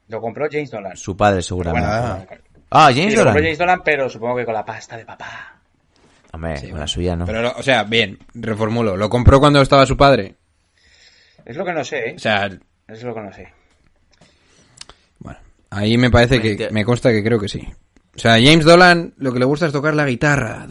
Lo 0.08 0.22
compró 0.22 0.48
James 0.52 0.72
Dolan. 0.72 0.96
Su 0.98 1.16
padre, 1.18 1.36
Bueno, 1.36 1.44
seguramente. 1.44 1.90
Ah. 1.92 2.26
Ah, 2.72 2.90
sí, 2.92 3.00
James 3.00 3.14
lo 3.14 3.20
Dolan. 3.20 3.34
compró 3.34 3.44
James 3.44 3.58
Dolan, 3.58 3.82
pero 3.84 4.10
supongo 4.10 4.36
que 4.38 4.46
con 4.46 4.54
la 4.54 4.66
pasta 4.66 4.98
de 4.98 5.06
papá. 5.06 5.55
Hombre, 6.36 6.70
con 6.70 6.80
la 6.80 6.88
suya 6.88 7.16
no. 7.16 7.26
Pero, 7.26 7.54
o 7.58 7.64
sea, 7.64 7.84
bien, 7.84 8.20
reformulo. 8.34 8.98
¿Lo 8.98 9.10
compró 9.10 9.40
cuando 9.40 9.62
estaba 9.62 9.86
su 9.86 9.96
padre? 9.96 10.36
Es 11.46 11.56
lo 11.56 11.64
que 11.66 11.72
no 11.74 11.84
sé, 11.84 12.10
¿eh? 12.10 12.14
O 12.16 12.20
sea, 12.20 12.50
Es 12.88 13.04
lo 13.04 13.14
que 13.16 13.22
no 13.22 13.32
sé. 13.34 13.48
bueno, 15.20 15.40
ahí 15.70 15.98
me 15.98 16.12
parece 16.12 16.42
que, 16.42 16.70
me 16.72 16.84
consta 16.84 17.12
que 17.12 17.24
creo 17.24 17.40
que 17.40 17.48
sí. 17.48 17.66
O 18.16 18.20
sea, 18.20 18.34
James 18.34 18.66
Dolan 18.66 19.14
lo 19.18 19.32
que 19.32 19.40
le 19.40 19.46
gusta 19.46 19.66
es 19.66 19.72
tocar 19.74 19.94
la 19.94 20.06
guitarra 20.06 20.68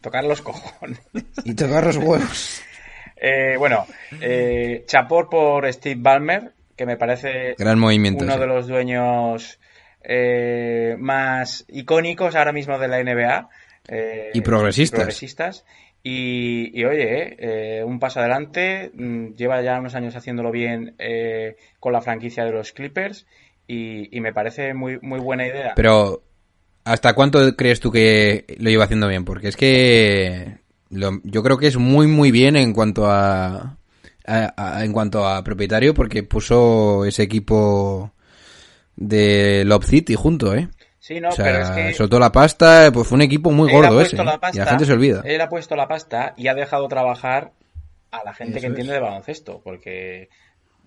Tocar 0.00 0.24
los 0.24 0.40
cojones. 0.42 1.00
y 1.44 1.54
tocar 1.54 1.84
los 1.86 1.96
huevos. 1.96 2.62
Eh, 3.18 3.56
bueno, 3.56 3.86
eh, 4.20 4.84
chapor 4.86 5.30
por 5.30 5.72
Steve 5.72 5.98
Ballmer, 5.98 6.52
que 6.76 6.84
me 6.84 6.98
parece 6.98 7.54
Gran 7.56 7.78
movimiento. 7.78 8.22
uno 8.22 8.34
sí. 8.34 8.40
de 8.40 8.46
los 8.46 8.66
dueños 8.66 9.58
eh, 10.02 10.96
más 10.98 11.64
icónicos 11.68 12.34
ahora 12.36 12.52
mismo 12.52 12.78
de 12.78 12.88
la 12.88 13.02
NBA. 13.02 13.48
Eh, 13.88 14.30
Y 14.34 14.40
progresistas. 14.40 14.98
progresistas. 14.98 15.64
Y, 16.02 16.70
y, 16.78 16.84
oye, 16.84 17.02
eh, 17.02 17.36
eh, 17.80 17.84
un 17.84 17.98
paso 17.98 18.20
adelante, 18.20 18.92
mm, 18.94 19.34
lleva 19.34 19.60
ya 19.62 19.80
unos 19.80 19.94
años 19.96 20.14
haciéndolo 20.14 20.52
bien 20.52 20.94
eh, 20.98 21.56
con 21.80 21.92
la 21.92 22.00
franquicia 22.00 22.44
de 22.44 22.52
los 22.52 22.72
Clippers 22.72 23.26
y, 23.66 24.16
y 24.16 24.20
me 24.20 24.32
parece 24.32 24.72
muy, 24.72 24.98
muy 25.02 25.18
buena 25.18 25.46
idea. 25.46 25.72
Pero, 25.74 26.22
¿hasta 26.84 27.14
cuánto 27.14 27.56
crees 27.56 27.80
tú 27.80 27.90
que 27.90 28.44
lo 28.58 28.70
lleva 28.70 28.84
haciendo 28.84 29.08
bien? 29.08 29.24
Porque 29.24 29.48
es 29.48 29.56
que 29.56 30.58
lo- 30.90 31.20
yo 31.24 31.42
creo 31.42 31.58
que 31.58 31.66
es 31.66 31.76
muy, 31.76 32.06
muy 32.06 32.30
bien 32.30 32.54
en 32.56 32.72
cuanto 32.72 33.06
a, 33.10 33.76
a- 34.26 34.54
a- 34.56 34.84
en 34.84 34.92
cuanto 34.92 35.26
a 35.26 35.42
propietario, 35.42 35.92
porque 35.92 36.22
puso 36.22 37.04
ese 37.04 37.24
equipo 37.24 38.12
de 38.96 39.64
Lob 39.66 39.84
City 39.84 40.14
junto, 40.14 40.54
¿eh? 40.54 40.68
Sí, 41.06 41.20
no, 41.20 41.28
o 41.28 41.32
sea, 41.32 41.44
pero 41.44 41.58
es 41.62 41.70
que 41.70 41.94
soltó 41.94 42.18
la 42.18 42.32
pasta, 42.32 42.90
pues 42.92 43.06
fue 43.06 43.16
un 43.16 43.22
equipo 43.22 43.50
muy 43.52 43.68
él 43.70 43.76
gordo 43.76 44.00
ese. 44.00 44.16
la 44.16 44.34
¿eh? 44.34 44.38
pasta, 44.40 44.56
y 44.56 44.58
la 44.64 44.66
gente 44.66 44.84
se 44.86 44.92
olvida. 44.92 45.22
Él 45.24 45.40
ha 45.40 45.48
puesto 45.48 45.76
la 45.76 45.86
pasta 45.88 46.34
y 46.36 46.48
ha 46.48 46.54
dejado 46.54 46.88
trabajar 46.88 47.52
a 48.10 48.24
la 48.24 48.34
gente 48.34 48.60
que 48.60 48.66
entiende 48.66 48.92
de 48.94 49.00
baloncesto, 49.00 49.60
porque 49.62 50.28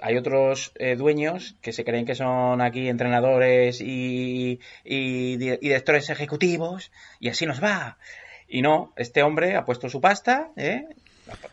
hay 0.01 0.17
otros 0.17 0.71
eh, 0.75 0.95
dueños 0.95 1.55
que 1.61 1.73
se 1.73 1.83
creen 1.83 2.05
que 2.05 2.15
son 2.15 2.61
aquí 2.61 2.87
entrenadores 2.87 3.81
y, 3.81 4.59
y 4.83 5.37
di- 5.37 5.49
y 5.51 5.57
directores 5.57 6.09
ejecutivos 6.09 6.91
y 7.19 7.29
así 7.29 7.45
nos 7.45 7.61
va. 7.63 7.97
Y 8.47 8.61
no, 8.61 8.93
este 8.95 9.21
hombre 9.23 9.55
ha 9.55 9.65
puesto 9.65 9.89
su 9.89 10.01
pasta, 10.01 10.49
¿eh? 10.55 10.85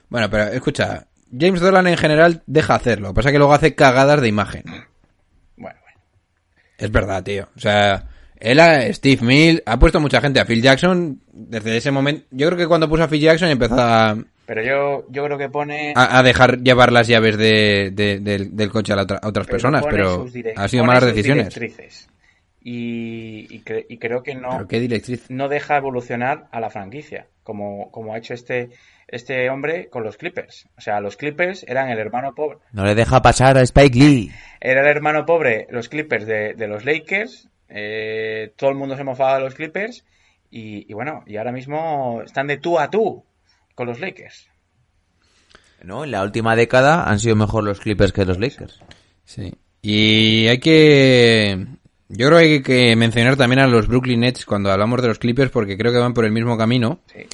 Bueno, 0.09 0.31
pero 0.31 0.45
escucha, 0.45 1.07
James 1.37 1.61
Dolan 1.61 1.87
en 1.89 1.97
general 1.99 2.43
deja 2.47 2.75
hacerlo. 2.77 3.13
Pasa 3.13 3.33
que 3.33 3.39
luego 3.39 3.53
hace 3.53 3.75
cagadas 3.75 4.21
de 4.23 4.29
imagen. 4.29 4.63
Bueno, 5.57 5.79
bueno. 5.83 6.01
Es 6.79 6.91
verdad, 6.91 7.23
tío. 7.23 7.49
O 7.57 7.61
sea, 7.61 8.09
Él, 8.39 8.61
a 8.61 8.93
Steve 8.93 9.23
Mills, 9.25 9.63
ha 9.67 9.79
puesto 9.79 9.99
mucha 10.01 10.21
gente 10.21 10.41
a 10.41 10.45
Phil 10.45 10.63
Jackson 10.63 11.21
desde 11.33 11.77
ese 11.77 11.91
momento. 11.91 12.27
Yo 12.31 12.47
creo 12.49 12.59
que 12.59 12.67
cuando 12.67 12.89
puso 12.89 13.03
a 13.05 13.09
Phil 13.09 13.21
Jackson 13.21 13.49
empezó 13.49 13.77
a, 13.79 14.17
Pero 14.47 14.63
yo, 14.63 15.07
yo 15.11 15.25
creo 15.25 15.39
que 15.39 15.49
pone... 15.49 15.93
a- 15.97 16.19
a 16.19 16.23
dejar 16.23 16.59
llevar 16.63 16.93
las 16.93 17.09
llaves 17.09 17.37
de, 17.39 17.91
de- 17.93 18.21
del, 18.21 18.55
del 18.55 18.71
coche 18.71 18.93
a, 18.93 18.97
la 18.97 19.03
otra- 19.03 19.21
a 19.23 19.29
otras 19.29 19.47
personas, 19.47 19.85
pero 19.89 20.27
ha 20.57 20.69
sido 20.69 20.85
malas 20.85 21.07
decisiones. 21.07 21.49
directrices. 21.55 22.09
Y, 22.63 23.47
y, 23.55 23.63
cre- 23.63 23.87
y 23.89 23.99
creo 23.99 24.23
que 24.25 24.35
no, 24.35 24.51
¿Pero 24.51 24.67
qué 24.69 24.81
directriz? 24.81 25.25
no 25.31 25.49
deja 25.49 25.77
evolucionar 25.77 26.49
a 26.51 26.59
la 26.59 26.69
franquicia, 26.69 27.29
como, 27.45 27.93
como 27.93 28.13
ha 28.13 28.19
hecho 28.19 28.35
este, 28.35 28.71
este 29.07 29.49
hombre 29.51 29.89
con 29.89 30.03
los 30.03 30.17
Clippers. 30.17 30.67
O 30.77 30.81
sea, 30.81 31.01
los 31.01 31.17
Clippers 31.17 31.65
eran 31.69 31.91
el 31.91 31.99
hermano 32.01 32.35
pobre. 32.35 32.59
No 32.73 32.85
le 32.85 32.97
deja 32.97 33.23
pasar 33.23 33.57
a 33.57 33.63
Spike 33.63 33.97
Lee. 33.97 34.33
Era 34.61 34.81
el 34.81 34.89
hermano 34.89 35.25
pobre, 35.25 35.69
los 35.71 35.89
Clippers 35.89 36.27
de, 36.27 36.55
de 36.55 36.67
los 36.67 36.85
Lakers. 36.85 37.49
Eh, 37.69 38.53
todo 38.57 38.71
el 38.71 38.77
mundo 38.77 38.97
se 38.97 39.05
mofaba 39.05 39.37
de 39.37 39.45
los 39.45 39.55
Clippers. 39.55 40.05
Y, 40.51 40.91
y 40.91 40.95
bueno, 40.95 41.23
y 41.27 41.37
ahora 41.37 41.53
mismo 41.53 42.23
están 42.25 42.47
de 42.47 42.59
tú 42.59 42.79
a 42.79 42.91
tú 42.91 43.25
con 43.75 43.87
los 43.87 44.01
Lakers. 44.01 44.49
No, 45.83 46.05
en 46.05 46.11
la 46.11 46.23
última 46.23 46.57
década 46.57 47.05
han 47.05 47.21
sido 47.21 47.37
mejor 47.37 47.65
los 47.65 47.81
Clippers 47.81 48.13
que 48.13 48.25
los 48.25 48.39
Lakers. 48.39 48.81
Sí. 49.25 49.55
Y 49.83 50.47
hay 50.49 50.59
que... 50.59 51.67
Yo 52.09 52.29
creo 52.29 52.39
que 52.39 52.45
hay 52.45 52.63
que 52.63 52.97
mencionar 52.97 53.37
también 53.37 53.61
a 53.61 53.67
los 53.67 53.89
Brooklyn 53.89 54.21
Nets 54.21 54.47
cuando 54.47 54.71
hablamos 54.71 55.03
de 55.03 55.09
los 55.09 55.19
Clippers 55.19 55.51
porque 55.51 55.77
creo 55.77 55.93
que 55.93 55.99
van 55.99 56.15
por 56.15 56.25
el 56.25 56.33
mismo 56.33 56.57
camino. 56.57 57.01
Sí. 57.13 57.27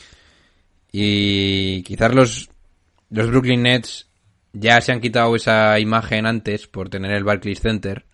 Y 0.93 1.83
quizás 1.83 2.15
los, 2.15 2.51
los 3.11 3.31
Brooklyn 3.31 3.63
Nets 3.63 4.09
ya 4.53 4.81
se 4.81 4.93
han 4.93 5.01
quitado 5.01 5.35
esa 5.37 5.79
imagen 5.79 6.27
antes 6.27 6.67
por 6.67 6.89
tener 6.89 7.13
el 7.13 7.25
Barclays 7.25 7.61
Center. 7.61 8.05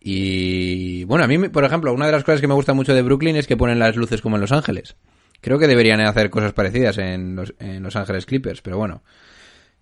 Y 0.00 1.04
bueno, 1.04 1.24
a 1.24 1.28
mí, 1.28 1.48
por 1.50 1.64
ejemplo, 1.64 1.92
una 1.92 2.06
de 2.06 2.12
las 2.12 2.24
cosas 2.24 2.40
que 2.40 2.48
me 2.48 2.54
gusta 2.54 2.72
mucho 2.72 2.94
de 2.94 3.02
Brooklyn 3.02 3.36
es 3.36 3.46
que 3.46 3.56
ponen 3.56 3.78
las 3.78 3.96
luces 3.96 4.22
como 4.22 4.36
en 4.36 4.40
Los 4.40 4.52
Ángeles. 4.52 4.96
Creo 5.42 5.58
que 5.58 5.66
deberían 5.68 6.00
hacer 6.00 6.30
cosas 6.30 6.52
parecidas 6.52 6.98
en 6.98 7.36
Los, 7.36 7.54
en 7.58 7.82
los 7.82 7.96
Ángeles 7.96 8.26
Clippers, 8.26 8.62
pero 8.62 8.78
bueno. 8.78 9.02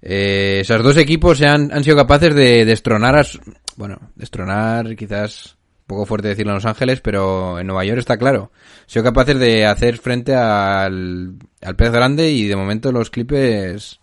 Eh, 0.01 0.59
esos 0.61 0.83
dos 0.83 0.97
equipos 0.97 1.39
se 1.39 1.47
han, 1.47 1.73
han 1.73 1.83
sido 1.83 1.97
capaces 1.97 2.35
de 2.35 2.65
destronar 2.65 3.17
a... 3.17 3.25
su- 3.25 3.41
Bueno, 3.77 3.99
destronar 4.15 4.95
quizás 4.97 5.57
poco 5.87 6.05
fuerte 6.07 6.29
decirlo 6.29 6.53
en 6.53 6.57
Los 6.57 6.67
Ángeles, 6.67 7.01
pero 7.01 7.59
en 7.59 7.67
Nueva 7.67 7.85
York 7.85 7.99
está 7.99 8.17
claro. 8.17 8.53
Han 8.83 8.89
sido 8.89 9.05
capaces 9.05 9.39
de 9.39 9.67
hacer 9.67 9.99
frente 9.99 10.35
al, 10.35 11.35
al 11.63 11.77
pez 11.77 11.91
grande 11.91 12.31
y 12.31 12.47
de 12.47 12.57
momento 12.57 12.93
los 12.93 13.11
Clippers 13.11 14.01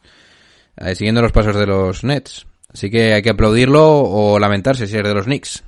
eh, 0.78 0.96
siguiendo 0.96 1.22
los 1.22 1.32
pasos 1.32 1.56
de 1.56 1.68
los 1.68 2.04
Nets. 2.04 2.46
Así 2.74 2.90
que 2.90 3.14
hay 3.14 3.22
que 3.22 3.30
aplaudirlo 3.30 3.86
o 4.02 4.38
lamentarse 4.40 4.88
si 4.88 4.98
es 4.98 5.04
de 5.04 5.14
los 5.14 5.26
Knicks. 5.26 5.64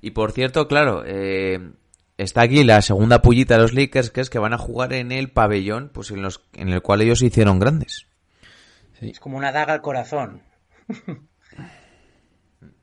Y 0.00 0.12
por 0.12 0.32
cierto, 0.32 0.66
claro, 0.68 1.02
eh, 1.06 1.70
está 2.18 2.42
aquí 2.42 2.64
la 2.64 2.80
segunda 2.82 3.22
pullita 3.22 3.54
de 3.56 3.62
los 3.62 3.74
Lakers, 3.74 4.10
que 4.10 4.20
es 4.20 4.30
que 4.30 4.38
van 4.38 4.52
a 4.54 4.58
jugar 4.58 4.92
en 4.92 5.12
el 5.12 5.30
pabellón, 5.30 5.90
pues 5.92 6.10
en, 6.10 6.22
los, 6.22 6.40
en 6.54 6.68
el 6.70 6.80
cual 6.82 7.02
ellos 7.02 7.18
se 7.18 7.26
hicieron 7.26 7.58
grandes. 7.58 8.06
Es 9.00 9.20
como 9.20 9.36
una 9.38 9.52
daga 9.52 9.74
al 9.74 9.82
corazón. 9.82 10.42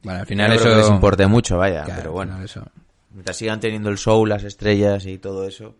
Bueno, 0.03 0.21
al 0.21 0.25
final 0.25 0.53
eso... 0.53 0.63
que 0.69 0.75
les 0.75 0.89
importe 0.89 1.27
mucho, 1.27 1.57
vaya, 1.57 1.83
Claro, 1.83 1.99
pero 1.99 2.11
bueno. 2.13 2.41
eso. 2.41 2.65
Mientras 3.11 3.37
sigan 3.37 3.59
teniendo 3.59 3.89
el 3.89 3.97
show, 3.97 4.25
las 4.25 4.43
estrellas 4.43 5.05
y 5.05 5.17
todo 5.17 5.47
eso. 5.47 5.75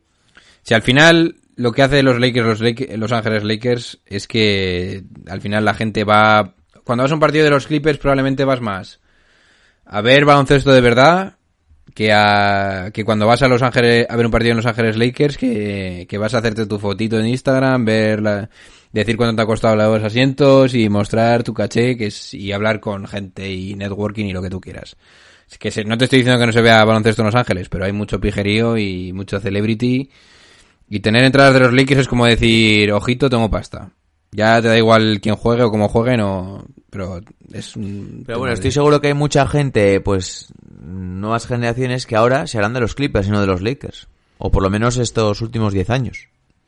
Si 0.63 0.73
al 0.73 0.82
final 0.82 1.38
lo 1.56 1.71
que 1.71 1.82
hace 1.84 2.04
los 2.04 2.19
Lakers, 2.19 2.45
los, 2.45 2.60
Lake- 2.62 2.97
los 2.97 3.12
Ángeles 3.12 3.43
Lakers, 3.43 4.00
es 4.06 4.28
que 4.28 5.04
al 5.28 5.41
final 5.41 5.63
la 5.65 5.73
gente 5.73 6.04
va... 6.04 6.56
Cuando 6.84 7.04
vas 7.04 7.12
a 7.12 7.15
un 7.15 7.19
partido 7.21 7.45
de 7.45 7.52
los 7.52 7.67
Clippers 7.67 8.00
probablemente 8.00 8.43
vas 8.43 8.60
más 8.62 9.00
a 9.89 10.02
ver 10.02 10.26
baloncesto 10.26 10.71
de 10.71 10.82
verdad 10.82 11.34
que 11.93 12.12
a 12.13 12.91
que 12.93 13.04
cuando 13.06 13.26
vas 13.26 13.41
a 13.41 13.47
Los 13.47 13.62
Ángeles 13.62 14.06
a 14.10 14.15
ver 14.15 14.26
un 14.26 14.32
partido 14.32 14.52
en 14.52 14.58
Los 14.58 14.65
Ángeles 14.65 14.97
Lakers 14.97 15.38
que, 15.38 16.06
que 16.10 16.17
vas 16.17 16.34
a 16.34 16.39
hacerte 16.39 16.65
tu 16.67 16.80
fotito 16.80 17.19
en 17.19 17.28
Instagram, 17.28 17.86
ver 17.86 18.21
la- 18.21 18.50
decir 18.91 19.17
cuánto 19.17 19.36
te 19.36 19.41
ha 19.41 19.45
costado 19.45 19.76
los 19.76 20.04
asientos 20.04 20.73
y 20.73 20.89
mostrar 20.89 21.43
tu 21.43 21.54
caché 21.54 21.97
que 21.97 22.08
es, 22.08 22.34
y 22.34 22.52
hablar 22.52 22.80
con 22.80 23.06
gente 23.08 23.52
y 23.52 23.76
networking 23.76 24.26
y 24.26 24.34
lo 24.34 24.41
que 24.41 24.50
tú 24.50 24.62
quieras. 24.62 24.95
Es 25.50 25.58
que 25.58 25.71
se- 25.71 25.84
no 25.86 25.97
te 25.97 26.06
estoy 26.06 26.19
diciendo 26.19 26.39
que 26.39 26.45
no 26.47 26.54
se 26.54 26.62
vea 26.62 26.84
baloncesto 26.84 27.21
en 27.21 27.28
Los 27.28 27.36
Ángeles, 27.36 27.69
pero 27.69 27.86
hay 27.86 27.93
mucho 27.93 28.19
pijerío 28.19 28.78
y 28.78 29.13
mucho 29.13 29.39
celebrity 29.39 30.10
y 30.89 31.00
tener 31.02 31.23
entradas 31.26 31.54
de 31.54 31.60
los 31.62 31.73
Lakers 31.73 32.02
es 32.02 32.08
como 32.08 32.26
decir, 32.26 32.91
ojito, 32.91 33.30
tengo 33.30 33.50
pasta. 33.50 33.91
Ya 34.31 34.61
te 34.61 34.67
da 34.67 34.77
igual 34.77 35.19
quién 35.21 35.35
juegue 35.35 35.63
o 35.63 35.71
cómo 35.71 35.89
juegue, 35.89 36.17
no, 36.17 36.65
pero 36.89 37.21
es 37.51 37.75
un... 37.75 38.23
Pero 38.25 38.39
bueno, 38.39 38.53
estoy 38.53 38.71
seguro 38.71 39.01
que 39.01 39.07
hay 39.07 39.13
mucha 39.13 39.47
gente, 39.47 40.01
pues, 40.01 40.53
nuevas 40.81 41.47
generaciones 41.47 42.05
que 42.05 42.15
ahora 42.15 42.47
se 42.47 42.57
harán 42.57 42.73
de 42.73 42.81
los 42.81 42.95
Clippers 42.95 43.27
y 43.27 43.31
no 43.31 43.41
de 43.41 43.47
los 43.47 43.61
Lakers. 43.61 44.07
O 44.37 44.51
por 44.51 44.63
lo 44.63 44.69
menos 44.69 44.97
estos 44.97 45.41
últimos 45.41 45.73
10 45.73 45.89
años. 45.89 46.27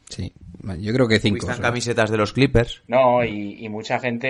Sí, 0.09 0.33
yo 0.79 0.93
creo 0.93 1.07
que 1.07 1.19
cinco. 1.19 1.37
Están 1.49 1.61
camisetas 1.61 2.09
de 2.09 2.17
los 2.17 2.33
Clippers. 2.33 2.83
No, 2.87 3.23
y, 3.23 3.63
y 3.63 3.69
mucha 3.69 3.99
gente, 3.99 4.27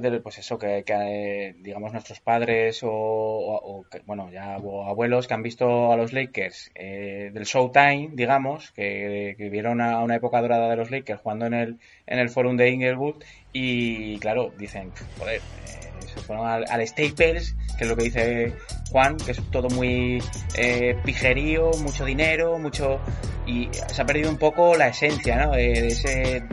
de, 0.00 0.20
pues 0.20 0.38
eso, 0.38 0.58
que, 0.58 0.82
que, 0.84 0.92
eh, 0.94 1.54
digamos 1.60 1.92
nuestros 1.92 2.20
padres 2.20 2.82
o, 2.82 2.90
o- 2.90 3.78
o 3.80 3.88
que, 3.88 4.00
bueno, 4.04 4.30
ya 4.32 4.58
o 4.58 4.84
abuelos 4.84 5.28
que 5.28 5.34
han 5.34 5.42
visto 5.42 5.92
a 5.92 5.96
los 5.96 6.12
Lakers 6.12 6.72
eh, 6.74 7.30
del 7.32 7.44
Showtime, 7.44 8.10
digamos, 8.14 8.72
que, 8.72 9.34
que 9.38 9.48
vieron 9.48 9.80
a 9.80 10.02
una 10.02 10.16
época 10.16 10.40
dorada 10.42 10.68
de 10.68 10.76
los 10.76 10.90
Lakers 10.90 11.20
jugando 11.20 11.46
en 11.46 11.54
el, 11.54 11.78
en 12.06 12.18
el 12.18 12.28
Forum 12.28 12.56
de 12.56 12.70
Inglewood 12.70 13.22
y 13.52 14.18
claro, 14.18 14.52
dicen, 14.58 14.92
joder, 15.18 15.36
eh, 15.36 16.06
se 16.14 16.20
fueron 16.20 16.46
al, 16.46 16.64
al 16.68 16.86
Staples, 16.86 17.54
que 17.76 17.84
es 17.84 17.90
lo 17.90 17.96
que 17.96 18.04
dice 18.04 18.54
Juan, 18.90 19.16
que 19.16 19.32
es 19.32 19.42
todo 19.50 19.68
muy 19.70 20.22
eh, 20.56 20.96
pijerío, 21.04 21.70
mucho 21.80 22.04
dinero, 22.04 22.58
mucho... 22.58 23.00
y 23.46 23.68
se 23.92 24.02
ha 24.02 24.06
perdido 24.06 24.30
un 24.30 24.38
poco 24.38 24.76
la 24.76 24.88
esencia, 24.88 25.36
¿no? 25.36 25.52
De, 25.52 25.72
de 25.72 25.86
ese 25.88 26.44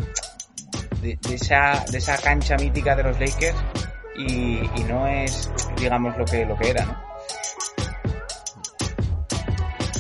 de, 1.01 1.17
de 1.21 1.33
esa, 1.35 1.85
de 1.91 1.97
esa 1.97 2.17
cancha 2.17 2.55
mítica 2.57 2.95
de 2.95 3.03
los 3.03 3.19
Lakers 3.19 3.57
y, 4.17 4.59
y 4.75 4.83
no 4.88 5.07
es, 5.07 5.49
digamos, 5.77 6.17
lo 6.17 6.25
que, 6.25 6.45
lo 6.45 6.57
que 6.57 6.69
era, 6.71 6.85
¿no? 6.85 7.09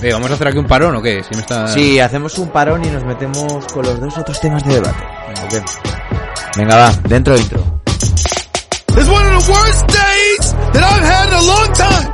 Oye, 0.01 0.13
¿vamos 0.13 0.31
a 0.31 0.33
hacer 0.33 0.47
aquí 0.47 0.57
un 0.57 0.67
parón 0.67 0.95
o 0.95 1.01
qué? 1.01 1.21
Si 1.23 1.35
me 1.35 1.41
está... 1.41 1.67
Sí, 1.67 1.99
hacemos 1.99 2.37
un 2.39 2.49
parón 2.49 2.83
y 2.85 2.89
nos 2.89 3.03
metemos 3.03 3.65
con 3.73 3.85
los 3.85 3.99
dos 3.99 4.17
otros 4.17 4.39
temas 4.39 4.63
de 4.65 4.75
debate. 4.75 5.03
Ok. 5.43 6.08
Venga, 6.55 6.75
va, 6.75 6.91
dentro 7.07 7.35
intro. 7.35 7.81
It's 7.85 9.07
one 9.07 9.25
of 9.25 9.33
the 9.33 9.51
worst 9.51 9.87
days 9.87 10.53
that 10.73 10.83
I've 10.83 11.05
had 11.05 11.27
in 11.27 11.33
a 11.33 11.45
long 11.47 11.73
time. 11.73 12.07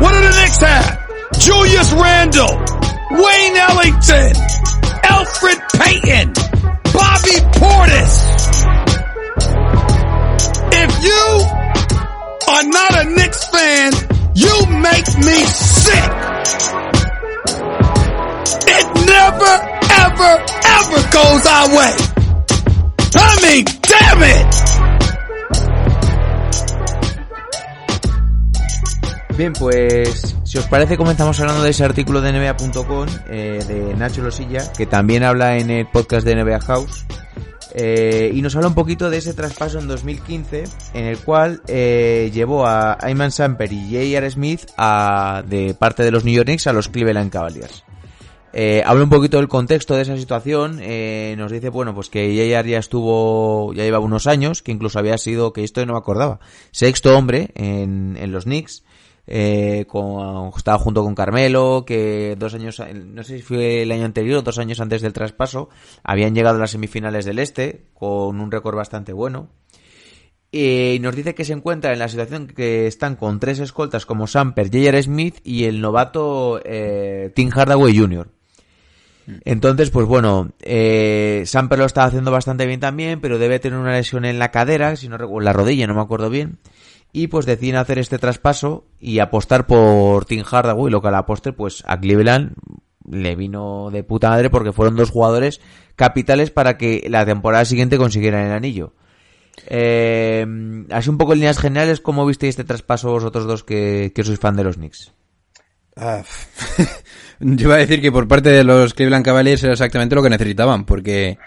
What 0.00 0.12
do 0.12 0.20
the 0.20 0.30
Knicks 0.40 0.58
have? 0.58 1.04
Julius 1.38 1.92
Randle, 1.92 2.56
Wayne 3.10 3.56
Ellington, 3.56 4.32
Alfred 5.02 5.58
Payton, 5.76 6.32
Bobby 6.94 7.38
Portis. 7.58 8.14
If 10.72 10.90
you 11.04 11.24
are 12.48 12.64
not 12.64 13.04
a 13.04 13.10
Knicks 13.10 13.44
fan, 13.48 13.92
you 14.34 14.66
make 14.80 15.06
me 15.18 15.44
sick. 15.44 16.93
It 18.66 18.86
never, 19.06 19.54
ever, 20.04 20.32
ever 20.78 21.00
goes 21.10 21.46
our 21.46 21.68
way. 21.76 21.94
I 23.16 23.64
damn 23.82 24.22
it! 24.22 24.46
Bien, 29.36 29.52
pues 29.52 30.36
si 30.44 30.58
os 30.58 30.66
parece 30.66 30.96
comenzamos 30.96 31.40
hablando 31.40 31.62
de 31.64 31.70
ese 31.70 31.84
artículo 31.84 32.20
de 32.20 32.32
NBA.com 32.32 33.06
eh, 33.28 33.64
de 33.66 33.94
Nacho 33.94 34.22
Losilla, 34.22 34.70
que 34.72 34.86
también 34.86 35.24
habla 35.24 35.56
en 35.58 35.70
el 35.70 35.86
podcast 35.88 36.24
de 36.24 36.36
NBA 36.36 36.60
House. 36.60 37.04
eh, 37.74 38.30
y 38.32 38.40
nos 38.40 38.54
habla 38.54 38.68
un 38.68 38.74
poquito 38.74 39.10
de 39.10 39.18
ese 39.18 39.34
traspaso 39.34 39.80
en 39.80 39.88
2015 39.88 40.64
en 40.94 41.04
el 41.06 41.18
cual 41.18 41.60
eh, 41.66 42.30
llevó 42.32 42.64
a 42.66 42.96
Ayman 43.00 43.32
Samper 43.32 43.72
y 43.72 43.90
J.R. 43.90 44.30
Smith 44.30 44.66
a, 44.76 45.42
de 45.44 45.74
parte 45.74 46.04
de 46.04 46.12
los 46.12 46.24
New 46.24 46.32
York 46.34 46.46
Knicks 46.46 46.68
a 46.68 46.72
los 46.72 46.88
Cleveland 46.88 47.32
Cavaliers. 47.32 47.84
Eh, 48.56 48.84
habla 48.86 49.02
un 49.02 49.10
poquito 49.10 49.38
del 49.38 49.48
contexto 49.48 49.96
de 49.96 50.02
esa 50.02 50.16
situación. 50.16 50.78
eh, 50.80 51.34
nos 51.36 51.50
dice, 51.50 51.70
bueno, 51.70 51.92
pues 51.92 52.08
que 52.08 52.28
J.R. 52.28 52.70
ya 52.70 52.78
estuvo, 52.78 53.74
ya 53.74 53.82
llevaba 53.82 54.04
unos 54.04 54.28
años, 54.28 54.62
que 54.62 54.70
incluso 54.70 55.00
había 55.00 55.18
sido, 55.18 55.52
que 55.52 55.64
esto 55.64 55.84
no 55.84 55.94
me 55.94 55.98
acordaba, 55.98 56.38
sexto 56.70 57.18
hombre 57.18 57.50
en, 57.56 58.16
en 58.16 58.30
los 58.30 58.44
Knicks. 58.44 58.84
Eh, 59.26 59.86
con, 59.88 60.52
estaba 60.56 60.78
junto 60.78 61.02
con 61.02 61.16
Carmelo, 61.16 61.84
que 61.84 62.36
dos 62.38 62.54
años, 62.54 62.80
no 62.94 63.24
sé 63.24 63.38
si 63.38 63.42
fue 63.42 63.82
el 63.82 63.90
año 63.90 64.04
anterior 64.04 64.38
o 64.38 64.42
dos 64.42 64.58
años 64.58 64.78
antes 64.80 65.02
del 65.02 65.14
traspaso, 65.14 65.68
habían 66.04 66.34
llegado 66.34 66.56
a 66.56 66.60
las 66.60 66.72
semifinales 66.72 67.24
del 67.24 67.40
Este, 67.40 67.86
con 67.94 68.40
un 68.40 68.52
récord 68.52 68.76
bastante 68.76 69.12
bueno. 69.12 69.48
Y 70.52 70.98
nos 71.00 71.16
dice 71.16 71.34
que 71.34 71.44
se 71.44 71.54
encuentra 71.54 71.92
en 71.92 71.98
la 71.98 72.08
situación 72.08 72.46
que 72.46 72.86
están 72.86 73.16
con 73.16 73.40
tres 73.40 73.58
escoltas 73.58 74.06
como 74.06 74.28
Samper, 74.28 74.66
J.R. 74.66 75.02
Smith 75.02 75.38
y 75.42 75.64
el 75.64 75.80
novato 75.80 76.60
eh, 76.64 77.32
Tim 77.34 77.50
Hardaway 77.50 77.98
Jr. 77.98 78.28
Entonces, 79.44 79.90
pues 79.90 80.06
bueno, 80.06 80.50
eh, 80.60 81.42
Samper 81.46 81.78
lo 81.78 81.86
está 81.86 82.04
haciendo 82.04 82.30
bastante 82.30 82.66
bien 82.66 82.80
también, 82.80 83.20
pero 83.20 83.38
debe 83.38 83.58
tener 83.58 83.78
una 83.78 83.92
lesión 83.92 84.24
en 84.24 84.38
la 84.38 84.50
cadera, 84.50 84.96
si 84.96 85.08
no 85.08 85.16
en 85.16 85.44
la 85.44 85.52
rodilla, 85.52 85.86
no 85.86 85.94
me 85.94 86.02
acuerdo 86.02 86.28
bien. 86.30 86.58
y 87.12 87.28
pues 87.28 87.46
deciden 87.46 87.76
hacer 87.76 87.98
este 87.98 88.18
traspaso 88.18 88.86
y 88.98 89.20
apostar 89.20 89.66
por 89.66 90.24
Tim 90.24 90.42
Hardaway, 90.42 90.90
lo 90.90 91.00
que 91.00 91.08
al 91.08 91.14
aposte 91.14 91.52
pues 91.52 91.84
a 91.86 91.98
Cleveland 91.98 92.54
le 93.08 93.36
vino 93.36 93.90
de 93.92 94.02
puta 94.02 94.30
madre 94.30 94.50
porque 94.50 94.72
fueron 94.72 94.96
dos 94.96 95.10
jugadores 95.10 95.60
capitales 95.94 96.50
para 96.50 96.76
que 96.76 97.06
la 97.08 97.24
temporada 97.24 97.64
siguiente 97.64 97.98
consiguieran 97.98 98.46
el 98.46 98.52
anillo. 98.52 98.94
Eh, 99.68 100.44
así 100.90 101.08
un 101.08 101.18
poco 101.18 101.32
en 101.32 101.38
líneas 101.38 101.58
generales, 101.58 102.00
¿cómo 102.00 102.26
visteis 102.26 102.50
este 102.50 102.64
traspaso 102.64 103.12
vosotros 103.12 103.46
dos 103.46 103.62
que, 103.62 104.12
que 104.14 104.24
sois 104.24 104.40
fan 104.40 104.56
de 104.56 104.64
los 104.64 104.76
Knicks? 104.76 105.14
Ah, 105.96 106.22
yo 107.40 107.66
iba 107.68 107.74
a 107.76 107.78
decir 107.78 108.00
que 108.00 108.10
por 108.12 108.26
parte 108.28 108.50
de 108.50 108.64
los 108.64 108.94
Cleveland 108.94 109.24
Cavaliers 109.24 109.62
era 109.62 109.72
exactamente 109.74 110.14
lo 110.14 110.22
que 110.22 110.30
necesitaban, 110.30 110.84
porque 110.84 111.38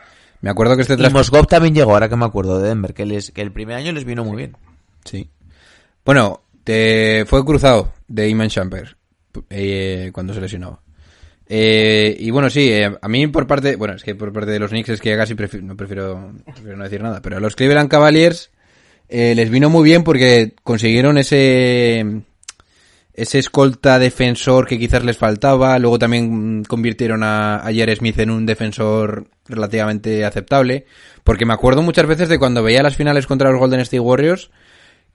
me 0.42 0.50
acuerdo 0.50 0.76
que 0.76 0.84
este 0.84 0.94
Y 0.94 0.98
traspaso... 0.98 1.32
Mosgov 1.32 1.48
también 1.48 1.76
llegó, 1.76 1.92
ahora 1.94 2.08
que 2.10 2.16
me 2.16 2.26
acuerdo 2.26 2.60
de 2.60 2.70
Denver, 2.70 2.94
que, 2.94 3.06
les, 3.06 3.32
que 3.32 3.42
el 3.42 3.52
primer 3.52 3.76
año 3.76 3.92
les 3.92 4.06
vino 4.06 4.24
muy 4.24 4.38
bien. 4.38 4.56
Sí. 5.04 5.30
Bueno, 6.06 6.42
te 6.64 7.26
fue 7.28 7.44
cruzado 7.46 7.94
de 8.08 8.30
Iman 8.30 8.50
Champer 8.50 8.96
eh, 9.50 10.12
cuando 10.14 10.34
se 10.34 10.42
lesionó. 10.42 10.82
Eh, 11.50 12.16
y 12.20 12.30
bueno, 12.32 12.50
sí, 12.50 12.70
eh, 12.72 12.92
a 13.02 13.08
mí 13.08 13.28
por 13.28 13.48
parte, 13.48 13.76
bueno, 13.78 13.94
es 13.96 14.04
que 14.04 14.16
por 14.16 14.34
parte 14.34 14.52
de 14.52 14.60
los 14.60 14.70
Knicks 14.72 14.90
es 14.90 15.02
que 15.02 15.16
casi 15.16 15.34
prefi- 15.34 15.62
no 15.62 15.76
prefiero, 15.78 16.34
prefiero 16.46 16.76
no 16.78 16.84
decir 16.84 17.02
nada, 17.02 17.22
pero 17.22 17.38
a 17.38 17.40
los 17.40 17.56
Cleveland 17.56 17.90
Cavaliers 17.90 18.52
eh, 19.10 19.34
les 19.36 19.50
vino 19.50 19.70
muy 19.70 19.84
bien 19.86 20.04
porque 20.04 20.56
consiguieron 20.64 21.18
ese 21.18 22.22
ese 23.18 23.40
escolta 23.40 24.00
defensor 24.00 24.66
que 24.68 24.80
quizás 24.80 25.04
les 25.04 25.18
faltaba, 25.18 25.78
luego 25.80 26.00
también 26.00 26.60
mm, 26.60 26.64
convirtieron 26.64 27.24
a, 27.24 27.56
a 27.58 27.64
J.R. 27.72 27.96
Smith 27.98 28.20
en 28.20 28.30
un 28.30 28.46
defensor 28.46 29.28
relativamente 29.48 30.24
aceptable, 30.24 30.86
porque 31.26 31.46
me 31.46 31.54
acuerdo 31.54 31.82
muchas 31.82 32.06
veces 32.08 32.30
de 32.30 32.40
cuando 32.40 32.64
veía 32.64 32.84
las 32.84 32.96
finales 32.96 33.28
contra 33.28 33.50
los 33.52 33.60
Golden 33.60 33.80
State 33.82 34.00
Warriors, 34.00 34.52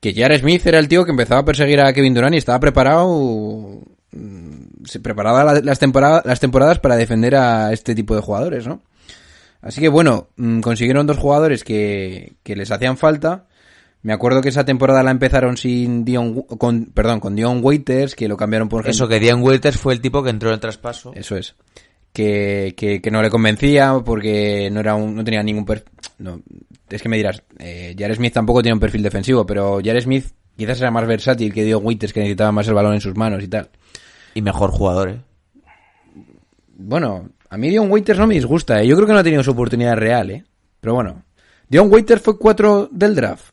que 0.00 0.12
J.R. 0.12 0.38
Smith 0.40 0.66
era 0.66 0.78
el 0.78 0.88
tío 0.88 1.04
que 1.04 1.12
empezaba 1.12 1.40
a 1.40 1.44
perseguir 1.44 1.80
a 1.80 1.92
Kevin 1.92 2.12
Durant 2.12 2.34
y 2.34 2.38
estaba 2.38 2.58
preparado 2.60 3.80
mm, 4.10 4.84
se 4.84 5.00
preparaba 5.00 5.44
la- 5.44 5.60
las, 5.60 5.78
temporadas, 5.78 6.26
las 6.26 6.40
temporadas 6.40 6.80
para 6.80 6.96
defender 6.96 7.36
a 7.36 7.72
este 7.72 7.94
tipo 7.94 8.14
de 8.16 8.20
jugadores, 8.20 8.66
¿no? 8.66 8.82
Así 9.60 9.80
que 9.80 9.88
bueno, 9.88 10.28
mm, 10.36 10.58
consiguieron 10.60 11.06
dos 11.06 11.18
jugadores 11.18 11.62
que, 11.62 12.32
que 12.42 12.56
les 12.56 12.70
hacían 12.72 12.96
falta. 12.96 13.46
Me 14.02 14.12
acuerdo 14.12 14.40
que 14.40 14.48
esa 14.48 14.64
temporada 14.64 15.02
la 15.02 15.12
empezaron 15.12 15.56
sin 15.56 16.04
Dion, 16.04 16.42
con, 16.42 16.86
perdón, 16.86 17.20
con 17.20 17.36
Dion 17.36 17.60
Waiters, 17.62 18.16
que 18.16 18.26
lo 18.26 18.36
cambiaron 18.36 18.68
por 18.68 18.88
Eso, 18.88 19.06
que 19.06 19.20
Dion 19.20 19.42
Waiters 19.42 19.76
fue 19.76 19.94
el 19.94 20.00
tipo 20.00 20.22
que 20.24 20.30
entró 20.30 20.48
en 20.48 20.54
el 20.54 20.60
traspaso. 20.60 21.12
eso 21.14 21.36
es. 21.36 21.54
Que, 22.12 22.74
que, 22.76 23.00
que 23.00 23.10
no 23.10 23.22
le 23.22 23.30
convencía 23.30 23.94
porque 24.04 24.68
no 24.70 24.80
era 24.80 24.94
un, 24.96 25.14
no 25.14 25.24
tenía 25.24 25.42
ningún 25.42 25.64
perfil. 25.64 25.90
No, 26.18 26.42
es 26.90 27.00
que 27.00 27.08
me 27.08 27.16
dirás, 27.16 27.42
eh, 27.58 27.94
Jared 27.96 28.16
Smith 28.16 28.34
tampoco 28.34 28.60
tiene 28.60 28.74
un 28.74 28.80
perfil 28.80 29.02
defensivo, 29.02 29.46
pero 29.46 29.80
Jared 29.82 30.02
Smith 30.02 30.26
quizás 30.56 30.80
era 30.80 30.90
más 30.90 31.06
versátil 31.06 31.54
que 31.54 31.64
Dion 31.64 31.84
Waiters, 31.84 32.12
que 32.12 32.20
necesitaba 32.20 32.52
más 32.52 32.68
el 32.68 32.74
balón 32.74 32.94
en 32.94 33.00
sus 33.00 33.16
manos 33.16 33.42
y 33.42 33.48
tal. 33.48 33.70
Y 34.34 34.42
mejor 34.42 34.70
jugador, 34.72 35.10
¿eh? 35.10 35.20
Bueno, 36.74 37.30
a 37.48 37.56
mí 37.56 37.70
Dion 37.70 37.90
Waiters 37.90 38.18
no 38.18 38.26
me 38.26 38.34
disgusta, 38.34 38.82
¿eh? 38.82 38.86
Yo 38.86 38.96
creo 38.96 39.06
que 39.06 39.12
no 39.12 39.20
ha 39.20 39.24
tenido 39.24 39.44
su 39.44 39.52
oportunidad 39.52 39.96
real, 39.96 40.30
¿eh? 40.30 40.44
Pero 40.80 40.94
bueno. 40.94 41.22
Dion 41.68 41.90
Waiters 41.90 42.20
fue 42.20 42.38
4 42.38 42.88
del 42.92 43.14
draft. 43.14 43.51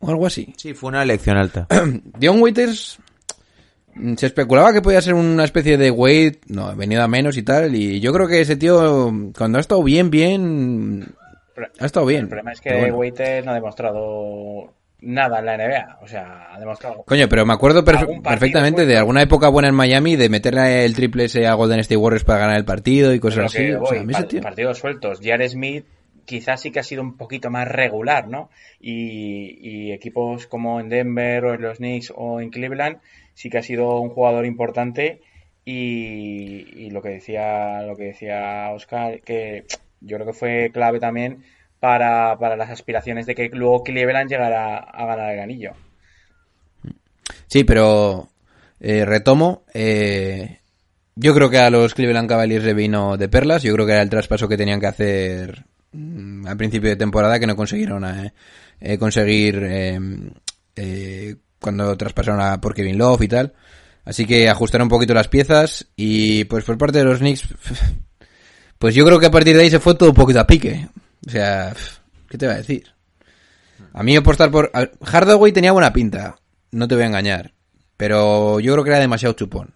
O 0.00 0.10
algo 0.10 0.26
así. 0.26 0.52
Sí, 0.56 0.74
fue 0.74 0.88
una 0.88 1.02
elección 1.02 1.36
alta. 1.36 1.66
Dion 2.18 2.40
Waiters 2.40 2.98
mm, 3.94 4.14
se 4.16 4.26
especulaba 4.26 4.72
que 4.72 4.82
podía 4.82 5.00
ser 5.00 5.14
una 5.14 5.44
especie 5.44 5.76
de 5.78 5.90
Wade, 5.90 6.40
no, 6.48 6.74
venido 6.76 7.02
a 7.02 7.08
menos 7.08 7.36
y 7.36 7.42
tal, 7.42 7.74
y 7.74 8.00
yo 8.00 8.12
creo 8.12 8.28
que 8.28 8.40
ese 8.40 8.56
tío, 8.56 9.12
cuando 9.36 9.58
ha 9.58 9.60
estado 9.60 9.82
bien, 9.82 10.10
bien, 10.10 11.14
ha 11.80 11.86
estado 11.86 12.06
bien. 12.06 12.22
El 12.22 12.28
problema 12.28 12.52
es 12.52 12.60
que 12.60 12.74
bueno. 12.78 12.96
Waiters 12.96 13.44
no 13.44 13.52
ha 13.52 13.54
demostrado 13.54 14.74
nada 15.00 15.38
en 15.38 15.46
la 15.46 15.56
NBA. 15.56 15.98
O 16.02 16.06
sea, 16.08 16.48
ha 16.52 16.58
demostrado. 16.58 17.02
Coño, 17.06 17.28
pero 17.28 17.46
me 17.46 17.52
acuerdo 17.54 17.84
perfectamente 17.84 18.84
de 18.86 18.96
alguna 18.98 19.22
época 19.22 19.48
buena 19.48 19.68
en 19.68 19.74
Miami, 19.74 20.16
de 20.16 20.28
meterle 20.28 20.84
el 20.84 20.94
triple 20.94 21.24
ese 21.24 21.46
a 21.46 21.54
Golden 21.54 21.80
State 21.80 21.96
Warriors 21.96 22.24
para 22.24 22.40
ganar 22.40 22.56
el 22.56 22.64
partido 22.64 23.14
y 23.14 23.20
cosas 23.20 23.52
Pero 23.52 23.78
así. 23.78 23.84
O 23.84 23.86
sea, 23.86 24.00
a 24.00 24.04
mí 24.04 24.12
ese 24.12 24.24
tío- 24.24 24.40
partidos 24.42 24.78
sueltos. 24.78 25.20
Jared 25.22 25.48
Smith 25.48 25.84
quizás 26.26 26.60
sí 26.60 26.70
que 26.70 26.80
ha 26.80 26.82
sido 26.82 27.02
un 27.02 27.16
poquito 27.16 27.50
más 27.50 27.66
regular, 27.68 28.28
¿no? 28.28 28.50
Y, 28.80 29.92
equipos 29.92 30.46
como 30.46 30.80
en 30.80 30.88
Denver 30.88 31.44
o 31.46 31.54
en 31.54 31.62
los 31.62 31.78
Knicks 31.78 32.12
o 32.14 32.40
en 32.40 32.50
Cleveland 32.50 32.98
sí 33.34 33.48
que 33.48 33.58
ha 33.58 33.62
sido 33.62 34.00
un 34.00 34.10
jugador 34.10 34.44
importante 34.44 35.20
y, 35.64 36.66
y 36.76 36.90
lo 36.90 37.00
que 37.02 37.10
decía 37.10 37.82
lo 37.82 37.96
que 37.96 38.04
decía 38.04 38.70
Oscar 38.72 39.20
que 39.22 39.64
yo 40.00 40.16
creo 40.16 40.26
que 40.26 40.32
fue 40.32 40.70
clave 40.72 41.00
también 41.00 41.44
para, 41.80 42.36
para 42.38 42.56
las 42.56 42.70
aspiraciones 42.70 43.26
de 43.26 43.34
que 43.34 43.48
luego 43.52 43.82
Cleveland 43.84 44.30
llegara 44.30 44.78
a 44.78 45.06
ganar 45.06 45.32
el 45.32 45.40
anillo. 45.40 45.72
Sí, 47.46 47.64
pero 47.64 48.28
eh, 48.80 49.04
retomo. 49.04 49.62
eh, 49.74 50.58
yo 51.14 51.34
creo 51.34 51.48
que 51.48 51.58
a 51.58 51.70
los 51.70 51.94
Cleveland 51.94 52.28
Cavaliers 52.28 52.64
le 52.64 52.74
vino 52.74 53.16
de 53.16 53.28
perlas. 53.28 53.62
Yo 53.62 53.72
creo 53.72 53.86
que 53.86 53.92
era 53.92 54.02
el 54.02 54.10
traspaso 54.10 54.48
que 54.48 54.58
tenían 54.58 54.80
que 54.80 54.86
hacer 54.86 55.64
mm, 55.96 56.46
al 56.46 56.56
principio 56.56 56.90
de 56.90 56.96
temporada 56.96 57.38
que 57.38 57.46
no 57.46 57.56
consiguieron 57.56 58.04
eh, 58.04 58.32
eh, 58.80 58.98
conseguir 58.98 59.62
eh, 59.62 59.98
eh, 60.76 61.36
cuando 61.58 61.96
traspasaron 61.96 62.40
a 62.40 62.60
por 62.60 62.74
Kevin 62.74 62.98
Love 62.98 63.22
y 63.22 63.28
tal. 63.28 63.54
Así 64.04 64.26
que 64.26 64.48
ajustaron 64.48 64.86
un 64.86 64.90
poquito 64.90 65.14
las 65.14 65.28
piezas 65.28 65.86
y 65.96 66.44
pues 66.44 66.64
por 66.64 66.78
parte 66.78 66.98
de 66.98 67.04
los 67.04 67.18
Knicks, 67.18 67.48
pues 68.78 68.94
yo 68.94 69.04
creo 69.04 69.18
que 69.18 69.26
a 69.26 69.30
partir 69.30 69.56
de 69.56 69.62
ahí 69.62 69.70
se 69.70 69.80
fue 69.80 69.94
todo 69.94 70.10
un 70.10 70.14
poquito 70.14 70.40
a 70.40 70.46
pique. 70.46 70.88
O 71.26 71.30
sea, 71.30 71.74
¿qué 72.28 72.38
te 72.38 72.46
va 72.46 72.52
a 72.52 72.58
decir? 72.58 72.92
A 73.92 74.02
mí 74.02 74.14
apostar 74.14 74.50
por... 74.50 74.70
Hardaway 75.02 75.52
tenía 75.52 75.72
buena 75.72 75.92
pinta, 75.92 76.36
no 76.70 76.86
te 76.86 76.94
voy 76.94 77.04
a 77.04 77.08
engañar. 77.08 77.52
Pero 77.96 78.60
yo 78.60 78.72
creo 78.74 78.84
que 78.84 78.90
era 78.90 79.00
demasiado 79.00 79.34
chupón. 79.34 79.74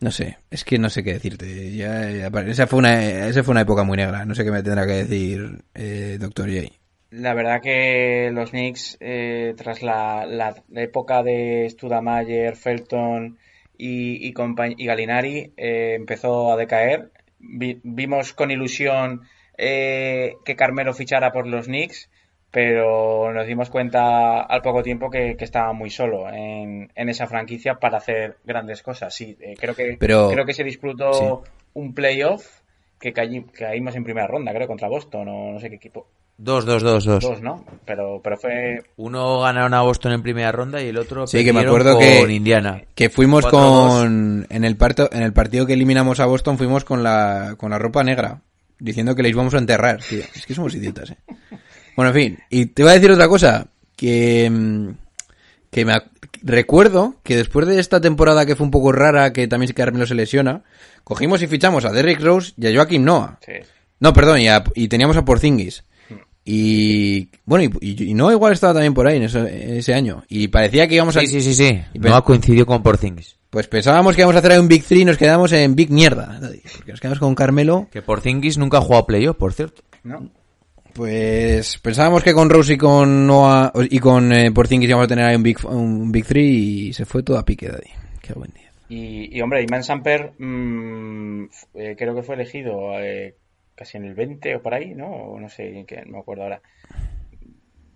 No 0.00 0.10
sé, 0.10 0.38
es 0.50 0.64
que 0.64 0.78
no 0.78 0.88
sé 0.88 1.04
qué 1.04 1.12
decirte. 1.14 1.72
Ya, 1.76 2.08
esa, 2.46 2.66
fue 2.66 2.78
una, 2.78 3.04
esa 3.28 3.42
fue 3.44 3.52
una 3.52 3.60
época 3.62 3.84
muy 3.84 3.96
negra. 3.96 4.24
No 4.24 4.34
sé 4.34 4.44
qué 4.44 4.50
me 4.50 4.62
tendrá 4.62 4.86
que 4.86 5.04
decir 5.04 5.62
eh, 5.74 6.16
Dr. 6.18 6.48
J. 6.50 6.72
La 7.10 7.34
verdad 7.34 7.60
que 7.60 8.30
los 8.32 8.50
Knicks, 8.50 8.96
eh, 9.00 9.54
tras 9.56 9.82
la, 9.82 10.24
la 10.26 10.54
época 10.76 11.22
de 11.22 11.66
Studamayer, 11.68 12.56
Felton 12.56 13.38
y, 13.76 14.28
y, 14.28 14.34
y 14.78 14.86
Gallinari, 14.86 15.52
eh, 15.56 15.94
empezó 15.96 16.52
a 16.52 16.56
decaer. 16.56 17.10
Vi- 17.38 17.80
vimos 17.82 18.32
con 18.32 18.50
ilusión 18.50 19.22
eh, 19.58 20.34
que 20.44 20.56
Carmelo 20.56 20.94
fichara 20.94 21.32
por 21.32 21.46
los 21.46 21.66
Knicks, 21.66 22.08
pero 22.50 23.32
nos 23.32 23.46
dimos 23.46 23.70
cuenta 23.70 24.40
al 24.42 24.62
poco 24.62 24.82
tiempo 24.82 25.10
que, 25.10 25.36
que 25.36 25.44
estaba 25.44 25.72
muy 25.72 25.90
solo 25.90 26.28
en, 26.28 26.90
en 26.94 27.08
esa 27.08 27.26
franquicia 27.26 27.74
para 27.76 27.98
hacer 27.98 28.38
grandes 28.44 28.82
cosas. 28.82 29.14
Sí, 29.14 29.36
eh, 29.40 29.54
creo 29.58 29.74
que 29.74 29.96
Pero- 29.98 30.30
creo 30.30 30.44
que 30.44 30.54
se 30.54 30.64
disputó 30.64 31.42
un 31.74 31.94
playoff 31.94 32.60
que 32.98 33.12
caí- 33.14 33.46
caímos 33.52 33.94
en 33.96 34.04
primera 34.04 34.26
ronda, 34.26 34.52
creo, 34.52 34.66
contra 34.66 34.88
Boston 34.88 35.28
o 35.28 35.52
no 35.52 35.60
sé 35.60 35.70
qué 35.70 35.76
equipo. 35.76 36.06
Dos, 36.36 36.64
dos, 36.64 36.82
dos, 36.82 37.04
dos. 37.04 37.22
Dos, 37.22 37.42
¿no? 37.42 37.64
Pero, 37.84 38.20
pero 38.24 38.36
fue. 38.38 38.82
Uno 38.96 39.40
ganaron 39.40 39.74
a 39.74 39.82
Boston 39.82 40.12
en 40.12 40.22
primera 40.22 40.50
ronda 40.50 40.82
y 40.82 40.88
el 40.88 40.96
otro 40.96 41.26
Sí, 41.26 41.44
que 41.44 41.52
me 41.52 41.60
acuerdo 41.60 41.92
con 41.96 42.00
que- 42.02 42.32
Indiana. 42.32 42.82
Que 42.94 43.10
fuimos 43.10 43.44
4-2. 43.44 43.50
con... 43.50 44.46
En 44.48 44.64
el, 44.64 44.76
parto, 44.76 45.08
en 45.12 45.22
el 45.22 45.32
partido 45.34 45.66
que 45.66 45.74
eliminamos 45.74 46.18
a 46.18 46.24
Boston 46.26 46.56
fuimos 46.56 46.84
con 46.84 47.02
la, 47.02 47.56
con 47.58 47.70
la 47.70 47.78
ropa 47.78 48.02
negra. 48.04 48.40
Diciendo 48.78 49.14
que 49.14 49.22
les 49.22 49.32
íbamos 49.32 49.52
a 49.54 49.58
enterrar, 49.58 49.98
tío. 50.02 50.20
Es 50.34 50.46
que 50.46 50.54
somos 50.54 50.74
idiotas, 50.74 51.10
eh. 51.10 51.16
Bueno, 51.96 52.10
en 52.10 52.14
fin. 52.14 52.38
Y 52.50 52.66
te 52.66 52.82
voy 52.82 52.92
a 52.92 52.94
decir 52.94 53.10
otra 53.10 53.28
cosa. 53.28 53.66
Que... 53.96 54.48
mm, 54.50 54.88
Que 55.70 55.84
me 55.84 55.94
recuerdo 56.42 57.16
que 57.22 57.36
después 57.36 57.66
de 57.66 57.78
esta 57.80 58.00
temporada 58.00 58.46
que 58.46 58.56
fue 58.56 58.64
un 58.64 58.70
poco 58.70 58.92
rara, 58.92 59.32
que 59.32 59.46
también 59.46 59.72
Carmelo 59.72 60.06
se 60.06 60.14
lesiona, 60.14 60.62
cogimos 61.04 61.42
y 61.42 61.46
fichamos 61.46 61.84
a 61.84 61.90
Derrick 61.92 62.20
Rose 62.20 62.52
y 62.56 62.66
a 62.66 62.74
Joaquim 62.74 63.04
Noah. 63.04 63.38
Sí. 63.44 63.52
No, 64.00 64.12
perdón, 64.14 64.40
y, 64.40 64.48
a- 64.48 64.64
y 64.74 64.88
teníamos 64.88 65.16
a 65.16 65.24
Porzingis. 65.24 65.84
Y 66.44 67.28
bueno, 67.44 67.64
y, 67.80 67.86
y- 67.92 68.10
y 68.10 68.14
no 68.14 68.32
igual 68.32 68.54
estaba 68.54 68.72
también 68.72 68.94
por 68.94 69.06
ahí 69.06 69.18
en 69.18 69.24
ese, 69.24 69.38
en 69.40 69.76
ese 69.76 69.92
año. 69.94 70.24
Y 70.28 70.48
parecía 70.48 70.88
que 70.88 70.94
íbamos 70.94 71.16
a... 71.16 71.20
Sí, 71.20 71.26
sí, 71.26 71.42
sí, 71.42 71.54
sí. 71.54 71.80
Y 71.92 71.98
No 71.98 72.04
pen- 72.04 72.12
ha 72.14 72.22
coincidido 72.22 72.64
con 72.66 72.82
Porzingis. 72.82 73.36
Pues 73.50 73.68
pensábamos 73.68 74.14
que 74.14 74.22
íbamos 74.22 74.36
a 74.36 74.38
hacer 74.38 74.52
ahí 74.52 74.58
un 74.58 74.68
Big 74.68 74.84
3 74.84 75.00
y 75.00 75.04
nos 75.04 75.18
quedamos 75.18 75.52
en 75.52 75.74
Big 75.74 75.90
Mierda. 75.90 76.40
Porque 76.76 76.92
nos 76.92 77.00
quedamos 77.00 77.18
con 77.18 77.34
Carmelo. 77.34 77.88
Que 77.92 78.00
Porzingis 78.00 78.56
nunca 78.58 78.78
ha 78.78 78.80
jugado 78.80 79.06
playoff, 79.06 79.36
por 79.36 79.52
cierto. 79.52 79.82
¿No? 80.02 80.30
Pues 80.94 81.78
pensábamos 81.78 82.22
que 82.22 82.32
con 82.32 82.50
Rose 82.50 82.74
y 82.74 82.78
con 82.78 83.26
Noah 83.26 83.72
y 83.90 83.98
con 83.98 84.32
eh, 84.32 84.50
Porzingis 84.52 84.88
íbamos 84.88 85.04
a 85.04 85.08
tener 85.08 85.24
ahí 85.24 85.36
un 85.36 85.42
Big, 85.42 85.64
un 85.66 86.10
big 86.10 86.24
3 86.24 86.44
y 86.44 86.92
se 86.92 87.04
fue 87.04 87.22
todo 87.22 87.38
a 87.38 87.44
pique, 87.44 87.68
Daddy. 87.68 87.90
Qué 88.20 88.32
buen 88.32 88.50
día. 88.52 88.70
Y, 88.88 89.36
y, 89.36 89.40
hombre, 89.40 89.62
Iman 89.62 89.84
Samper 89.84 90.32
mm, 90.38 91.44
eh, 91.74 91.94
creo 91.96 92.14
que 92.14 92.22
fue 92.22 92.34
elegido 92.34 92.98
eh, 92.98 93.36
casi 93.76 93.98
en 93.98 94.04
el 94.04 94.14
20 94.14 94.56
o 94.56 94.62
por 94.62 94.74
ahí, 94.74 94.94
¿no? 94.94 95.06
O 95.06 95.40
no 95.40 95.48
sé, 95.48 95.84
qué, 95.86 96.02
no 96.06 96.12
me 96.12 96.18
acuerdo 96.18 96.42
ahora. 96.42 96.60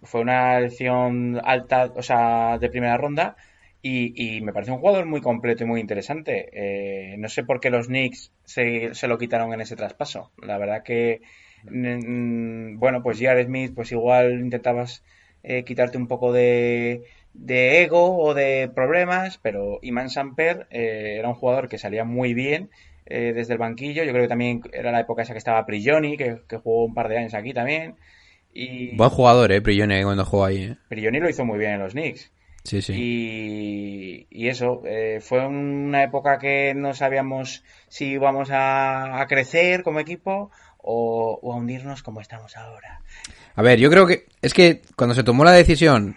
Fue 0.02 0.20
una 0.20 0.58
elección 0.58 1.40
alta, 1.42 1.90
o 1.96 2.02
sea, 2.02 2.58
de 2.58 2.70
primera 2.70 2.96
ronda. 2.96 3.36
Y, 3.82 4.36
y 4.36 4.40
me 4.40 4.52
parece 4.52 4.72
un 4.72 4.78
jugador 4.78 5.04
muy 5.04 5.20
completo 5.20 5.64
y 5.64 5.66
muy 5.66 5.80
interesante. 5.80 6.48
Eh, 6.52 7.16
no 7.18 7.28
sé 7.28 7.44
por 7.44 7.60
qué 7.60 7.70
los 7.70 7.88
Knicks 7.88 8.32
se, 8.44 8.94
se 8.94 9.08
lo 9.08 9.18
quitaron 9.18 9.52
en 9.52 9.60
ese 9.60 9.76
traspaso. 9.76 10.30
La 10.40 10.58
verdad 10.58 10.82
que, 10.82 11.22
bueno, 11.70 13.02
pues 13.02 13.18
Jared 13.20 13.46
Smith, 13.46 13.72
pues 13.74 13.92
igual 13.92 14.40
intentabas 14.40 15.02
eh, 15.42 15.64
quitarte 15.64 15.98
un 15.98 16.08
poco 16.08 16.32
de, 16.32 17.04
de 17.32 17.82
ego 17.82 18.18
o 18.18 18.34
de 18.34 18.70
problemas, 18.74 19.38
pero 19.38 19.78
Iman 19.82 20.10
Samper 20.10 20.66
eh, 20.70 21.16
era 21.18 21.28
un 21.28 21.34
jugador 21.34 21.68
que 21.68 21.78
salía 21.78 22.04
muy 22.04 22.34
bien 22.34 22.70
eh, 23.06 23.32
desde 23.34 23.52
el 23.54 23.58
banquillo. 23.58 24.04
Yo 24.04 24.12
creo 24.12 24.24
que 24.24 24.28
también 24.28 24.62
era 24.72 24.92
la 24.92 25.00
época 25.00 25.22
esa 25.22 25.32
que 25.32 25.38
estaba 25.38 25.66
Prigioni, 25.66 26.16
que, 26.16 26.40
que 26.48 26.56
jugó 26.56 26.84
un 26.84 26.94
par 26.94 27.08
de 27.08 27.18
años 27.18 27.34
aquí 27.34 27.52
también. 27.52 27.96
Y 28.52 28.96
Buen 28.96 29.10
jugador, 29.10 29.50
eh, 29.50 29.60
Prione, 29.60 30.04
cuando 30.04 30.24
jugó 30.24 30.44
ahí, 30.44 30.62
eh. 30.62 30.76
Prigioni 30.88 31.18
lo 31.18 31.28
hizo 31.28 31.44
muy 31.44 31.58
bien 31.58 31.72
en 31.72 31.80
los 31.80 31.92
Knicks. 31.92 32.30
Sí, 32.62 32.80
sí. 32.80 32.94
Y, 32.96 34.26
y 34.30 34.48
eso, 34.48 34.80
eh, 34.86 35.18
fue 35.20 35.44
una 35.46 36.02
época 36.02 36.38
que 36.38 36.72
no 36.74 36.94
sabíamos 36.94 37.62
si 37.88 38.12
íbamos 38.12 38.50
a, 38.50 39.20
a 39.20 39.26
crecer 39.26 39.82
como 39.82 40.00
equipo 40.00 40.50
o, 40.86 41.38
o 41.42 41.52
a 41.52 41.56
hundirnos 41.56 42.02
como 42.02 42.20
estamos 42.20 42.56
ahora. 42.56 43.00
A 43.56 43.62
ver, 43.62 43.78
yo 43.78 43.90
creo 43.90 44.06
que 44.06 44.26
es 44.42 44.52
que 44.52 44.82
cuando 44.96 45.14
se 45.14 45.22
tomó 45.24 45.44
la 45.44 45.52
decisión 45.52 46.16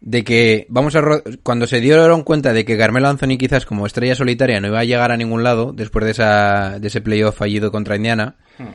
de 0.00 0.22
que 0.24 0.64
vamos 0.68 0.94
a 0.96 1.00
ro- 1.00 1.22
cuando 1.42 1.66
se 1.66 1.80
dieron 1.80 2.22
cuenta 2.22 2.52
de 2.52 2.64
que 2.64 2.78
Carmelo 2.78 3.08
Anthony 3.08 3.36
quizás 3.38 3.66
como 3.66 3.84
estrella 3.86 4.14
solitaria 4.14 4.60
no 4.60 4.68
iba 4.68 4.78
a 4.78 4.84
llegar 4.84 5.10
a 5.12 5.16
ningún 5.16 5.42
lado 5.42 5.72
después 5.72 6.04
de 6.04 6.12
esa 6.12 6.78
de 6.78 6.86
ese 6.88 7.00
playoff 7.00 7.36
fallido 7.36 7.70
contra 7.72 7.96
Indiana, 7.96 8.36
Hmm. 8.58 8.72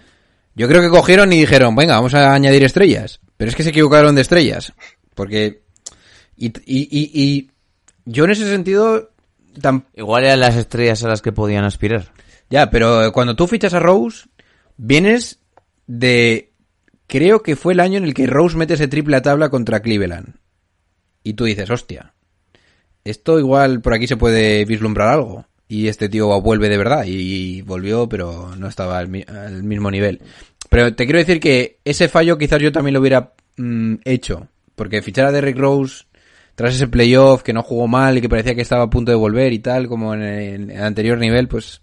yo 0.56 0.68
creo 0.68 0.82
que 0.82 0.90
cogieron 0.90 1.32
y 1.34 1.40
dijeron, 1.40 1.76
venga, 1.76 1.96
vamos 1.96 2.14
a 2.14 2.34
añadir 2.34 2.64
estrellas. 2.64 3.20
Pero 3.38 3.50
es 3.50 3.56
que 3.56 3.64
se 3.64 3.70
equivocaron 3.70 4.16
de 4.16 4.22
estrellas, 4.22 4.74
porque 5.16 5.64
y, 6.38 6.48
y, 6.48 6.88
y, 6.92 7.22
y 7.24 7.52
yo 8.06 8.26
en 8.26 8.32
ese 8.32 8.48
sentido 8.50 9.12
tam- 9.56 9.86
Igual 9.96 10.26
eran 10.26 10.40
las 10.42 10.56
estrellas 10.58 11.04
a 11.04 11.08
las 11.08 11.22
que 11.22 11.32
podían 11.32 11.64
aspirar. 11.64 12.12
ya, 12.50 12.70
pero 12.70 13.12
cuando 13.14 13.36
tú 13.36 13.48
fichas 13.48 13.74
a 13.74 13.80
Rose, 13.80 14.26
vienes 14.78 15.40
de... 15.88 16.52
Creo 17.08 17.44
que 17.44 17.56
fue 17.56 17.74
el 17.74 17.80
año 17.80 17.98
en 17.98 18.06
el 18.06 18.14
que 18.14 18.26
Rose 18.28 18.58
mete 18.58 18.74
ese 18.74 18.88
triple 18.88 19.18
a 19.18 19.22
tabla 19.22 19.50
contra 19.50 19.82
Cleveland. 19.82 20.36
Y 21.24 21.34
tú 21.34 21.46
dices, 21.46 21.70
hostia, 21.70 22.14
esto 23.04 23.40
igual 23.40 23.82
por 23.82 23.94
aquí 23.94 24.08
se 24.08 24.18
puede 24.18 24.66
vislumbrar 24.66 25.10
algo. 25.10 25.46
Y 25.68 25.88
este 25.88 26.10
tío 26.10 26.42
vuelve 26.42 26.70
de 26.70 26.78
verdad. 26.78 27.04
Y 27.06 27.62
volvió, 27.62 28.10
pero 28.10 28.56
no 28.58 28.68
estaba 28.68 28.98
al, 28.98 29.10
mi- 29.10 29.26
al 29.28 29.64
mismo 29.64 29.92
nivel. 29.92 30.22
Pero 30.70 30.96
te 30.96 31.06
quiero 31.06 31.20
decir 31.20 31.40
que 31.40 31.80
ese 31.86 32.08
fallo 32.10 32.38
quizás 32.38 32.62
yo 32.62 32.72
también 32.72 32.94
lo 32.94 33.00
hubiera 33.00 33.34
mm, 33.58 33.96
hecho. 34.06 34.48
Porque 34.76 35.02
fichar 35.04 35.26
a 35.28 35.32
Derrick 35.32 35.58
Rose 35.58 36.06
tras 36.56 36.74
ese 36.76 36.88
playoff 36.88 37.44
que 37.44 37.54
no 37.54 37.62
jugó 37.64 37.88
mal 37.88 38.18
y 38.18 38.22
que 38.22 38.30
parecía 38.30 38.56
que 38.56 38.62
estaba 38.62 38.84
a 38.84 38.90
punto 38.90 39.12
de 39.12 39.18
volver 39.18 39.54
y 39.54 39.60
tal, 39.60 39.88
como 39.88 40.14
en 40.16 40.22
el 40.24 40.82
anterior 40.82 41.18
nivel, 41.20 41.48
pues... 41.48 41.82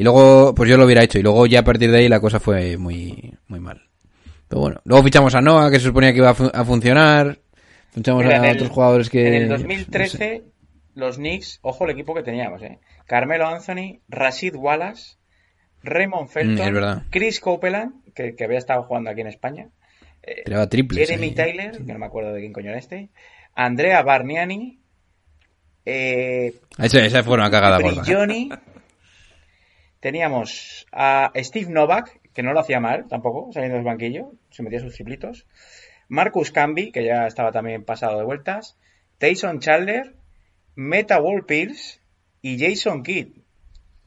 Y 0.00 0.02
luego, 0.02 0.54
pues 0.54 0.70
yo 0.70 0.78
lo 0.78 0.86
hubiera 0.86 1.02
hecho. 1.02 1.18
Y 1.18 1.22
luego 1.22 1.44
ya 1.46 1.60
a 1.60 1.62
partir 1.62 1.90
de 1.90 1.98
ahí 1.98 2.08
la 2.08 2.20
cosa 2.20 2.40
fue 2.40 2.78
muy, 2.78 3.34
muy 3.48 3.60
mal. 3.60 3.82
Pero 4.48 4.62
bueno, 4.62 4.80
luego 4.84 5.04
fichamos 5.04 5.34
a 5.34 5.42
Noah, 5.42 5.70
que 5.70 5.78
se 5.78 5.84
suponía 5.84 6.12
que 6.12 6.18
iba 6.18 6.30
a, 6.30 6.34
fu- 6.34 6.50
a 6.54 6.64
funcionar. 6.64 7.38
Fichamos 7.90 8.24
Mira, 8.24 8.40
a 8.40 8.46
el- 8.48 8.56
otros 8.56 8.70
jugadores 8.70 9.10
que... 9.10 9.28
En 9.28 9.34
el 9.34 9.48
no 9.50 9.56
sé. 9.58 9.64
2013, 9.64 10.42
los 10.94 11.16
Knicks, 11.16 11.58
ojo 11.60 11.84
el 11.84 11.90
equipo 11.90 12.14
que 12.14 12.22
teníamos, 12.22 12.62
¿eh? 12.62 12.78
Carmelo 13.04 13.46
Anthony, 13.46 14.00
Rashid 14.08 14.54
Wallace, 14.56 15.16
Raymond 15.82 16.28
Felton, 16.30 16.70
Mm, 16.70 16.74
verdad. 16.74 17.02
Chris 17.10 17.38
Copeland, 17.38 17.92
que, 18.14 18.34
que 18.34 18.44
había 18.44 18.56
estado 18.58 18.82
jugando 18.84 19.10
aquí 19.10 19.20
en 19.20 19.26
España, 19.26 19.68
eh, 20.22 20.44
triples 20.70 21.06
Jeremy 21.08 21.26
ahí. 21.28 21.34
Tyler, 21.34 21.72
que 21.72 21.92
no 21.92 21.98
me 21.98 22.06
acuerdo 22.06 22.32
de 22.32 22.40
quién 22.40 22.54
coño 22.54 22.70
era 22.70 22.78
este, 22.78 23.10
Andrea 23.54 24.02
Barniani, 24.02 24.80
eh, 25.84 26.54
Esa, 26.78 27.04
esa 27.04 27.22
fue 27.22 27.34
una 27.34 27.50
cagada 27.50 27.78
gorda. 27.80 28.02
Prigioni, 28.02 28.50
teníamos 30.00 30.86
a 30.92 31.32
Steve 31.36 31.70
Novak, 31.70 32.20
que 32.32 32.42
no 32.42 32.52
lo 32.52 32.60
hacía 32.60 32.80
mal 32.80 33.06
tampoco, 33.08 33.52
saliendo 33.52 33.76
del 33.76 33.84
banquillo, 33.84 34.32
se 34.50 34.62
metía 34.62 34.80
sus 34.80 34.94
triplitos, 34.94 35.46
Marcus 36.08 36.50
Camby, 36.50 36.90
que 36.90 37.04
ya 37.04 37.26
estaba 37.26 37.52
también 37.52 37.84
pasado 37.84 38.18
de 38.18 38.24
vueltas, 38.24 38.76
Tyson 39.18 39.60
Chandler, 39.60 40.14
Meta 40.74 41.20
Wall 41.20 41.44
Pierce 41.44 42.00
y 42.42 42.58
Jason 42.58 43.02
Kidd. 43.02 43.28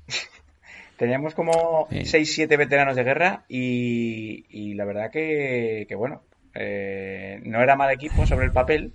Teníamos 0.98 1.34
como 1.36 1.88
Sí. 1.90 2.00
6-7 2.00 2.58
veteranos 2.58 2.96
de 2.96 3.04
guerra 3.04 3.46
y, 3.48 4.46
y 4.50 4.74
la 4.74 4.86
verdad 4.86 5.12
que, 5.12 5.86
que 5.88 5.96
bueno, 5.96 6.24
eh, 6.56 7.40
no 7.44 7.62
era 7.62 7.76
mal 7.76 7.92
equipo 7.92 8.26
sobre 8.26 8.46
el 8.46 8.52
papel, 8.52 8.94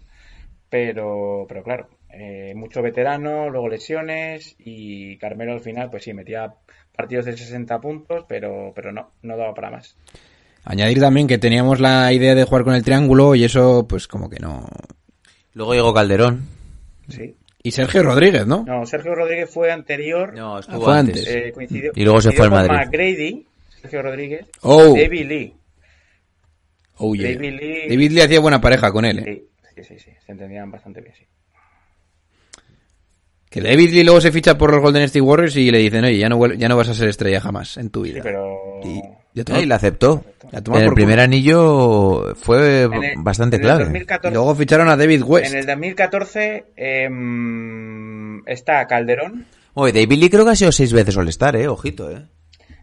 pero, 0.71 1.47
pero 1.49 1.63
claro, 1.63 1.89
eh, 2.11 2.53
mucho 2.55 2.83
veterano, 2.83 3.51
luego 3.51 3.69
lesiones 3.69 4.55
y 4.59 5.17
Carmelo 5.19 5.53
al 5.53 5.61
final, 5.61 5.91
pues 5.91 6.05
sí, 6.05 6.15
metía 6.15 6.55
partidos 6.99 7.27
de 7.27 7.37
60 7.37 7.81
puntos, 7.81 8.25
pero, 8.29 8.73
pero 8.75 8.93
no, 8.93 9.13
no 9.23 9.37
daba 9.37 9.55
para 9.55 9.71
más. 9.71 9.95
Añadir 10.65 10.99
también 10.99 11.29
que 11.29 11.39
teníamos 11.39 11.79
la 11.79 12.13
idea 12.13 12.35
de 12.35 12.43
jugar 12.43 12.65
con 12.65 12.75
el 12.75 12.83
triángulo 12.83 13.37
y 13.37 13.45
eso, 13.45 13.87
pues 13.89 14.09
como 14.09 14.29
que 14.29 14.41
no... 14.41 14.67
Luego 15.55 15.75
llegó 15.75 15.95
Calderón. 15.95 16.43
Sí. 17.09 17.37
Y 17.63 17.71
Sergio 17.71 18.03
Rodríguez, 18.03 18.47
¿no? 18.47 18.65
No, 18.67 18.85
Sergio 18.85 19.15
Rodríguez 19.15 19.49
fue 19.49 19.71
anterior. 19.71 20.35
No, 20.35 20.59
estuvo 20.59 20.83
fue 20.83 20.99
antes. 20.99 21.19
antes. 21.27 21.35
eh, 21.37 21.53
coincidió, 21.53 21.93
Y 21.95 22.03
luego 22.05 22.21
se 22.21 22.33
fue 22.33 22.47
al 22.47 22.51
Madrid. 22.51 22.73
McGrady, 22.77 23.47
Sergio 23.81 24.03
Rodríguez, 24.03 24.47
Oh. 24.63 24.95
David 24.97 25.27
Lee. 25.27 25.55
Oh, 26.97 27.15
yeah. 27.15 27.33
David 27.33 27.61
Lee- 27.61 27.89
David 27.89 28.11
Lee 28.11 28.21
hacía 28.23 28.41
buena 28.41 28.61
pareja 28.61 28.91
con 28.91 29.05
él, 29.05 29.21
¿eh? 29.21 29.25
Sí, 29.25 29.49
sí, 29.77 29.85
sí, 29.85 29.99
sí, 30.01 30.11
se 30.27 30.33
entendían 30.33 30.69
bastante 30.71 31.01
bien, 31.01 31.15
sí. 31.17 31.25
Que 33.51 33.61
David 33.63 33.91
Lee 33.93 34.05
luego 34.05 34.21
se 34.21 34.31
ficha 34.33 34.59
por 34.59 34.71
los 34.71 34.81
Golden 34.83 35.03
State 35.05 35.21
Warriors 35.23 35.57
y 35.57 35.71
le 35.71 35.79
dicen, 35.79 36.05
oye, 36.05 36.19
ya 36.19 36.29
no, 36.29 36.47
ya 36.55 36.69
no 36.69 36.77
vas 36.77 36.89
a 36.91 36.95
ser 36.95 37.09
estrella 37.09 37.41
jamás 37.41 37.77
en 37.79 37.89
tu 37.91 38.03
vida. 38.03 38.17
Sí, 38.17 38.21
pero... 38.23 38.59
Y 38.85 39.01
ya 39.35 39.45
toma- 39.45 39.61
y 39.61 39.67
la 39.67 39.77
aceptó. 39.77 40.25
La 40.51 40.59
En 40.59 40.83
el 40.87 40.93
primer 40.95 41.15
culo. 41.17 41.23
anillo 41.23 42.35
fue 42.37 42.83
En 42.83 42.93
el- 43.05 43.13
bastante 43.19 43.57
en 43.57 43.63
el 43.63 43.67
clave. 43.67 43.85
2014 43.85 44.29
Y 44.29 44.35
luego 44.35 44.55
ficharon 44.55 44.89
a 44.89 44.97
David 44.97 45.23
West. 45.23 45.53
En 45.53 45.59
el 45.61 45.67
2014 45.67 46.65
em, 46.77 48.47
está 48.49 48.87
Calderón. 48.87 49.47
Oye, 49.75 49.93
David 49.93 50.19
Lee 50.19 50.31
creo 50.31 50.45
que 50.45 50.51
ha 50.53 50.57
sido 50.57 50.73
seis 50.73 50.93
veces 50.93 51.17
All-Star, 51.17 51.57
eh. 51.57 51.69
Ojito, 51.69 52.11
eh. 52.11 52.27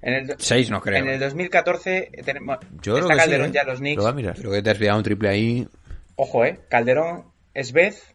En 0.01 0.13
el, 0.13 0.35
Seis 0.37 0.69
no 0.69 0.81
creo. 0.81 0.97
En 0.99 1.07
el 1.09 1.19
2014 1.19 2.11
tenemos, 2.23 2.57
Yo 2.81 2.93
creo 2.93 2.97
está 3.09 3.13
que 3.15 3.19
Calderón 3.19 3.47
sí, 3.47 3.51
eh. 3.51 3.53
ya 3.55 3.63
los 3.63 3.79
Knicks. 3.79 3.97
Lo 3.97 4.03
va 4.03 4.09
a 4.09 4.13
mirar. 4.13 4.35
Creo 4.37 4.51
que 4.51 4.61
te 4.61 4.69
has 4.69 4.77
pillado 4.77 4.97
un 4.97 5.03
triple 5.03 5.29
ahí. 5.29 5.67
Ojo, 6.15 6.45
eh. 6.45 6.59
Calderón, 6.69 7.23
Svez, 7.61 8.14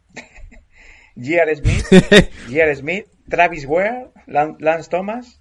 J.R. 1.16 1.56
Smith, 1.56 1.86
J.R. 2.48 2.76
Smith, 2.76 3.06
Travis 3.28 3.66
Ware, 3.66 4.08
Lan- 4.26 4.56
Lance 4.60 4.88
Thomas, 4.90 5.40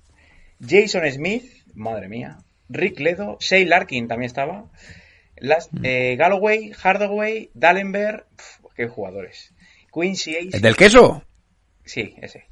Jason 0.59 1.09
Smith, 1.11 1.45
madre 1.73 2.07
mía, 2.09 2.37
Rick 2.69 2.99
Ledo, 2.99 3.37
Shea 3.39 3.65
Larkin 3.65 4.07
también 4.07 4.27
estaba, 4.27 4.65
Las- 5.37 5.71
Mm. 5.71 5.85
eh, 5.85 6.15
Galloway, 6.17 6.71
Hardaway, 6.73 7.49
Dallenberg, 7.53 8.25
pf, 8.35 8.59
qué 8.75 8.87
jugadores. 8.87 9.53
Quincy 9.93 10.35
Ace, 10.35 10.49
¿El 10.57 10.61
del 10.61 10.75
queso? 10.75 11.23
sí, 11.85 12.13
ese. 12.21 12.45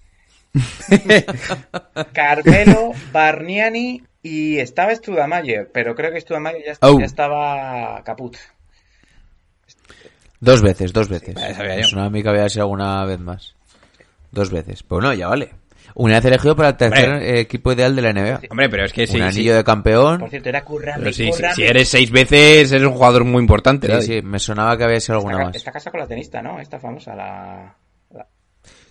Carmelo, 2.14 2.92
Barniani 3.12 4.04
y 4.24 4.58
estaba 4.60 4.96
Studamayer, 4.96 5.70
pero 5.72 5.96
creo 5.96 6.12
que 6.12 6.22
Studamayer 6.22 6.64
ya, 6.66 6.74
Oh. 6.82 7.00
ya 7.00 7.06
estaba 7.06 8.02
caput. 8.04 8.38
Dos 10.40 10.62
veces, 10.62 10.94
dos 10.94 11.10
veces. 11.10 11.36
yo. 11.36 11.64
Es 11.64 11.94
una 11.94 12.06
amiga 12.06 12.32
había 12.32 12.48
sido 12.50 12.64
alguna 12.64 13.04
vez 13.06 13.20
más. 13.20 13.56
Dos 14.32 14.52
veces. 14.52 14.84
Pues 14.84 15.04
no, 15.04 15.14
ya 15.14 15.28
vale. 15.28 15.52
Una 15.96 16.16
vez 16.16 16.26
elegido 16.26 16.56
para 16.56 16.70
el 16.70 16.78
tercer 16.78 17.10
Hombre. 17.10 17.30
eh, 17.38 17.40
equipo 17.40 17.72
ideal 17.72 17.96
de 17.96 18.02
la 18.04 18.14
NBA. 18.14 18.42
Hombre, 18.52 18.70
pero 18.70 18.86
es 18.86 18.94
que 18.94 19.08
sí. 19.08 19.14
un 19.20 19.32
sí. 19.32 19.40
anillo 19.40 19.56
de 19.56 19.64
campeón. 19.64 20.20
Por 20.20 20.30
cierto, 20.30 20.50
era 20.50 20.64
Currame, 20.64 21.00
Pero 21.00 21.14
sí, 21.14 21.32
sí, 21.34 21.44
si 21.56 21.64
eres 21.64 21.90
seis 21.90 22.12
veces, 22.12 22.72
eres 22.72 22.86
un 22.88 22.94
jugador 22.94 23.24
muy 23.24 23.42
importante. 23.42 23.88
Sí, 23.88 23.94
¿no? 23.94 24.02
sí, 24.02 24.22
me 24.22 24.38
sonaba 24.38 24.78
que 24.78 24.84
había 24.84 25.00
sido 25.00 25.16
alguna 25.16 25.38
Está, 25.38 25.46
más. 25.48 25.56
está 25.56 25.72
casada 25.72 25.92
con 25.92 26.00
la 26.02 26.08
tenista, 26.08 26.42
¿no? 26.44 26.60
Esta 26.60 26.78
famosa, 26.80 27.16
la... 27.16 27.76
la- 28.14 28.28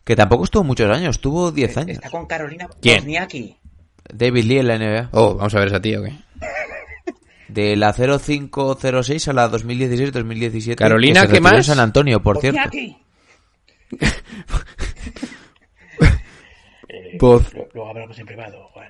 Que 0.03 0.16
tampoco 0.16 0.44
estuvo 0.44 0.64
muchos 0.64 0.90
años, 0.90 1.20
tuvo 1.20 1.53
10 1.53 1.76
años. 1.76 1.90
Está 1.99 2.11
con 2.11 2.26
Carolina 2.26 2.66
¿Quién? 2.80 2.97
Wozniacki. 2.99 3.57
David 4.12 4.44
Lee 4.44 4.59
en 4.59 4.66
la 4.68 4.78
NBA. 4.78 5.09
Oh, 5.12 5.34
vamos 5.36 5.55
a 5.55 5.59
ver 5.61 5.68
esa 5.68 5.80
tía, 5.80 6.01
¿ok? 6.01 6.09
De 7.57 7.74
la 7.74 7.92
0506 7.94 9.28
a 9.28 9.32
la 9.32 9.50
2016-2017. 9.50 10.74
Carolina, 10.76 11.22
que 11.22 11.28
se 11.28 11.32
¿qué 11.34 11.40
más? 11.40 11.64
San 11.64 11.80
Antonio, 11.80 12.22
por 12.22 12.38
cierto. 12.38 12.61
Lo- 17.20 17.42
Luego 17.74 17.88
hablamos 17.88 18.18
en 18.18 18.26
privado, 18.26 18.68
Juan. 18.68 18.88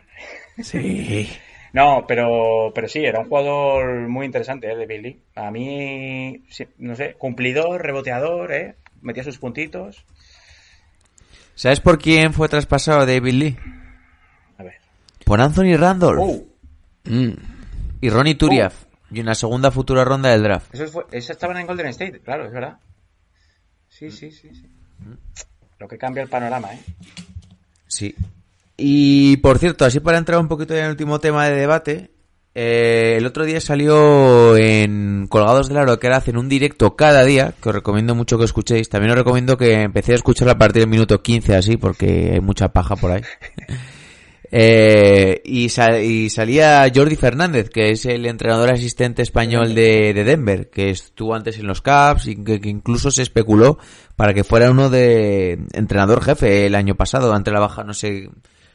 Sí. 0.63 1.29
No, 1.73 2.07
pero, 2.09 2.73
pero 2.75 2.89
sí, 2.89 3.01
era 3.05 3.21
un 3.21 3.29
jugador 3.29 4.09
muy 4.09 4.25
interesante, 4.25 4.73
¿eh? 4.73 4.77
De 4.77 4.87
Billy. 4.87 5.21
A 5.35 5.51
mí, 5.51 6.43
sí, 6.49 6.67
no 6.79 6.97
sé, 6.97 7.13
cumplidor, 7.19 7.83
reboteador, 7.83 8.51
¿eh? 8.53 8.77
Metía 9.03 9.23
sus 9.23 9.37
puntitos. 9.37 10.03
¿Sabes 11.55 11.81
por 11.81 11.99
quién 11.99 12.33
fue 12.33 12.49
traspasado 12.49 13.05
David 13.05 13.33
Lee? 13.35 13.57
A 14.57 14.63
ver. 14.63 14.77
Por 15.27 15.39
Anthony 15.43 15.77
Randolph 15.77 16.19
¡Uh! 16.19 16.47
Mm. 17.05 17.33
Y 18.07 18.11
Ronnie 18.11 18.37
Turiaf. 18.37 18.85
Y 19.11 19.21
una 19.21 19.35
segunda 19.35 19.71
futura 19.71 20.05
ronda 20.05 20.31
del 20.31 20.43
draft. 20.43 20.75
Eso 20.75 20.87
fue, 20.89 21.05
esos 21.13 21.31
estaban 21.31 21.57
en 21.59 21.67
Golden 21.67 21.87
State, 21.89 22.21
claro, 22.21 22.47
es 22.47 22.53
verdad. 22.53 22.79
Sí, 23.89 24.11
sí, 24.11 24.31
sí, 24.31 24.51
sí. 24.55 24.69
Lo 25.79 25.87
que 25.89 25.99
cambia 25.99 26.23
el 26.23 26.29
panorama, 26.29 26.73
¿eh? 26.75 26.81
Sí. 27.87 28.15
Y 28.77 29.37
por 29.39 29.59
cierto, 29.59 29.85
así 29.85 30.01
para 30.01 30.19
entrar 30.19 30.41
un 30.41 30.49
poquito 30.49 30.75
en 30.75 30.85
el 30.85 30.91
último 30.91 31.19
tema 31.21 31.47
de 31.49 31.57
debate, 31.57 32.11
Eh, 32.59 33.17
el 33.19 33.27
otro 33.27 33.45
día 33.45 33.61
salió 33.61 34.57
en 34.57 35.27
Colgados 35.29 35.69
del 35.69 35.77
Aro 35.77 35.99
que 35.99 36.07
era 36.07 36.17
hacen 36.17 36.39
un 36.39 36.49
directo 36.49 36.97
cada 36.97 37.23
día, 37.23 37.53
que 37.63 37.69
os 37.69 37.75
recomiendo 37.75 38.15
mucho 38.15 38.39
que 38.39 38.47
escuchéis. 38.47 38.89
También 38.89 39.11
os 39.11 39.19
recomiendo 39.19 39.59
que 39.59 39.83
empecé 39.83 40.13
a 40.13 40.15
escuchar 40.15 40.49
a 40.49 40.57
partir 40.57 40.81
del 40.81 40.89
minuto 40.89 41.21
15 41.21 41.55
así, 41.55 41.77
porque 41.77 42.31
hay 42.33 42.41
mucha 42.41 42.69
paja 42.73 42.97
por 42.97 43.11
ahí. 43.13 43.21
Eh, 44.51 45.43
y, 45.45 45.69
sal- 45.69 46.03
y 46.03 46.31
salía 46.31 46.91
Jordi 46.95 47.17
Fernández, 47.17 47.69
que 47.71 47.91
es 47.91 48.05
el 48.07 48.27
entrenador 48.27 48.71
asistente 48.71 49.23
español 49.23 49.75
de, 49.75 50.13
de 50.15 50.25
Denver, 50.25 50.71
que 50.71 50.91
estuvo 50.91 51.35
antes 51.35 51.59
en 51.59 51.67
los 51.67 51.83
Caps 51.83 52.27
y 52.29 52.43
que, 52.43 52.61
que 52.61 52.69
incluso 52.69 53.11
se 53.11 53.23
especuló 53.23 53.79
para 54.17 54.35
que 54.35 54.45
fuera 54.45 54.71
uno 54.71 54.89
de 54.91 55.59
entrenador 55.73 56.23
jefe 56.23 56.67
el 56.67 56.75
año 56.75 56.95
pasado, 56.95 57.33
ante 57.35 57.51
la 57.51 57.61
baja, 57.61 57.85
no 57.85 57.93
sé, 57.95 58.31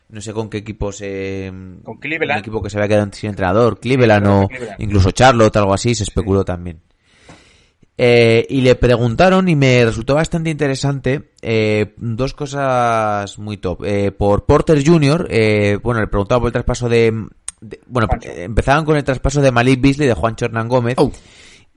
no 0.09 0.21
sé 0.21 0.33
con 0.33 0.49
qué 0.49 0.57
equipo 0.59 0.91
se, 0.91 1.51
Con 1.83 1.97
Cleveland. 1.97 2.33
un 2.37 2.39
equipo 2.39 2.61
que 2.61 2.69
se 2.69 2.77
había 2.77 2.87
quedado 2.89 3.09
sin 3.13 3.29
entrenador, 3.29 3.79
Cleveland 3.79 4.27
o 4.27 4.47
Cleveland. 4.47 4.81
incluso 4.81 5.11
Charlotte, 5.11 5.55
algo 5.57 5.73
así, 5.73 5.95
se 5.95 6.03
especuló 6.03 6.43
también. 6.45 6.79
Eh, 8.03 8.47
y 8.49 8.61
le 8.61 8.73
preguntaron 8.73 9.47
y 9.47 9.55
me 9.55 9.85
resultó 9.85 10.15
bastante 10.15 10.49
interesante 10.49 11.33
eh, 11.43 11.93
dos 11.97 12.33
cosas 12.33 13.37
muy 13.37 13.57
top. 13.57 13.83
Eh, 13.85 14.11
por 14.11 14.47
Porter 14.47 14.83
Jr., 14.83 15.27
eh, 15.29 15.77
bueno, 15.83 16.01
le 16.01 16.07
preguntaba 16.07 16.39
por 16.39 16.47
el 16.47 16.53
traspaso 16.53 16.89
de... 16.89 17.13
de- 17.61 17.79
bueno, 17.85 18.07
empezaban 18.23 18.85
con 18.85 18.97
el 18.97 19.03
traspaso 19.03 19.39
de 19.39 19.51
Malik 19.51 19.79
Beasley 19.81 20.07
de 20.07 20.15
Juancho 20.15 20.45
Hernán 20.45 20.67
Gómez. 20.67 20.95
Oh. 20.97 21.11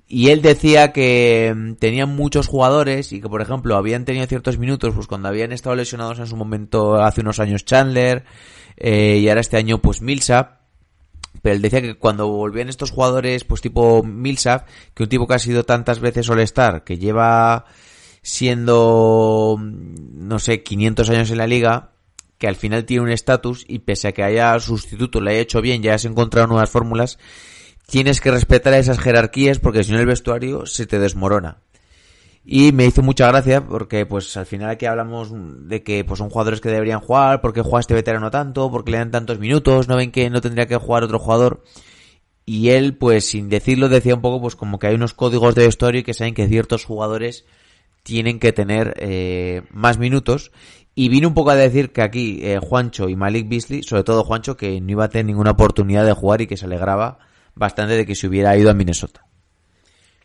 Y 0.08 0.30
él 0.30 0.40
decía 0.40 0.92
que 0.92 1.52
mm, 1.54 1.74
tenían 1.74 2.16
muchos 2.16 2.46
jugadores 2.46 3.12
y 3.12 3.20
que, 3.20 3.28
por 3.28 3.42
ejemplo, 3.42 3.76
habían 3.76 4.06
tenido 4.06 4.24
ciertos 4.26 4.56
minutos, 4.56 4.94
pues 4.94 5.06
cuando 5.06 5.28
habían 5.28 5.52
estado 5.52 5.76
lesionados 5.76 6.20
en 6.20 6.26
su 6.26 6.36
momento 6.36 6.94
hace 7.02 7.20
unos 7.20 7.38
años 7.38 7.66
Chandler, 7.66 8.24
eh, 8.78 9.18
y 9.18 9.28
ahora 9.28 9.42
este 9.42 9.58
año, 9.58 9.76
pues 9.82 10.00
Millsap. 10.00 10.63
Pero 11.42 11.54
él 11.54 11.62
decía 11.62 11.82
que 11.82 11.94
cuando 11.94 12.28
volvían 12.28 12.68
estos 12.68 12.90
jugadores, 12.90 13.44
pues 13.44 13.60
tipo 13.60 14.02
Millsap, 14.02 14.66
que 14.94 15.02
un 15.02 15.08
tipo 15.08 15.26
que 15.26 15.34
ha 15.34 15.38
sido 15.38 15.64
tantas 15.64 16.00
veces 16.00 16.28
All-Star, 16.28 16.84
que 16.84 16.98
lleva 16.98 17.66
siendo, 18.22 19.56
mm, 19.58 20.28
no 20.28 20.38
sé, 20.38 20.62
500 20.62 21.10
años 21.10 21.30
en 21.30 21.38
la 21.38 21.46
liga, 21.46 21.90
que 22.38 22.48
al 22.48 22.56
final 22.56 22.84
tiene 22.84 23.02
un 23.02 23.10
estatus 23.10 23.64
y 23.68 23.80
pese 23.80 24.08
a 24.08 24.12
que 24.12 24.22
haya 24.22 24.58
sustituto, 24.58 25.20
le 25.20 25.32
haya 25.32 25.40
hecho 25.40 25.60
bien, 25.60 25.82
ya 25.82 25.94
has 25.94 26.04
encontrado 26.04 26.46
nuevas 26.46 26.70
fórmulas, 26.70 27.18
tienes 27.86 28.20
que 28.20 28.30
respetar 28.30 28.74
esas 28.74 28.98
jerarquías 28.98 29.58
porque 29.58 29.84
si 29.84 29.92
no 29.92 30.00
el 30.00 30.06
vestuario 30.06 30.66
se 30.66 30.86
te 30.86 30.98
desmorona. 30.98 31.58
Y 32.44 32.72
me 32.72 32.84
hizo 32.84 33.00
mucha 33.00 33.26
gracia 33.28 33.66
porque 33.66 34.04
pues 34.04 34.36
al 34.36 34.44
final 34.44 34.68
aquí 34.68 34.84
hablamos 34.84 35.32
de 35.32 35.82
que 35.82 36.04
pues 36.04 36.18
son 36.18 36.28
jugadores 36.28 36.60
que 36.60 36.68
deberían 36.68 37.00
jugar, 37.00 37.40
porque 37.40 37.62
juega 37.62 37.80
este 37.80 37.94
veterano 37.94 38.30
tanto, 38.30 38.70
porque 38.70 38.90
le 38.90 38.98
dan 38.98 39.10
tantos 39.10 39.38
minutos, 39.38 39.88
no 39.88 39.96
ven 39.96 40.12
que 40.12 40.28
no 40.28 40.42
tendría 40.42 40.66
que 40.66 40.76
jugar 40.76 41.04
otro 41.04 41.18
jugador. 41.18 41.64
Y 42.44 42.68
él 42.70 42.96
pues 42.96 43.24
sin 43.24 43.48
decirlo 43.48 43.88
decía 43.88 44.14
un 44.14 44.20
poco 44.20 44.42
pues 44.42 44.56
como 44.56 44.78
que 44.78 44.88
hay 44.88 44.94
unos 44.94 45.14
códigos 45.14 45.54
de 45.54 45.70
y 45.94 46.02
que 46.02 46.12
saben 46.12 46.34
que 46.34 46.46
ciertos 46.46 46.84
jugadores 46.84 47.46
tienen 48.02 48.38
que 48.38 48.52
tener 48.52 48.94
eh, 48.98 49.62
más 49.70 49.98
minutos. 49.98 50.52
Y 50.94 51.08
vino 51.08 51.26
un 51.28 51.34
poco 51.34 51.50
a 51.50 51.56
decir 51.56 51.92
que 51.92 52.02
aquí 52.02 52.40
eh, 52.42 52.60
Juancho 52.62 53.08
y 53.08 53.16
Malik 53.16 53.48
Beasley, 53.48 53.82
sobre 53.82 54.04
todo 54.04 54.22
Juancho, 54.22 54.56
que 54.56 54.80
no 54.80 54.92
iba 54.92 55.04
a 55.04 55.08
tener 55.08 55.24
ninguna 55.24 55.52
oportunidad 55.52 56.04
de 56.04 56.12
jugar 56.12 56.42
y 56.42 56.46
que 56.46 56.56
se 56.56 56.66
alegraba 56.66 57.18
bastante 57.54 57.96
de 57.96 58.06
que 58.06 58.14
se 58.14 58.28
hubiera 58.28 58.56
ido 58.56 58.70
a 58.70 58.74
Minnesota. 58.74 59.23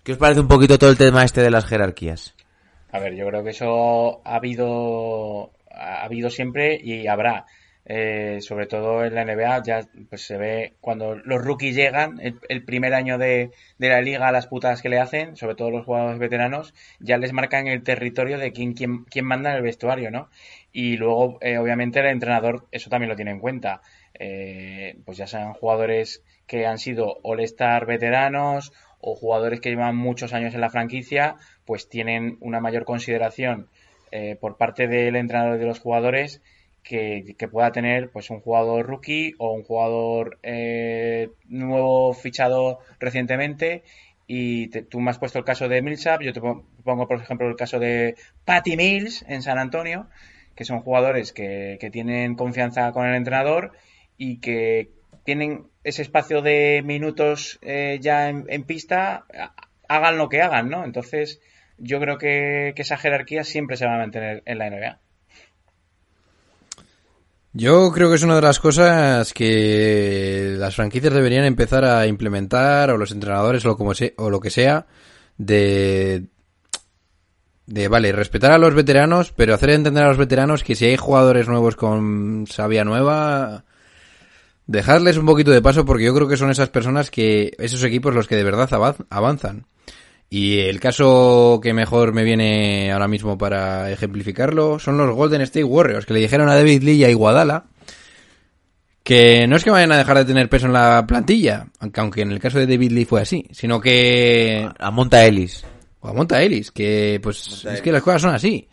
¿Qué 0.04 0.14
os 0.14 0.18
parece 0.18 0.40
un 0.40 0.48
poquito 0.48 0.78
todo 0.78 0.90
el 0.90 0.98
tema 0.98 1.24
este 1.24 1.42
de 1.42 1.52
las 1.52 1.66
jerarquías? 1.66 2.36
A 2.92 3.00
ver, 3.00 3.16
yo 3.16 3.28
creo 3.28 3.44
que 3.44 3.52
eso 3.52 4.22
ha 4.26 4.36
habido, 4.36 5.52
ha 5.72 6.04
habido 6.04 6.30
siempre 6.30 6.80
y 6.82 7.08
habrá. 7.08 7.46
Eh, 7.92 8.38
sobre 8.42 8.68
todo 8.68 9.04
en 9.04 9.16
la 9.16 9.26
NBA, 9.26 9.64
ya 9.64 9.80
pues 10.10 10.22
se 10.22 10.38
ve 10.38 10.74
cuando 10.80 11.16
los 11.16 11.44
rookies 11.44 11.76
llegan, 11.76 12.20
el, 12.22 12.64
primer 12.64 12.94
año 12.94 13.18
de, 13.18 13.50
de 13.80 13.90
la 13.90 14.00
liga, 14.00 14.32
las 14.32 14.46
putas 14.46 14.84
que 14.84 14.90
le 14.90 15.00
hacen, 15.00 15.36
sobre 15.36 15.56
todo 15.56 15.72
los 15.72 15.86
jugadores 15.86 16.20
veteranos, 16.20 16.76
ya 17.00 17.18
les 17.18 17.34
marcan 17.34 17.66
el 17.66 17.82
territorio 17.82 18.38
de 18.38 18.52
quién, 18.52 18.74
quién, 18.74 19.06
quién 19.06 19.26
manda 19.26 19.50
en 19.50 19.58
el 19.58 19.64
vestuario, 19.64 20.12
¿no? 20.12 20.30
Y 20.72 20.98
luego, 20.98 21.40
eh, 21.42 21.58
obviamente, 21.58 22.00
el 22.00 22.06
entrenador 22.06 22.68
eso 22.72 22.92
también 22.92 23.10
lo 23.10 23.16
tiene 23.16 23.32
en 23.32 23.40
cuenta. 23.40 23.82
Eh, 24.14 24.98
pues 25.04 25.18
ya 25.18 25.26
sean 25.26 25.54
jugadores 25.54 26.24
que 26.46 26.68
han 26.68 26.78
sido 26.78 27.20
All-Star 27.24 27.88
veteranos 27.88 28.72
o 29.02 29.16
jugadores 29.16 29.60
que 29.62 29.70
llevan 29.70 29.96
muchos 29.96 30.34
años 30.34 30.54
en 30.54 30.62
la 30.62 30.70
franquicia, 30.70 31.36
pues 31.66 31.90
tienen 31.90 32.38
una 32.42 32.60
mayor 32.60 32.86
consideración 32.86 33.68
eh, 34.12 34.36
por 34.40 34.58
parte 34.58 34.88
del 34.88 35.16
entrenador 35.16 35.56
y 35.56 35.60
de 35.60 35.66
los 35.66 35.80
jugadores 35.80 36.42
que, 36.84 37.36
pueda 37.52 37.72
tener 37.72 38.10
pues 38.10 38.30
un 38.30 38.40
jugador 38.40 38.86
rookie 38.88 39.34
o 39.38 39.54
un 39.54 39.64
jugador 39.64 40.40
eh, 40.44 41.30
nuevo 41.48 42.14
fichado 42.14 42.80
recientemente. 43.00 43.84
Y 44.28 44.68
te- 44.70 44.84
tú 44.84 45.00
me 45.00 45.10
has 45.12 45.20
puesto 45.20 45.40
el 45.40 45.46
caso 45.46 45.68
de 45.68 45.82
Millsap, 45.82 46.22
yo 46.22 46.34
te 46.34 46.42
pon- 46.42 46.64
pongo 46.84 47.08
por 47.08 47.22
ejemplo 47.22 47.48
el 47.48 47.56
caso 47.56 47.80
de 47.80 48.16
Patty 48.46 48.76
Mills 48.78 49.24
en 49.28 49.42
San 49.42 49.58
Antonio, 49.58 50.08
que 50.56 50.66
son 50.66 50.82
jugadores 50.82 51.32
que 51.34 51.90
tienen 51.92 52.36
confianza 52.36 52.92
con 52.92 53.06
el 53.08 53.16
entrenador 53.16 53.72
y 54.18 54.40
que 54.40 54.92
tienen 55.24 55.69
ese 55.90 56.02
espacio 56.04 56.42
de 56.42 56.82
minutos 56.86 57.60
eh, 57.62 58.00
ya 58.02 58.30
en, 58.30 58.64
pista, 58.64 59.26
ha- 59.38 59.54
hagan 59.88 60.18
lo 60.18 60.30
que 60.30 60.42
hagan, 60.42 60.70
¿no? 60.70 60.84
Entonces 60.86 61.40
yo 61.78 62.00
creo 62.00 62.18
que, 62.18 62.74
esa 62.76 62.98
jerarquía 62.98 63.44
siempre 63.44 63.78
se 63.78 63.86
va 63.86 63.96
a 63.96 64.00
mantener 64.00 64.44
en 64.46 64.58
la 64.58 64.70
NBA. 64.70 65.00
Yo 67.54 67.92
creo 67.92 68.10
que 68.10 68.16
es 68.16 68.24
una 68.24 68.36
de 68.36 68.42
las 68.44 68.60
cosas 68.60 69.34
que 69.34 70.54
las 70.58 70.76
franquicias 70.76 71.14
deberían 71.14 71.46
empezar 71.46 71.84
a 71.84 72.06
implementar, 72.06 72.92
o 72.92 72.98
los 72.98 73.12
entrenadores, 73.12 73.66
o, 73.66 73.76
como 73.76 73.94
se- 73.96 74.14
o 74.18 74.30
lo 74.30 74.40
que 74.40 74.52
sea, 74.52 74.86
de, 75.38 76.26
de, 77.66 77.88
vale, 77.88 78.12
respetar 78.12 78.52
a 78.52 78.60
los 78.60 78.76
veteranos, 78.76 79.32
pero 79.32 79.56
hacer 79.56 79.72
entender 79.72 80.04
a 80.04 80.10
los 80.10 80.18
veteranos 80.18 80.64
que 80.64 80.76
si 80.76 80.86
hay 80.86 80.98
jugadores 80.98 81.48
nuevos 81.48 81.76
con 81.76 82.46
sabia 82.48 82.84
nueva, 82.84 83.64
dejarles 84.72 85.18
un 85.18 85.26
poquito 85.26 85.50
de 85.50 85.64
paso, 85.64 85.84
porque 85.84 86.06
yo 86.06 86.14
creo 86.14 86.28
que 86.28 86.38
son 86.38 86.52
esas 86.52 86.70
personas 86.70 87.10
que, 87.10 87.54
esos 87.58 87.84
equipos 87.84 88.14
los 88.14 88.28
que 88.28 88.36
de 88.36 88.44
verdad 88.44 88.70
avan- 88.72 89.06
avanzan. 89.10 89.66
Y 90.30 90.60
el 90.60 90.80
caso 90.80 91.60
que 91.64 91.74
mejor 91.74 92.14
me 92.14 92.24
viene 92.24 92.92
ahora 92.92 93.08
mismo 93.08 93.36
para 93.36 93.90
ejemplificarlo 93.92 94.78
son 94.78 94.96
los 94.98 95.16
Golden 95.16 95.42
State 95.42 95.64
Warriors, 95.64 96.06
que 96.06 96.14
le 96.14 96.20
dijeron 96.20 96.50
a 96.50 96.56
David 96.56 96.84
Lee 96.84 96.98
y 96.98 97.04
a 97.04 97.10
Iguadala 97.10 97.66
que 99.04 99.48
no 99.48 99.56
es 99.56 99.64
que 99.64 99.72
vayan 99.72 99.92
a 99.92 99.98
dejar 99.98 100.18
de 100.18 100.26
tener 100.26 100.50
peso 100.50 100.68
en 100.68 100.74
la 100.74 101.04
plantilla, 101.08 101.66
aunque, 101.80 102.00
aunque 102.00 102.22
en 102.22 102.32
el 102.32 102.40
caso 102.40 102.60
de 102.60 102.68
David 102.68 102.92
Lee 102.92 103.06
fue 103.06 103.22
así, 103.22 103.48
sino 103.52 103.82
que... 103.82 104.70
A 104.78 104.92
Monta 104.92 105.26
Ellis. 105.26 105.66
O 106.02 106.10
a 106.10 106.14
Monta 106.14 106.44
Ellis, 106.44 106.70
que 106.72 107.20
pues 107.24 107.40
Monta 107.50 107.58
es 107.58 107.66
Ellis. 107.66 107.82
que 107.82 107.92
las 107.92 108.04
cosas 108.04 108.22
son 108.22 108.36
así. 108.36 108.70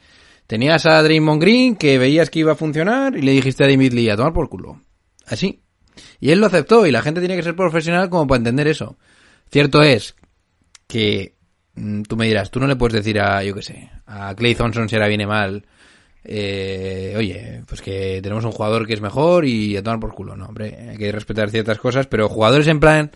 Tenías 0.47 0.85
a 0.85 1.03
Draymond 1.03 1.41
Green 1.41 1.77
que 1.77 1.97
veías 1.97 2.29
que 2.29 2.41
iba 2.41 2.53
a 2.53 2.57
funcionar 2.57 3.17
y 3.17 3.23
le 3.23 3.33
dijiste 3.33 3.65
a 3.65 3.67
David 3.67 3.95
Lee 3.95 4.11
a 4.11 4.17
tomar 4.17 4.35
por 4.35 4.51
culo. 4.51 4.83
Así. 5.27 5.63
Y 6.21 6.31
él 6.31 6.41
lo 6.41 6.47
aceptó 6.47 6.87
y 6.87 6.91
la 6.93 7.03
gente 7.03 7.21
tiene 7.21 7.37
que 7.37 7.43
ser 7.43 7.57
profesional 7.57 8.09
como 8.11 8.27
para 8.27 8.39
entender 8.39 8.69
eso. 8.69 8.97
Cierto 9.51 9.83
es 9.83 10.15
que 10.87 11.35
mm, 11.75 12.03
tú 12.03 12.17
me 12.17 12.27
dirás, 12.27 12.51
tú 12.51 12.61
no 12.61 12.67
le 12.67 12.77
puedes 12.77 12.95
decir 12.95 13.21
a, 13.21 13.43
yo 13.43 13.55
qué 13.55 13.63
sé, 13.63 13.91
a 14.07 14.35
Clay 14.35 14.55
Thompson 14.55 14.89
si 14.89 14.97
ahora 14.97 15.09
viene 15.09 15.27
mal, 15.27 15.65
eh, 16.25 17.15
oye, 17.17 17.63
pues 17.69 17.81
que 17.83 18.21
tenemos 18.23 18.45
un 18.45 18.53
jugador 18.53 18.87
que 18.87 18.95
es 18.95 19.01
mejor 19.01 19.45
y 19.47 19.77
a 19.77 19.83
tomar 19.83 20.01
por 20.01 20.15
culo, 20.15 20.37
no, 20.37 20.47
hombre, 20.47 20.77
hay 20.91 20.97
que 20.97 21.13
respetar 21.13 21.51
ciertas 21.51 21.79
cosas, 21.79 22.07
pero 22.07 22.29
jugadores 22.29 22.67
en 22.67 22.81
plan 22.81 23.11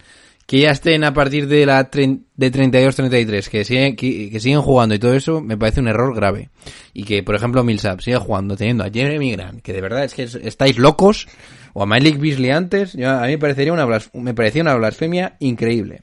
que 0.47 0.59
ya 0.61 0.71
estén 0.71 1.05
a 1.05 1.15
partir 1.15 1.47
de 1.47 1.65
la 1.65 1.85
de 1.85 2.51
32-33, 2.53 3.49
que 3.49 3.65
siguen, 3.65 3.95
que, 3.95 4.31
que 4.31 4.41
siguen 4.41 4.61
jugando 4.63 4.95
y 4.97 4.99
todo 4.99 5.15
eso, 5.15 5.41
me 5.41 5.57
parece 5.57 5.81
un 5.81 5.87
error 5.87 6.13
grave. 6.13 6.51
Y 6.93 7.05
que, 7.05 7.23
por 7.23 7.37
ejemplo, 7.37 7.63
Millsap 7.63 8.01
sigue 8.01 8.17
jugando 8.17 8.57
teniendo 8.57 8.83
a 8.83 8.91
Jeremy 8.91 9.31
Grant, 9.33 9.63
que 9.63 9.73
de 9.73 9.81
verdad 9.81 10.03
es 10.03 10.15
que 10.15 10.25
es- 10.25 10.35
estáis 10.35 10.77
locos, 10.77 11.29
o 11.73 11.83
a 11.83 11.87
Malik 11.87 12.19
Beasley 12.19 12.51
antes, 12.51 12.93
yo- 12.95 13.11
a 13.11 13.23
mí 13.23 13.29
me 13.33 13.39
parecería 13.39 13.73
una 13.73 13.85
blas- 13.87 14.11
me 14.15 14.35
parecía 14.35 14.63
una 14.63 14.75
blasfemia 14.75 15.37
increíble. 15.39 16.03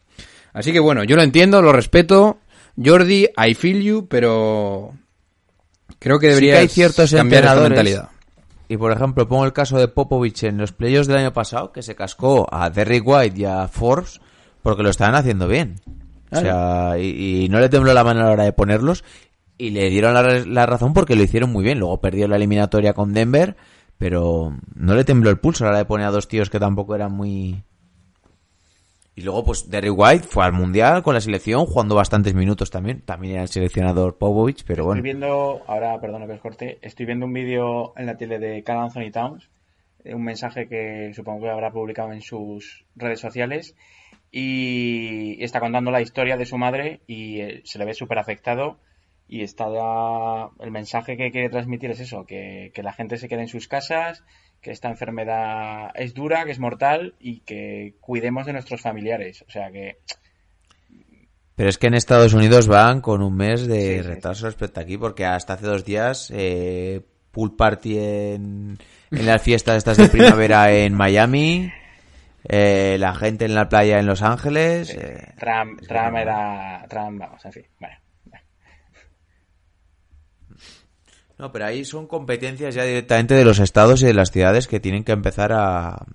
Así 0.54 0.72
que 0.72 0.80
bueno, 0.80 1.04
yo 1.04 1.16
lo 1.16 1.22
entiendo, 1.24 1.62
lo 1.62 1.72
respeto. 1.72 2.38
Jordi, 2.84 3.28
I 3.38 3.54
feel 3.54 3.82
you, 3.82 4.08
pero 4.08 4.94
creo 6.00 6.20
que 6.20 6.28
Sí 6.28 6.34
debería 6.36 6.60
hay 6.60 6.68
ciertos 6.68 7.12
cambiar 7.12 7.44
esta 7.44 7.56
mentalidad. 7.70 8.10
Y 8.70 8.78
por 8.78 8.92
ejemplo, 8.92 9.28
pongo 9.28 9.46
el 9.46 9.54
caso 9.54 9.78
de 9.80 9.88
Popovich 9.88 10.44
en 10.44 10.58
los 10.58 10.74
playoffs 10.74 11.08
del 11.08 11.18
año 11.18 11.32
pasado, 11.34 11.72
que 11.72 11.82
se 11.82 11.96
cascó 11.96 12.48
a 12.52 12.70
Derrick 12.70 13.04
White 13.08 13.40
y 13.40 13.46
a 13.46 13.68
Forbes 13.68 14.20
porque 14.62 14.84
lo 14.84 14.90
estaban 14.90 15.16
haciendo 15.16 15.48
bien. 15.48 15.76
O 16.32 16.36
sea, 16.42 16.96
y, 17.00 17.46
y 17.46 17.50
no 17.50 17.60
le 17.62 17.70
tembló 17.70 17.94
la 17.94 18.04
mano 18.04 18.20
a 18.22 18.26
la 18.26 18.32
hora 18.32 18.44
de 18.44 18.52
ponerlos 18.52 19.06
y 19.58 19.70
le 19.70 19.90
dieron 19.90 20.14
la, 20.14 20.22
la 20.46 20.66
razón 20.66 20.94
porque 20.94 21.16
lo 21.16 21.24
hicieron 21.24 21.52
muy 21.54 21.64
bien. 21.64 21.80
Luego 21.80 22.02
perdió 22.02 22.28
la 22.28 22.36
eliminatoria 22.36 22.92
con 22.94 23.14
Denver, 23.14 23.56
pero 23.98 24.56
no 24.76 24.96
le 24.96 25.04
tembló 25.04 25.30
el 25.30 25.40
pulso 25.40 25.64
a 25.64 25.68
la 25.68 25.70
hora 25.72 25.78
de 25.80 25.86
poner 25.86 26.08
a 26.08 26.12
dos 26.12 26.28
tíos 26.28 26.50
que 26.50 26.60
tampoco 26.60 26.96
eran 26.96 27.12
muy... 27.12 27.64
Y 29.16 29.22
luego, 29.22 29.44
pues, 29.46 29.68
Derrick 29.70 29.98
White 29.98 30.28
fue 30.28 30.46
al 30.46 30.54
Mundial 30.54 31.02
con 31.02 31.16
la 31.16 31.22
selección, 31.22 31.66
jugando 31.66 31.96
bastantes 31.96 32.36
minutos 32.36 32.70
también. 32.70 33.02
También 33.02 33.34
era 33.34 33.42
el 33.42 33.48
seleccionador 33.48 34.20
Popovich, 34.20 34.64
pero 34.64 34.84
Estoy 34.84 34.86
bueno. 34.86 35.02
viendo, 35.02 35.64
ahora 35.66 36.00
perdona 36.00 36.28
que 36.28 36.34
os 36.34 36.40
corte, 36.40 36.78
estoy 36.84 37.08
viendo 37.08 37.26
un 37.26 37.34
vídeo 37.34 37.94
en 37.98 38.06
la 38.06 38.16
tele 38.16 38.38
de 38.38 38.62
Carl 38.64 38.84
Anthony 38.84 39.12
Towns 39.12 39.50
eh, 40.08 40.16
un 40.16 40.24
mensaje 40.24 40.68
que 40.68 41.12
supongo 41.14 41.42
que 41.42 41.50
habrá 41.50 41.72
publicado 41.72 42.14
en 42.14 42.22
sus 42.22 42.86
redes 42.96 43.20
sociales 43.20 43.76
y 44.32 45.44
está 45.44 45.60
contando 45.60 45.92
la 45.92 46.02
historia 46.02 46.38
de 46.38 46.46
su 46.46 46.58
madre 46.58 47.02
y 47.08 47.42
eh, 47.42 47.62
se 47.66 47.80
le 47.80 47.86
ve 47.86 47.94
súper 47.94 48.20
afectado 48.20 48.78
y 49.28 49.44
está 49.44 49.66
el 50.60 50.72
mensaje 50.72 51.18
que 51.18 51.32
quiere 51.32 51.50
transmitir 51.50 51.92
es 51.92 52.00
eso, 52.00 52.26
que, 52.26 52.72
que 52.74 52.84
la 52.84 52.94
gente 52.94 53.18
se 53.18 53.28
quede 53.28 53.42
en 53.42 53.48
sus 53.48 53.68
casas, 53.68 54.24
que 54.62 54.72
esta 54.72 54.90
enfermedad 54.90 55.92
es 55.96 56.14
dura, 56.14 56.46
que 56.46 56.52
es 56.52 56.60
mortal 56.60 57.16
y 57.20 57.42
que 57.42 57.96
cuidemos 58.02 58.46
de 58.46 58.54
nuestros 58.54 58.82
familiares. 58.82 59.44
O 59.48 59.52
sea 59.52 59.70
que 59.72 59.98
Pero 61.56 61.70
es 61.70 61.78
que 61.78 61.88
en 61.88 61.94
Estados 61.96 62.34
Unidos 62.34 62.68
van 62.68 63.02
con 63.02 63.22
un 63.22 63.36
mes 63.36 63.68
de 63.68 63.80
Sí, 63.82 63.96
sí. 63.96 64.02
retraso 64.02 64.46
respecto 64.46 64.80
aquí, 64.80 64.98
porque 64.98 65.26
hasta 65.26 65.54
hace 65.54 65.66
dos 65.66 65.84
días 65.86 66.32
eh, 66.34 67.02
pool 67.32 67.56
party 67.56 67.98
en, 68.00 68.78
en 69.12 69.26
las 69.26 69.42
fiestas 69.42 69.78
estas 69.78 69.98
de 69.98 70.08
primavera 70.10 70.72
en 70.72 70.94
Miami, 70.94 71.72
eh, 72.50 72.98
la 73.00 73.14
gente 73.16 73.46
en 73.46 73.56
la 73.56 73.68
playa 73.70 74.00
en 74.00 74.06
Los 74.06 74.22
Ángeles. 74.22 74.94
eh, 74.96 75.34
Trump, 75.38 75.82
Trump 75.88 76.16
era... 76.16 76.86
Trump, 76.90 77.20
vamos, 77.20 77.44
en 77.46 77.52
fin. 77.52 77.64
Bueno, 77.80 77.96
No, 81.38 81.52
pero 81.52 81.66
ahí 81.66 81.86
son 81.86 82.08
competencias 82.08 82.74
ya 82.74 82.84
directamente 82.84 83.36
de 83.36 83.46
los 83.46 83.60
estados 83.60 84.02
y 84.02 84.06
de 84.06 84.14
las 84.14 84.32
ciudades 84.32 84.68
que 84.68 84.80
tienen 84.80 85.04
que 85.04 85.12
empezar 85.12 85.54
a, 85.54 86.06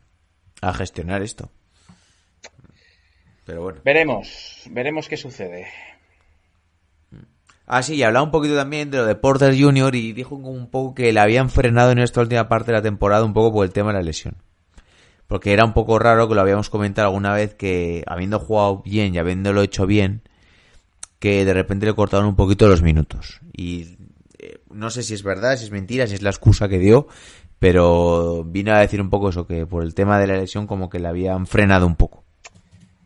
a 0.60 0.74
gestionar 0.74 1.22
esto. 1.22 1.50
Pero 3.44 3.62
bueno. 3.62 3.80
veremos, 3.84 4.62
veremos 4.70 5.08
qué 5.08 5.16
sucede. 5.16 5.66
Ah, 7.66 7.82
sí, 7.82 7.94
y 7.94 8.02
hablaba 8.02 8.24
un 8.24 8.30
poquito 8.30 8.56
también 8.56 8.90
de 8.90 8.98
lo 8.98 9.06
de 9.06 9.14
Porter 9.14 9.58
Jr. 9.58 9.94
y 9.94 10.12
dijo 10.12 10.30
como 10.30 10.50
un 10.50 10.68
poco 10.68 10.94
que 10.94 11.12
le 11.12 11.20
habían 11.20 11.48
frenado 11.48 11.90
en 11.90 11.98
esta 11.98 12.20
última 12.20 12.48
parte 12.48 12.70
de 12.70 12.78
la 12.78 12.82
temporada 12.82 13.24
un 13.24 13.32
poco 13.32 13.52
por 13.52 13.64
el 13.64 13.72
tema 13.72 13.92
de 13.92 13.98
la 13.98 14.04
lesión. 14.04 14.36
Porque 15.26 15.52
era 15.52 15.64
un 15.64 15.72
poco 15.72 15.98
raro 15.98 16.28
que 16.28 16.34
lo 16.34 16.40
habíamos 16.40 16.68
comentado 16.70 17.08
alguna 17.08 17.32
vez 17.32 17.54
que 17.54 18.04
habiendo 18.06 18.38
jugado 18.38 18.82
bien 18.84 19.14
y 19.14 19.18
habiéndolo 19.18 19.62
hecho 19.62 19.86
bien, 19.86 20.22
que 21.18 21.44
de 21.44 21.54
repente 21.54 21.86
le 21.86 21.94
cortaron 21.94 22.26
un 22.26 22.36
poquito 22.36 22.68
los 22.68 22.82
minutos. 22.82 23.40
Y 23.56 23.96
no 24.72 24.90
sé 24.90 25.02
si 25.02 25.14
es 25.14 25.22
verdad, 25.22 25.56
si 25.56 25.64
es 25.64 25.70
mentira, 25.70 26.06
si 26.06 26.14
es 26.14 26.22
la 26.22 26.30
excusa 26.30 26.68
que 26.68 26.78
dio, 26.78 27.06
pero 27.58 28.44
vino 28.44 28.72
a 28.72 28.80
decir 28.80 29.00
un 29.00 29.10
poco 29.10 29.28
eso, 29.28 29.46
que 29.46 29.66
por 29.66 29.82
el 29.82 29.94
tema 29.94 30.18
de 30.18 30.26
la 30.26 30.36
lesión 30.36 30.66
como 30.66 30.90
que 30.90 30.98
le 30.98 31.08
habían 31.08 31.46
frenado 31.46 31.86
un 31.86 31.96
poco. 31.96 32.24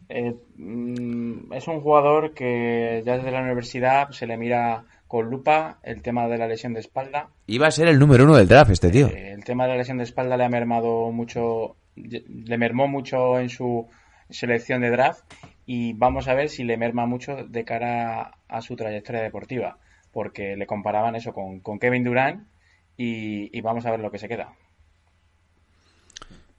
Eh, 0.08 0.34
mm, 0.56 1.52
es 1.52 1.66
un 1.68 1.80
jugador 1.80 2.32
que 2.32 3.02
ya 3.04 3.16
desde 3.16 3.30
la 3.30 3.42
universidad 3.42 4.10
se 4.10 4.26
le 4.26 4.36
mira 4.36 4.84
con 5.08 5.28
lupa 5.30 5.78
el 5.82 6.02
tema 6.02 6.28
de 6.28 6.38
la 6.38 6.48
lesión 6.48 6.74
de 6.74 6.80
espalda. 6.80 7.28
Iba 7.46 7.66
a 7.66 7.70
ser 7.70 7.88
el 7.88 7.98
número 7.98 8.24
uno 8.24 8.36
del 8.36 8.48
draft 8.48 8.70
este 8.70 8.90
tío. 8.90 9.08
Eh, 9.08 9.32
el 9.32 9.44
tema 9.44 9.64
de 9.64 9.70
la 9.70 9.78
lesión 9.78 9.98
de 9.98 10.04
espalda 10.04 10.36
le 10.36 10.44
ha 10.44 10.48
mermado 10.48 11.10
mucho, 11.12 11.76
le 11.94 12.58
mermó 12.58 12.88
mucho 12.88 13.38
en 13.38 13.48
su 13.48 13.86
selección 14.30 14.80
de 14.80 14.90
draft 14.90 15.24
y 15.66 15.92
vamos 15.92 16.28
a 16.28 16.34
ver 16.34 16.48
si 16.48 16.64
le 16.64 16.76
merma 16.76 17.06
mucho 17.06 17.36
de 17.48 17.64
cara 17.64 18.38
a 18.48 18.60
su 18.60 18.76
trayectoria 18.76 19.22
deportiva, 19.22 19.78
porque 20.16 20.56
le 20.56 20.66
comparaban 20.66 21.14
eso 21.14 21.34
con, 21.34 21.60
con 21.60 21.78
Kevin 21.78 22.02
Durant 22.02 22.48
y, 22.96 23.54
y 23.54 23.60
vamos 23.60 23.84
a 23.84 23.90
ver 23.90 24.00
lo 24.00 24.10
que 24.10 24.16
se 24.16 24.28
queda. 24.28 24.50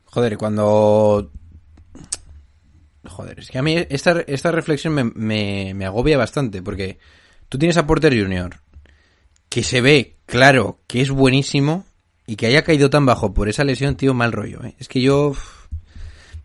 Joder, 0.06 0.34
y 0.34 0.36
cuando... 0.36 1.32
Joder, 3.04 3.40
es 3.40 3.50
que 3.50 3.58
a 3.58 3.64
mí 3.64 3.76
esta, 3.90 4.22
esta 4.28 4.52
reflexión 4.52 4.94
me, 4.94 5.06
me, 5.06 5.74
me 5.74 5.88
agobia 5.88 6.20
bastante, 6.20 6.62
porque 6.62 7.00
tú 7.50 7.58
tienes 7.58 7.78
a 7.78 7.88
Porter 7.88 8.14
Jr., 8.16 8.60
que 9.50 9.64
se 9.64 9.82
ve, 9.82 10.18
claro, 10.28 10.78
que 10.86 11.02
es 11.02 11.10
buenísimo, 11.10 11.84
y 12.28 12.36
que 12.36 12.46
haya 12.46 12.64
caído 12.64 12.92
tan 12.92 13.08
bajo 13.08 13.34
por 13.34 13.50
esa 13.50 13.64
lesión, 13.64 13.98
tío, 13.98 14.14
mal 14.14 14.34
rollo, 14.34 14.64
¿eh? 14.66 14.76
Es 14.78 14.88
que 14.88 15.02
yo... 15.02 15.34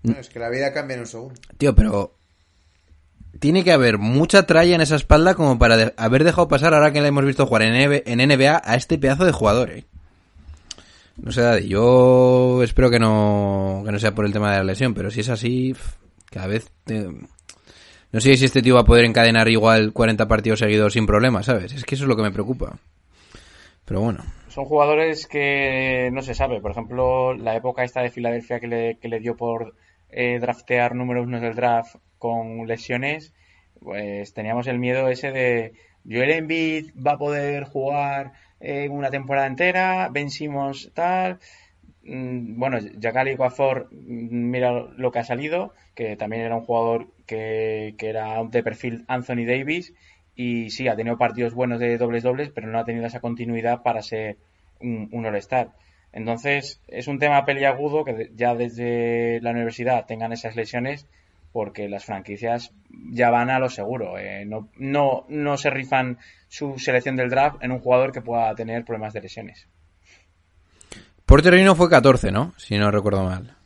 es 0.02 0.30
que 0.30 0.38
la 0.38 0.48
vida 0.48 0.72
cambia 0.72 0.94
en 0.94 1.00
un 1.00 1.06
segundo. 1.06 1.34
Tío, 1.58 1.74
pero... 1.74 2.14
Tiene 3.38 3.64
que 3.64 3.72
haber 3.72 3.98
mucha 3.98 4.46
tralla 4.46 4.74
en 4.74 4.80
esa 4.82 4.96
espalda 4.96 5.34
como 5.34 5.58
para 5.58 5.76
de- 5.76 5.94
haber 5.96 6.22
dejado 6.24 6.48
pasar, 6.48 6.74
ahora 6.74 6.92
que 6.92 7.00
le 7.00 7.08
hemos 7.08 7.24
visto 7.24 7.46
jugar 7.46 7.62
en, 7.62 7.74
NB 7.74 8.02
en 8.06 8.20
NBA, 8.20 8.60
a 8.64 8.74
este 8.76 8.98
pedazo 8.98 9.24
de 9.24 9.32
jugador, 9.32 9.70
¿eh? 9.70 9.84
No 11.16 11.30
sé, 11.32 11.42
Daddy, 11.42 11.68
yo 11.68 12.62
espero 12.62 12.90
que 12.90 12.98
no, 12.98 13.82
que 13.84 13.92
no 13.92 13.98
sea 13.98 14.14
por 14.14 14.24
el 14.24 14.32
tema 14.32 14.50
de 14.52 14.58
la 14.58 14.64
lesión, 14.64 14.94
pero 14.94 15.10
si 15.10 15.20
es 15.20 15.28
así, 15.28 15.74
cada 16.30 16.46
vez... 16.46 16.70
No 16.86 18.20
sé 18.20 18.36
si 18.36 18.44
este 18.44 18.60
tío 18.62 18.74
va 18.74 18.80
a 18.82 18.84
poder 18.86 19.04
encadenar 19.06 19.48
igual 19.48 19.92
40 19.92 20.28
partidos 20.28 20.58
seguidos 20.58 20.92
sin 20.92 21.06
problemas, 21.06 21.46
¿sabes? 21.46 21.72
Es 21.72 21.84
que 21.84 21.94
eso 21.94 22.04
es 22.04 22.08
lo 22.08 22.16
que 22.16 22.22
me 22.22 22.30
preocupa. 22.30 22.76
Pero 23.86 24.00
bueno, 24.00 24.22
Son 24.48 24.64
jugadores 24.66 25.26
que 25.26 26.10
no 26.12 26.20
se 26.20 26.34
sabe. 26.34 26.60
Por 26.60 26.72
ejemplo, 26.72 27.32
la 27.34 27.56
época 27.56 27.84
esta 27.84 28.02
de 28.02 28.10
Filadelfia 28.10 28.60
que 28.60 28.66
le, 28.68 28.98
que 29.00 29.08
le 29.08 29.18
dio 29.20 29.34
por 29.36 29.74
eh, 30.10 30.38
draftear 30.40 30.94
números 30.94 31.26
uno 31.26 31.40
del 31.40 31.54
draft 31.54 31.96
con 32.22 32.66
lesiones, 32.68 33.34
pues 33.80 34.32
teníamos 34.32 34.66
el 34.68 34.78
miedo 34.78 35.08
ese 35.08 35.32
de 35.32 35.72
Joel 36.08 36.30
Embiid 36.30 36.92
va 37.04 37.12
a 37.14 37.18
poder 37.18 37.64
jugar 37.64 38.32
eh, 38.60 38.88
una 38.88 39.10
temporada 39.10 39.48
entera, 39.48 40.08
Ben 40.14 40.30
Simmons 40.30 40.90
tal. 40.94 41.38
Mm, 42.04 42.58
Bueno, 42.60 42.78
Jacali 43.02 43.36
Coafor, 43.36 43.88
mm, 43.90 44.50
mira 44.54 44.70
lo 44.96 45.10
que 45.10 45.18
ha 45.20 45.24
salido, 45.24 45.74
que 45.96 46.16
también 46.16 46.42
era 46.42 46.56
un 46.56 46.64
jugador 46.64 47.08
que, 47.26 47.94
que 47.98 48.08
era 48.10 48.42
de 48.44 48.62
perfil 48.62 49.04
Anthony 49.08 49.44
Davis 49.46 49.92
y 50.36 50.70
sí, 50.70 50.86
ha 50.88 50.96
tenido 50.96 51.18
partidos 51.18 51.54
buenos 51.54 51.80
de 51.80 51.98
dobles 51.98 52.22
dobles, 52.22 52.50
pero 52.54 52.68
no 52.68 52.78
ha 52.78 52.84
tenido 52.84 53.06
esa 53.06 53.20
continuidad 53.20 53.82
para 53.82 54.02
ser 54.02 54.36
un, 54.80 55.08
un 55.12 55.26
All-Star. 55.26 55.70
Entonces, 56.12 56.80
es 56.88 57.08
un 57.08 57.18
tema 57.18 57.44
peliagudo 57.44 58.04
que 58.04 58.30
ya 58.34 58.54
desde 58.54 59.40
la 59.40 59.50
universidad 59.50 60.06
tengan 60.06 60.32
esas 60.32 60.56
lesiones 60.56 61.06
porque 61.52 61.88
las 61.88 62.04
franquicias 62.04 62.72
ya 63.10 63.30
van 63.30 63.50
a 63.50 63.58
lo 63.58 63.68
seguro. 63.68 64.18
eh, 64.18 64.44
no, 64.46 64.68
no, 64.76 65.26
no 65.28 65.56
se 65.56 65.70
rifan 65.70 66.18
su 66.48 66.78
selección 66.78 67.16
del 67.16 67.30
draft 67.30 67.62
en 67.62 67.72
un 67.72 67.78
jugador 67.80 68.12
que 68.12 68.20
pueda 68.22 68.54
tener 68.54 68.84
problemas 68.84 69.12
de 69.12 69.20
lesiones. 69.22 69.68
Porter 71.26 71.54
Rino 71.54 71.74
fue 71.74 71.88
14, 71.88 72.30
¿no? 72.30 72.52
Si 72.56 72.76
no 72.76 72.90
recuerdo 72.90 73.24
mal. 73.24 73.56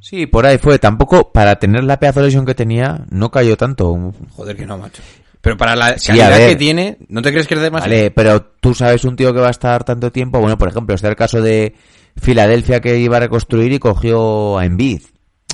Sí, 0.00 0.26
por 0.26 0.46
ahí 0.46 0.58
fue. 0.58 0.78
Tampoco, 0.78 1.32
para 1.32 1.56
tener 1.56 1.84
la 1.84 1.98
pedazo 1.98 2.20
de 2.20 2.26
lesión 2.26 2.46
que 2.46 2.54
tenía, 2.54 3.04
no 3.10 3.30
cayó 3.30 3.56
tanto. 3.56 4.12
Joder, 4.30 4.56
que 4.56 4.66
no, 4.66 4.78
macho. 4.78 5.02
Pero 5.40 5.56
para 5.56 5.74
la 5.76 5.98
Sí, 5.98 6.08
calidad 6.08 6.38
que 6.48 6.56
tiene, 6.56 6.98
¿no 7.08 7.20
te 7.20 7.32
crees 7.32 7.46
que 7.48 7.54
es 7.54 7.60
demasiado? 7.60 7.94
Vale, 7.94 8.10
pero 8.12 8.42
tú 8.60 8.74
sabes 8.74 9.04
un 9.04 9.16
tío 9.16 9.32
que 9.34 9.40
va 9.40 9.48
a 9.48 9.50
estar 9.52 9.84
tanto 9.84 10.10
tiempo. 10.12 10.40
Bueno, 10.40 10.56
por 10.56 10.68
ejemplo, 10.68 10.94
está 10.94 11.08
el 11.08 11.16
caso 11.16 11.40
de 11.40 11.74
Filadelfia 12.16 12.80
que 12.80 12.98
iba 12.98 13.16
a 13.16 13.20
reconstruir 13.20 13.72
y 13.72 13.78
cogió 13.78 14.58
a 14.58 14.64
Embiid. 14.64 15.02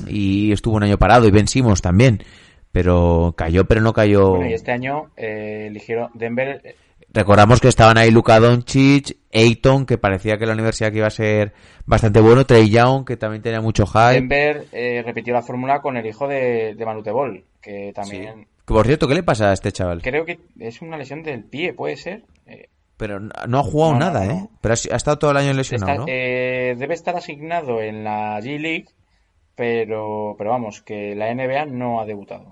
Y 0.07 0.51
estuvo 0.51 0.75
un 0.75 0.83
año 0.83 0.97
parado. 0.97 1.27
Y 1.27 1.31
Ben 1.31 1.47
Simmons 1.47 1.81
también. 1.81 2.23
Pero 2.71 3.33
cayó, 3.35 3.65
pero 3.65 3.81
no 3.81 3.93
cayó. 3.93 4.31
Bueno, 4.31 4.49
y 4.49 4.53
este 4.53 4.71
año 4.71 5.11
eh, 5.17 5.65
eligieron 5.67 6.09
Denver. 6.13 6.61
eh, 6.63 6.75
Recordamos 7.11 7.59
que 7.59 7.67
estaban 7.67 7.97
ahí 7.97 8.11
Luka 8.11 8.39
Doncic, 8.39 9.17
Ayton, 9.33 9.87
que 9.87 9.97
parecía 9.97 10.37
que 10.37 10.45
la 10.45 10.53
universidad 10.53 10.91
que 10.91 10.99
iba 10.99 11.07
a 11.07 11.11
ser 11.11 11.53
bastante 11.87 12.19
bueno, 12.21 12.45
Trey 12.45 12.69
Young, 12.69 13.03
que 13.05 13.17
también 13.17 13.41
tenía 13.41 13.61
mucho 13.61 13.87
hype. 13.87 14.13
Denver 14.13 14.65
eh, 14.71 15.01
repitió 15.03 15.33
la 15.33 15.41
fórmula 15.41 15.81
con 15.81 15.97
el 15.97 16.05
hijo 16.05 16.27
de, 16.27 16.75
de 16.75 16.85
Manute 16.85 17.11
que 17.61 17.91
también 17.95 18.45
por 18.65 18.85
cierto, 18.85 19.07
¿qué 19.07 19.15
le 19.15 19.23
pasa 19.23 19.49
a 19.49 19.53
este 19.53 19.71
chaval? 19.71 20.01
creo 20.03 20.25
que 20.25 20.39
es 20.59 20.81
una 20.83 20.95
lesión 20.95 21.23
del 21.23 21.43
pie, 21.43 21.73
puede 21.73 21.95
ser. 21.97 22.21
Eh, 22.45 22.69
Pero 22.97 23.19
no 23.19 23.59
ha 23.59 23.63
jugado 23.63 23.93
No, 23.93 23.99
nada, 23.99 24.25
no. 24.25 24.31
¿eh? 24.31 24.47
Pero 24.61 24.73
ha, 24.75 24.95
estado 24.95 25.17
todo 25.17 25.31
el 25.31 25.37
año 25.37 25.53
lesionado, 25.53 25.91
está- 25.91 26.01
¿no? 26.01 26.05
eh, 26.07 26.75
debe 26.77 26.93
estar 26.93 27.15
asignado 27.15 27.81
en 27.81 28.03
la 28.03 28.39
G 28.41 28.59
League, 28.59 28.85
pero, 29.59 30.35
pero 30.37 30.51
vamos, 30.51 30.81
que 30.81 31.13
la 31.15 31.29
NBA 31.35 31.65
no 31.65 31.99
ha 31.99 32.05
debutado. 32.05 32.45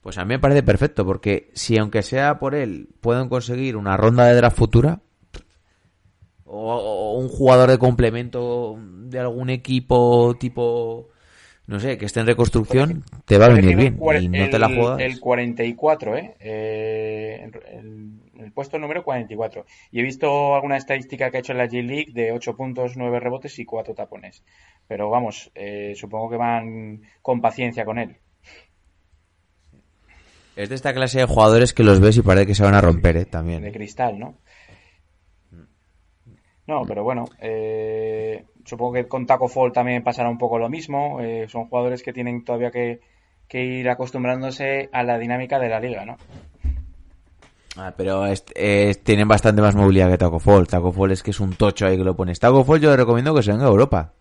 Pues 0.00 0.16
a 0.16 0.24
mí 0.24 0.28
me 0.30 0.38
parece 0.38 0.62
perfecto, 0.62 1.04
porque 1.04 1.50
si 1.52 1.76
aunque 1.76 2.02
sea 2.02 2.38
por 2.38 2.54
él 2.54 2.88
pueden 3.02 3.28
conseguir 3.28 3.76
una 3.76 3.98
ronda 3.98 4.24
de 4.24 4.34
draft 4.34 4.56
futura, 4.56 5.00
o, 6.44 6.74
o 6.74 7.18
un 7.18 7.28
jugador 7.28 7.68
de 7.70 7.78
complemento 7.78 8.76
de 8.80 9.18
algún 9.18 9.50
equipo 9.50 10.34
tipo, 10.40 11.08
no 11.66 11.78
sé, 11.80 11.98
que 11.98 12.06
esté 12.06 12.20
en 12.20 12.26
reconstrucción, 12.26 13.04
te 13.26 13.36
va 13.36 13.46
a 13.46 13.48
venir 13.50 13.76
bien. 13.76 13.98
el 14.10 14.24
Y 14.24 14.28
no 14.28 14.48
te 14.48 14.58
la 14.58 14.68
el- 14.68 14.74
juegas. 14.74 15.00
El 15.00 15.20
44, 15.20 16.16
¿eh? 16.16 16.34
Eh, 16.40 17.40
el, 17.44 17.78
el 17.78 18.10
puesto 18.52 18.78
número 18.78 19.04
44. 19.04 19.64
Y 19.90 20.00
he 20.00 20.02
visto 20.02 20.54
alguna 20.54 20.76
estadística 20.76 21.30
que 21.30 21.36
ha 21.36 21.40
hecho 21.40 21.52
en 21.52 21.58
la 21.58 21.66
G 21.66 21.82
League 21.82 22.12
de 22.12 22.32
8 22.32 22.56
puntos, 22.56 22.96
9 22.96 23.20
rebotes 23.20 23.58
y 23.58 23.64
4 23.64 23.94
tapones. 23.94 24.42
Pero 24.88 25.10
vamos, 25.10 25.50
eh, 25.54 25.94
supongo 25.96 26.30
que 26.30 26.36
van 26.36 27.02
con 27.22 27.40
paciencia 27.40 27.84
con 27.84 27.98
él. 27.98 28.16
Es 30.56 30.68
de 30.68 30.74
esta 30.74 30.92
clase 30.92 31.20
de 31.20 31.26
jugadores 31.26 31.72
que 31.72 31.84
los 31.84 32.00
ves 32.00 32.16
y 32.16 32.22
parece 32.22 32.46
que 32.46 32.54
se 32.54 32.64
van 32.64 32.74
a 32.74 32.80
romper, 32.80 33.16
¿eh? 33.16 33.24
También. 33.24 33.62
de 33.62 33.72
cristal, 33.72 34.18
¿no? 34.18 34.38
No, 36.66 36.84
pero 36.86 37.02
bueno, 37.02 37.24
eh, 37.40 38.44
supongo 38.64 38.92
que 38.92 39.08
con 39.08 39.26
Taco 39.26 39.48
Fall 39.48 39.72
también 39.72 40.02
pasará 40.02 40.28
un 40.28 40.38
poco 40.38 40.58
lo 40.58 40.68
mismo. 40.68 41.18
son 41.48 41.66
jugadores 41.66 42.02
que 42.02 42.12
tienen 42.12 42.44
todavía 42.44 42.70
que, 42.70 43.00
que 43.48 43.64
ir 43.64 43.88
acostumbrándose 43.88 44.88
a 44.92 45.02
la 45.02 45.18
dinámica 45.18 45.58
de 45.58 45.68
la 45.68 45.80
liga, 45.80 46.04
¿no? 46.04 46.16
Ah, 47.76 47.94
pero 47.96 48.26
es- 48.26 48.44
es- 48.54 49.02
tienen 49.04 49.28
bastante 49.28 49.62
más 49.62 49.74
movilidad 49.74 50.10
que 50.10 50.18
Taco 50.18 50.38
Fall. 50.40 50.66
Taco 50.66 50.92
Fall 50.92 51.12
es 51.12 51.22
que 51.22 51.30
es 51.30 51.40
un 51.40 51.54
tocho 51.54 51.86
ahí 51.86 51.96
que 51.96 52.04
lo 52.04 52.16
pones. 52.16 52.40
Taco 52.40 52.64
Fall 52.64 52.80
yo 52.80 52.90
le 52.90 52.96
recomiendo 52.96 53.34
que 53.34 53.42
se 53.42 53.52
venga 53.52 53.64
a 53.66 53.68
Europa. 53.68 54.12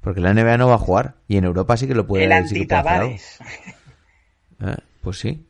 Porque 0.00 0.20
la 0.20 0.30
NBA 0.30 0.56
no 0.58 0.68
va 0.68 0.74
a 0.74 0.78
jugar. 0.78 1.14
Y 1.28 1.36
en 1.36 1.44
Europa 1.44 1.76
sí 1.76 1.86
que 1.88 1.94
lo 1.94 2.06
puede 2.06 2.24
el 2.24 2.46
sí 2.48 2.54
que 2.60 2.66
puede 2.66 2.80
hacer 2.80 2.92
algo. 2.92 3.10
antitavares. 3.10 3.38
Eh, 4.60 4.76
Pues 5.02 5.18
sí. 5.18 5.46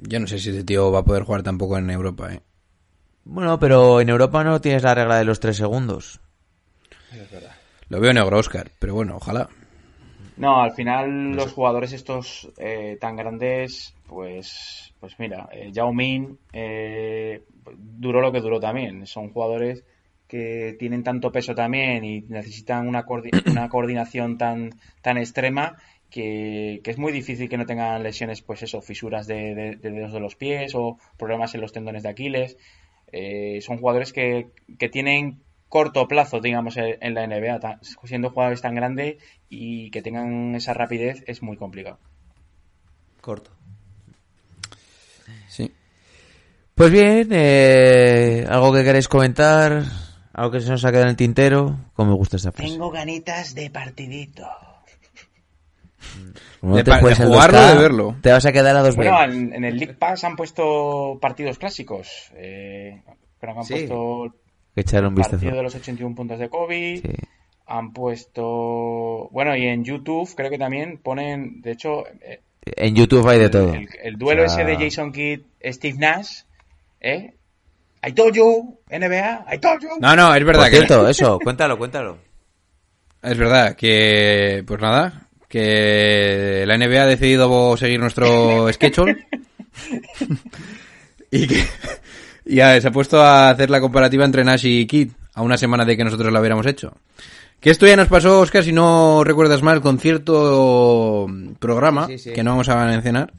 Yo 0.00 0.20
no 0.20 0.26
sé 0.26 0.38
si 0.38 0.50
ese 0.50 0.64
tío 0.64 0.92
va 0.92 1.00
a 1.00 1.04
poder 1.04 1.22
jugar 1.24 1.42
tampoco 1.42 1.78
en 1.78 1.90
Europa, 1.90 2.32
¿eh? 2.32 2.40
Bueno, 3.24 3.58
pero 3.58 4.00
en 4.00 4.08
Europa 4.08 4.44
no 4.44 4.60
tienes 4.60 4.82
la 4.82 4.94
regla 4.94 5.16
de 5.18 5.24
los 5.24 5.40
tres 5.40 5.56
segundos. 5.56 6.20
Lo 7.88 8.00
veo 8.00 8.12
negro, 8.12 8.38
Oscar, 8.38 8.70
pero 8.78 8.94
bueno, 8.94 9.16
ojalá. 9.16 9.48
No, 10.36 10.62
al 10.62 10.72
final 10.72 11.32
los 11.32 11.52
jugadores 11.52 11.92
estos 11.92 12.48
eh, 12.58 12.96
tan 13.00 13.16
grandes, 13.16 13.94
pues, 14.06 14.87
pues 15.00 15.18
mira, 15.18 15.48
eh, 15.52 15.70
Yao 15.72 15.92
Ming 15.92 16.36
eh, 16.52 17.42
duró 17.76 18.20
lo 18.20 18.32
que 18.32 18.40
duró 18.40 18.60
también. 18.60 19.06
Son 19.06 19.30
jugadores 19.32 19.84
que 20.26 20.76
tienen 20.78 21.04
tanto 21.04 21.32
peso 21.32 21.54
también 21.54 22.04
y 22.04 22.20
necesitan 22.22 22.86
una, 22.86 23.06
coordi- 23.06 23.30
una 23.50 23.68
coordinación 23.68 24.38
tan, 24.38 24.70
tan 25.02 25.16
extrema 25.18 25.76
que, 26.10 26.80
que 26.82 26.90
es 26.90 26.98
muy 26.98 27.12
difícil 27.12 27.48
que 27.48 27.56
no 27.58 27.66
tengan 27.66 28.02
lesiones, 28.02 28.42
pues 28.42 28.62
eso, 28.62 28.80
fisuras 28.82 29.26
de, 29.26 29.54
de- 29.54 29.76
de 29.76 29.90
dedos 29.90 30.12
de 30.12 30.20
los 30.20 30.36
pies 30.36 30.74
o 30.74 30.98
problemas 31.16 31.54
en 31.54 31.60
los 31.60 31.72
tendones 31.72 32.02
de 32.02 32.08
Aquiles. 32.08 32.56
Eh, 33.12 33.60
son 33.62 33.78
jugadores 33.78 34.12
que, 34.12 34.48
tienen 34.90 35.38
corto 35.68 36.08
plazo, 36.08 36.40
digamos, 36.40 36.76
en 36.76 36.96
en 37.00 37.14
la 37.14 37.24
NBA. 37.24 37.78
Siendo 38.04 38.30
jugadores 38.30 38.62
tan 38.62 38.74
grandes 38.74 39.16
y 39.48 39.90
que 39.90 40.02
tengan 40.02 40.54
esa 40.54 40.74
rapidez 40.74 41.22
es 41.26 41.42
muy 41.42 41.56
complicado. 41.56 41.98
Corto. 43.20 43.50
Sí. 45.48 45.72
Pues 46.74 46.90
bien, 46.92 47.28
eh, 47.32 48.46
algo 48.48 48.72
que 48.72 48.84
queréis 48.84 49.08
comentar, 49.08 49.82
algo 50.32 50.50
que 50.52 50.60
se 50.60 50.70
nos 50.70 50.84
ha 50.84 50.90
quedado 50.90 51.04
en 51.04 51.10
el 51.10 51.16
tintero, 51.16 51.76
como 51.94 52.10
me 52.12 52.16
gusta 52.16 52.36
esta 52.36 52.52
frase. 52.52 52.70
Tengo 52.70 52.90
ganitas 52.90 53.54
de 53.54 53.70
partidito. 53.70 54.46
Como 56.60 56.76
de 56.76 56.84
te 56.84 56.90
pa- 56.90 57.00
de 57.00 57.14
jugarlo, 57.14 57.58
2K, 57.58 57.72
de 57.74 57.78
verlo. 57.78 58.16
Te 58.22 58.32
vas 58.32 58.44
a 58.46 58.52
quedar 58.52 58.76
a 58.76 58.82
dos 58.82 58.96
Bueno, 58.96 59.18
veces. 59.18 59.34
en, 59.36 59.54
en 59.54 59.64
el 59.64 59.76
League 59.76 59.94
Pass 59.94 60.24
han 60.24 60.36
puesto 60.36 61.18
partidos 61.20 61.58
clásicos. 61.58 62.30
Eh, 62.34 63.00
creo 63.38 63.54
que 63.54 63.58
han 63.60 63.64
Sí. 63.64 63.74
puesto 63.74 64.34
echarle 64.74 65.08
un 65.08 65.14
vistazo. 65.14 65.36
partido 65.36 65.56
de 65.56 65.62
los 65.62 65.74
81 65.74 66.14
puntos 66.14 66.38
de 66.38 66.48
Kobe. 66.48 67.00
Sí. 67.02 67.12
Han 67.66 67.92
puesto. 67.92 69.28
Bueno, 69.30 69.54
y 69.56 69.66
en 69.66 69.84
YouTube 69.84 70.32
creo 70.34 70.50
que 70.50 70.58
también 70.58 70.98
ponen. 70.98 71.60
De 71.60 71.72
hecho, 71.72 72.06
eh, 72.22 72.40
En 72.76 72.94
YouTube 72.94 73.26
hay 73.28 73.38
de 73.38 73.44
el, 73.46 73.50
todo. 73.50 73.74
el- 73.74 73.88
el 74.02 74.16
duelo 74.16 74.44
O 74.44 74.48
sea, 74.48 74.62
ese 74.62 74.70
de 74.78 74.84
Jason 74.84 75.12
Kidd, 75.12 75.40
Steve 75.64 75.96
Nash. 75.98 76.42
¿Eh? 77.00 77.34
I 78.06 78.12
told 78.12 78.34
you, 78.34 78.78
NBA, 78.90 79.46
I 79.52 79.58
told 79.58 79.80
you. 79.82 79.88
No, 80.00 80.14
no, 80.14 80.34
es 80.34 80.44
verdad 80.44 80.62
Por 80.62 80.70
que... 80.70 80.76
cierto, 80.76 81.08
eso, 81.08 81.38
cuéntalo, 81.42 81.76
cuéntalo. 81.78 82.18
Es 83.22 83.36
verdad 83.36 83.74
que, 83.74 84.62
pues 84.66 84.80
nada, 84.80 85.22
que 85.48 86.64
la 86.66 86.76
NBA 86.78 87.02
ha 87.02 87.06
decidido 87.06 87.76
seguir 87.76 87.98
nuestro 87.98 88.68
schedule 88.72 89.26
y 91.30 91.46
que 91.46 91.64
ya 92.44 92.80
se 92.80 92.88
ha 92.88 92.90
puesto 92.92 93.20
a 93.22 93.50
hacer 93.50 93.70
la 93.70 93.80
comparativa 93.80 94.24
entre 94.24 94.44
Nash 94.44 94.66
y 94.66 94.86
Kidd 94.86 95.10
a 95.34 95.42
una 95.42 95.56
semana 95.58 95.84
de 95.84 95.96
que 95.96 96.04
nosotros 96.04 96.32
lo 96.32 96.38
hubiéramos 96.40 96.66
hecho. 96.66 96.92
Que 97.60 97.70
esto 97.70 97.86
ya 97.86 97.96
nos 97.96 98.08
pasó, 98.08 98.40
Oscar, 98.40 98.62
si 98.62 98.72
no 98.72 99.24
recuerdas 99.24 99.62
mal, 99.62 99.80
con 99.80 99.98
cierto 99.98 101.26
programa 101.58 102.06
Sí, 102.06 102.18
sí. 102.18 102.32
que 102.32 102.42
no 102.44 102.50
vamos 102.52 102.68
a 102.68 102.76
mencionar. 102.86 103.32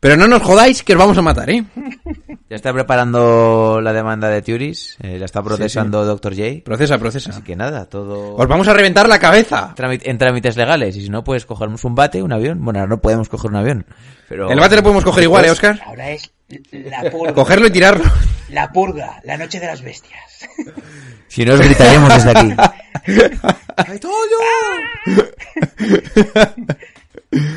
Pero 0.00 0.16
no 0.16 0.26
nos 0.26 0.42
jodáis 0.42 0.82
que 0.82 0.94
os 0.94 0.98
vamos 0.98 1.16
a 1.16 1.22
matar, 1.22 1.48
¿eh? 1.50 1.64
Ya 2.50 2.56
está 2.56 2.72
preparando 2.72 3.80
la 3.80 3.92
demanda 3.94 4.28
de 4.28 4.42
Turis, 4.42 4.96
eh, 5.00 5.16
la 5.18 5.24
está 5.24 5.42
procesando 5.42 6.04
Dr. 6.04 6.34
J. 6.34 6.62
Procesa, 6.64 6.98
procesa. 6.98 7.30
Así 7.30 7.40
que 7.42 7.56
nada, 7.56 7.86
todo 7.86 8.34
Os 8.34 8.46
vamos 8.46 8.68
a 8.68 8.74
reventar 8.74 9.08
la 9.08 9.18
cabeza. 9.18 9.74
en 9.78 10.18
trámites 10.18 10.56
legales. 10.56 10.94
Y 10.96 11.04
si 11.04 11.08
no, 11.08 11.24
pues 11.24 11.46
cogernos 11.46 11.82
un 11.84 11.94
bate, 11.94 12.22
un 12.22 12.30
avión. 12.32 12.62
Bueno, 12.62 12.80
ahora 12.80 12.90
no 12.90 13.00
podemos 13.00 13.30
coger 13.30 13.50
un 13.52 13.56
avión. 13.56 13.86
Pero 14.28 14.50
El 14.50 14.60
bate 14.60 14.76
lo 14.76 14.82
podemos 14.82 15.02
coger 15.04 15.22
igual, 15.24 15.44
¿eh, 15.46 15.50
Oscar? 15.50 15.80
Ahora 15.86 16.10
es 16.10 16.30
la 16.72 17.10
purga. 17.10 17.32
Cogerlo 17.32 17.68
y 17.68 17.70
tirarlo. 17.70 18.04
La 18.50 18.70
purga, 18.70 19.20
la 19.24 19.38
noche 19.38 19.58
de 19.60 19.66
las 19.68 19.80
bestias. 19.80 20.20
Si 21.28 21.46
no, 21.46 21.54
os 21.54 21.60
gritaremos 21.60 22.12
desde 22.12 22.30
aquí. 22.32 22.54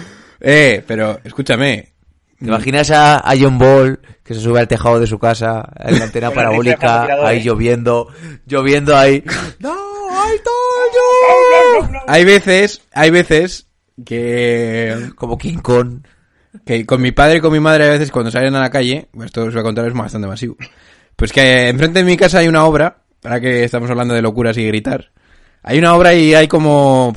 Eh, 0.47 0.83
pero 0.85 1.19
escúchame. 1.23 1.93
¿Te 2.37 2.45
imaginas 2.45 2.91
a, 2.91 3.17
a 3.17 3.33
John 3.39 3.57
Ball 3.57 3.99
que 4.23 4.33
se 4.33 4.41
sube 4.41 4.59
al 4.59 4.67
tejado 4.67 4.99
de 4.99 5.07
su 5.07 5.17
casa 5.17 5.67
en 5.79 5.95
la 5.99 6.05
antena 6.05 6.29
parabólica, 6.31 7.07
ahí 7.25 7.41
lloviendo, 7.41 8.09
lloviendo 8.45 8.95
ahí? 8.95 9.23
No, 9.59 9.73
I 9.73 10.37
told 10.43 10.93
you. 10.93 11.97
Hay 12.07 12.25
veces, 12.25 12.81
hay 12.93 13.09
veces 13.09 13.67
que, 14.05 15.09
Como 15.15 15.37
King 15.37 15.57
Kong. 15.57 16.01
que 16.65 16.85
con 16.85 17.01
mi 17.01 17.11
padre 17.11 17.37
y 17.37 17.41
con 17.41 17.51
mi 17.51 17.59
madre 17.59 17.87
a 17.87 17.91
veces 17.91 18.11
cuando 18.11 18.29
salen 18.29 18.55
a 18.55 18.59
la 18.61 18.69
calle, 18.69 19.07
pues 19.13 19.27
esto 19.27 19.45
os 19.45 19.53
voy 19.53 19.61
a 19.61 19.63
contar 19.63 19.87
es 19.87 19.93
bastante 19.93 20.27
masivo. 20.27 20.57
Pues 21.15 21.31
que 21.31 21.69
enfrente 21.69 21.99
de 21.99 22.05
mi 22.05 22.17
casa 22.17 22.39
hay 22.39 22.47
una 22.47 22.65
obra, 22.65 22.97
para 23.21 23.39
que 23.39 23.63
estamos 23.63 23.89
hablando 23.89 24.13
de 24.13 24.21
locuras 24.21 24.57
y 24.57 24.67
gritar. 24.67 25.11
Hay 25.67 25.79
una 25.79 25.95
obra 25.95 26.13
y 26.13 26.33
hay 26.35 26.47
como, 26.47 27.13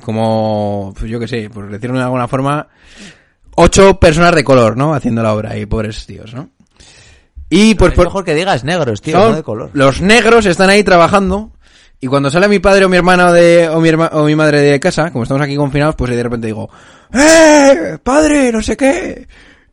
como, 0.00 0.94
pues 0.98 1.10
yo 1.10 1.20
qué 1.20 1.28
sé, 1.28 1.50
por 1.50 1.70
decirlo 1.70 1.98
de 1.98 2.04
alguna 2.04 2.26
forma, 2.28 2.66
ocho 3.56 3.98
personas 4.00 4.34
de 4.34 4.42
color, 4.42 4.74
¿no? 4.76 4.94
Haciendo 4.94 5.22
la 5.22 5.34
obra 5.34 5.56
y 5.58 5.66
pobres 5.66 6.06
tíos, 6.06 6.32
¿no? 6.34 6.48
Y 7.50 7.74
pues 7.74 7.92
es 7.92 7.96
por, 7.96 8.06
mejor 8.06 8.24
que 8.24 8.34
digas 8.34 8.64
negros, 8.64 9.02
tío, 9.02 9.18
no 9.18 9.36
de 9.36 9.42
color. 9.42 9.70
Los 9.74 10.00
negros 10.00 10.46
están 10.46 10.70
ahí 10.70 10.82
trabajando 10.82 11.52
y 12.00 12.06
cuando 12.06 12.30
sale 12.30 12.48
mi 12.48 12.58
padre 12.58 12.86
o 12.86 12.88
mi 12.88 12.96
hermano 12.96 13.30
de, 13.32 13.68
o 13.68 13.80
mi 13.80 13.90
herma- 13.90 14.10
o 14.12 14.24
mi 14.24 14.34
madre 14.34 14.60
de 14.62 14.80
casa, 14.80 15.10
como 15.10 15.24
estamos 15.24 15.42
aquí 15.42 15.54
confinados, 15.54 15.94
pues 15.94 16.10
de 16.10 16.22
repente 16.22 16.46
digo, 16.46 16.70
¡Eh! 17.12 17.98
¡Padre! 18.02 18.50
No 18.50 18.62
sé 18.62 18.78
qué. 18.78 19.28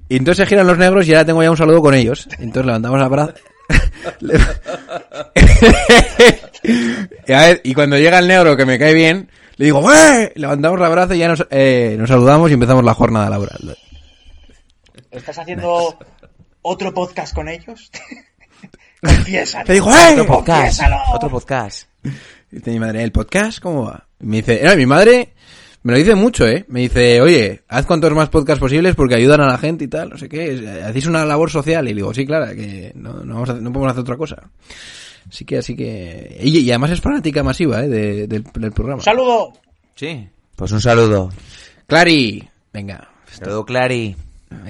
Y 0.09 0.17
entonces 0.17 0.43
se 0.43 0.49
giran 0.49 0.67
los 0.67 0.77
negros 0.77 1.07
y 1.07 1.13
ahora 1.13 1.25
tengo 1.25 1.41
ya 1.41 1.49
un 1.49 1.55
saludo 1.57 1.81
con 1.81 1.93
ellos. 1.95 2.27
Entonces 2.39 2.65
levantamos 2.65 2.99
la 2.99 3.07
brazo. 3.07 3.33
A 6.63 7.39
ver, 7.47 7.61
y 7.63 7.73
cuando 7.73 7.97
llega 7.97 8.19
el 8.19 8.27
negro 8.27 8.55
que 8.57 8.65
me 8.65 8.77
cae 8.79 8.93
bien, 8.93 9.29
le 9.57 9.65
digo, 9.65 9.91
¡eh! 9.93 10.31
Levantamos 10.35 10.79
la 10.79 10.89
brazo 10.89 11.13
y 11.13 11.19
ya 11.19 11.27
nos, 11.27 11.45
eh, 11.49 11.95
nos 11.97 12.09
saludamos 12.09 12.49
y 12.51 12.53
empezamos 12.53 12.83
la 12.83 12.93
jornada 12.93 13.29
laboral. 13.29 13.77
¿Estás 15.11 15.39
haciendo 15.39 15.97
otro 16.61 16.93
podcast 16.93 17.33
con 17.33 17.49
ellos? 17.49 17.91
Confiésalo. 19.01 19.65
Te 19.65 19.73
digo, 19.73 19.91
¡eh! 19.91 20.11
Otro 20.13 20.25
podcast, 20.27 20.59
Confiésalo. 20.79 20.97
otro 21.13 21.29
podcast. 21.29 21.87
Y 22.51 22.57
dice 22.57 22.71
mi 22.71 22.79
madre, 22.79 23.03
¿el 23.03 23.11
podcast 23.11 23.59
cómo 23.59 23.85
va? 23.85 24.07
Y 24.19 24.25
me 24.25 24.37
dice, 24.37 24.61
no, 24.63 24.75
mi 24.75 24.85
madre 24.85 25.33
me 25.83 25.93
lo 25.93 25.97
dice 25.97 26.13
mucho, 26.13 26.47
¿eh? 26.47 26.65
Me 26.67 26.81
dice, 26.81 27.19
oye, 27.21 27.63
haz 27.67 27.85
cuantos 27.87 28.13
más 28.13 28.29
podcasts 28.29 28.59
posibles 28.59 28.93
porque 28.95 29.15
ayudan 29.15 29.41
a 29.41 29.47
la 29.47 29.57
gente 29.57 29.85
y 29.85 29.87
tal, 29.87 30.09
no 30.09 30.17
sé 30.17 30.29
qué. 30.29 30.53
es- 30.53 30.83
Hacéis 30.83 31.07
una 31.07 31.25
labor 31.25 31.49
social. 31.49 31.85
Y 31.87 31.89
le 31.89 31.95
digo, 31.95 32.13
sí, 32.13 32.25
claro, 32.27 32.53
que 32.55 32.91
no, 32.95 33.13
no, 33.25 33.33
vamos 33.33 33.49
a 33.49 33.53
hacer- 33.53 33.63
no 33.63 33.71
podemos 33.73 33.91
hacer 33.91 34.01
otra 34.01 34.17
cosa. 34.17 34.37
Así 35.31 35.45
que, 35.45 35.57
así 35.59 35.75
que... 35.77 36.37
Y, 36.43 36.59
y 36.59 36.69
además 36.71 36.91
es 36.91 36.99
fanática 37.01 37.41
masiva, 37.41 37.81
¿eh? 37.83 37.87
de- 37.87 38.27
del, 38.27 38.43
del 38.43 38.71
programa. 38.73 38.97
Un 38.99 39.03
saludo. 39.03 39.53
Sí. 39.95 40.27
Pues 40.57 40.71
un 40.73 40.81
saludo. 40.81 41.29
Clary, 41.87 42.47
venga. 42.73 43.07
Saludo, 43.31 43.65
Clary. 43.65 44.15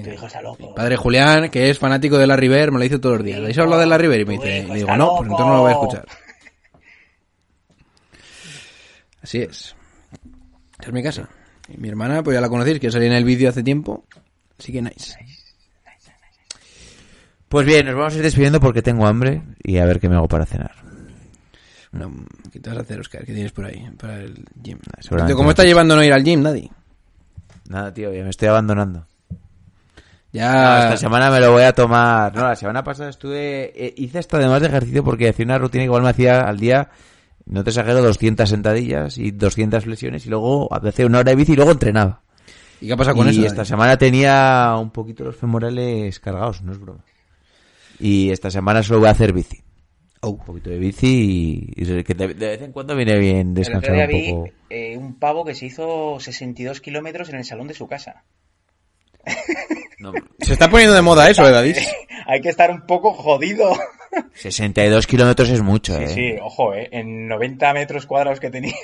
Tu 0.04 0.10
hijo 0.12 0.28
está 0.28 0.40
loco. 0.44 0.76
Padre 0.76 0.96
Julián, 0.98 1.50
que 1.50 1.72
es 1.72 1.80
fanático 1.80 2.20
de 2.20 2.28
la 2.28 2.36
River, 2.36 2.72
me 2.72 2.78
lo 2.78 2.84
dice 2.84 3.00
todos 3.00 3.18
los 3.18 3.26
días. 3.26 3.40
¿Le 3.40 3.46
habéis 3.46 3.58
hablado 3.58 3.82
de 3.82 3.88
la 3.88 3.98
River? 3.98 4.22
Y 4.22 4.26
me 4.26 4.34
dice, 4.34 4.60
y 4.70 4.74
digo, 4.76 4.96
no, 4.96 5.16
pues 5.18 5.24
entonces 5.32 5.46
no 5.48 5.54
lo 5.56 5.62
voy 5.62 5.70
a 5.70 5.74
escuchar. 5.74 6.06
Así 9.24 9.40
es. 9.40 9.76
Esta 10.74 10.88
es 10.88 10.94
mi 10.94 11.02
casa. 11.04 11.28
Y 11.68 11.78
mi 11.78 11.90
hermana, 11.90 12.22
pues 12.24 12.36
ya 12.36 12.42
la 12.42 12.50
conocéis, 12.50 12.80
que 12.80 12.92
salí 12.92 13.08
en 13.08 13.14
el 13.14 13.24
vídeo 13.26 13.50
hace 13.50 13.64
tiempo. 13.64 14.06
Así 14.60 14.72
que 14.72 14.82
nice. 14.84 15.16
Pues 17.52 17.66
bien, 17.66 17.86
nos 17.86 17.96
vamos 17.96 18.14
a 18.14 18.16
ir 18.16 18.24
despidiendo 18.24 18.62
porque 18.62 18.82
tengo 18.82 19.06
hambre 19.06 19.42
y 19.62 19.78
a 19.78 19.86
ver 19.86 20.00
qué 20.00 20.08
me 20.08 20.16
hago 20.16 20.30
para 20.30 20.46
cenar. 20.46 20.72
Bueno, 21.92 22.24
¿Qué 22.50 22.62
te 22.62 22.70
vas 22.70 22.80
a 22.80 22.82
hacer, 22.84 23.02
Oscar? 23.02 23.26
¿Qué 23.26 23.34
tienes 23.34 23.52
por 23.52 23.66
ahí? 23.66 23.90
Para 24.00 24.22
el 24.22 24.46
gym. 24.64 24.80
seguramente 25.02 25.36
¿Cómo 25.36 25.48
no 25.48 25.50
está 25.50 25.66
llevando 25.66 25.94
no 25.94 26.02
ir 26.02 26.14
al 26.14 26.24
gym, 26.24 26.42
nadie? 26.42 26.72
Nada, 27.68 27.94
tío, 27.94 28.14
ya 28.14 28.24
me 28.24 28.30
estoy 28.30 28.48
abandonando. 28.48 29.06
Ya... 30.32 30.50
No, 30.54 30.84
esta 30.84 30.96
semana 30.96 31.30
me 31.30 31.42
lo 31.42 31.52
voy 31.52 31.64
a 31.64 31.74
tomar. 31.74 32.34
No, 32.34 32.44
la 32.48 32.56
semana 32.56 32.86
pasada 32.86 33.10
estuve. 33.10 33.74
eh, 33.76 33.94
hice 33.98 34.20
hasta 34.20 34.38
además 34.38 34.62
de 34.62 34.68
ejercicio 34.68 35.04
porque 35.04 35.28
hacía 35.28 35.44
una 35.44 35.58
rutina 35.58 35.82
que 35.82 35.88
igual 35.88 36.04
me 36.04 36.10
hacía 36.10 36.40
al 36.40 36.58
día, 36.58 36.88
no 37.48 37.66
te 37.66 37.72
exagero, 37.72 38.02
200 38.02 38.50
sentadillas 38.50 39.18
y 39.18 39.32
200 39.32 39.84
flexiones 39.84 40.26
y 40.26 40.30
luego 40.30 40.74
hacía 40.74 41.06
una 41.06 41.20
hora 41.20 41.32
de 41.32 41.36
bici 41.36 41.52
y 41.52 41.56
luego 41.58 41.72
entrenaba. 41.72 42.22
¿Y 42.80 42.88
qué 42.88 42.96
pasa 42.96 43.14
con 43.14 43.28
y 43.28 43.32
eso? 43.32 43.46
esta 43.46 43.66
semana 43.66 43.98
tenía 43.98 44.74
un 44.80 44.92
poquito 44.92 45.26
los 45.26 45.36
femorales 45.36 46.18
cargados, 46.22 46.62
no 46.62 46.72
es 46.72 46.80
broma. 46.80 47.04
Y 48.02 48.32
esta 48.32 48.50
semana 48.52 48.84
solo 48.84 49.00
voy 49.00 49.08
a 49.10 49.12
hacer 49.12 49.34
bici. 49.34 49.62
Un 50.24 50.38
poquito 50.38 50.70
de 50.70 50.78
bici 50.78 51.72
y, 51.76 51.82
y 51.82 52.04
que 52.04 52.14
de, 52.14 52.28
de 52.36 52.48
vez 52.50 52.62
en 52.62 52.72
cuando 52.72 52.96
viene 52.96 53.18
bien 53.18 53.54
descansar 53.56 53.96
un 53.96 54.08
vi 54.08 54.32
poco. 54.32 54.50
eh, 54.70 54.96
un 54.96 55.18
pavo 55.18 55.44
que 55.44 55.56
se 55.56 55.66
hizo 55.66 56.20
62 56.20 56.80
kilómetros 56.80 57.30
en 57.30 57.36
el 57.38 57.46
salón 57.46 57.68
de 57.68 57.74
su 57.74 57.88
casa. 57.88 58.24
No, 60.00 60.12
Se 60.40 60.54
está 60.54 60.70
poniendo 60.70 60.96
de 60.96 61.02
moda 61.02 61.30
eso, 61.30 61.48
¿eh, 61.48 61.52
David? 61.52 61.78
Hay 62.28 62.40
que 62.42 62.50
estar 62.50 62.70
un 62.70 62.86
poco 62.86 63.14
jodido. 63.14 63.72
62 64.36 65.08
kilómetros 65.08 65.50
es 65.50 65.62
mucho, 65.62 65.96
Sí, 65.98 66.04
eh. 66.04 66.08
sí, 66.10 66.36
ojo, 66.42 66.74
¿eh? 66.76 66.90
En 66.92 67.28
90 67.28 67.74
metros 67.74 68.06
cuadrados 68.06 68.40
que 68.40 68.50
tenía. 68.52 68.76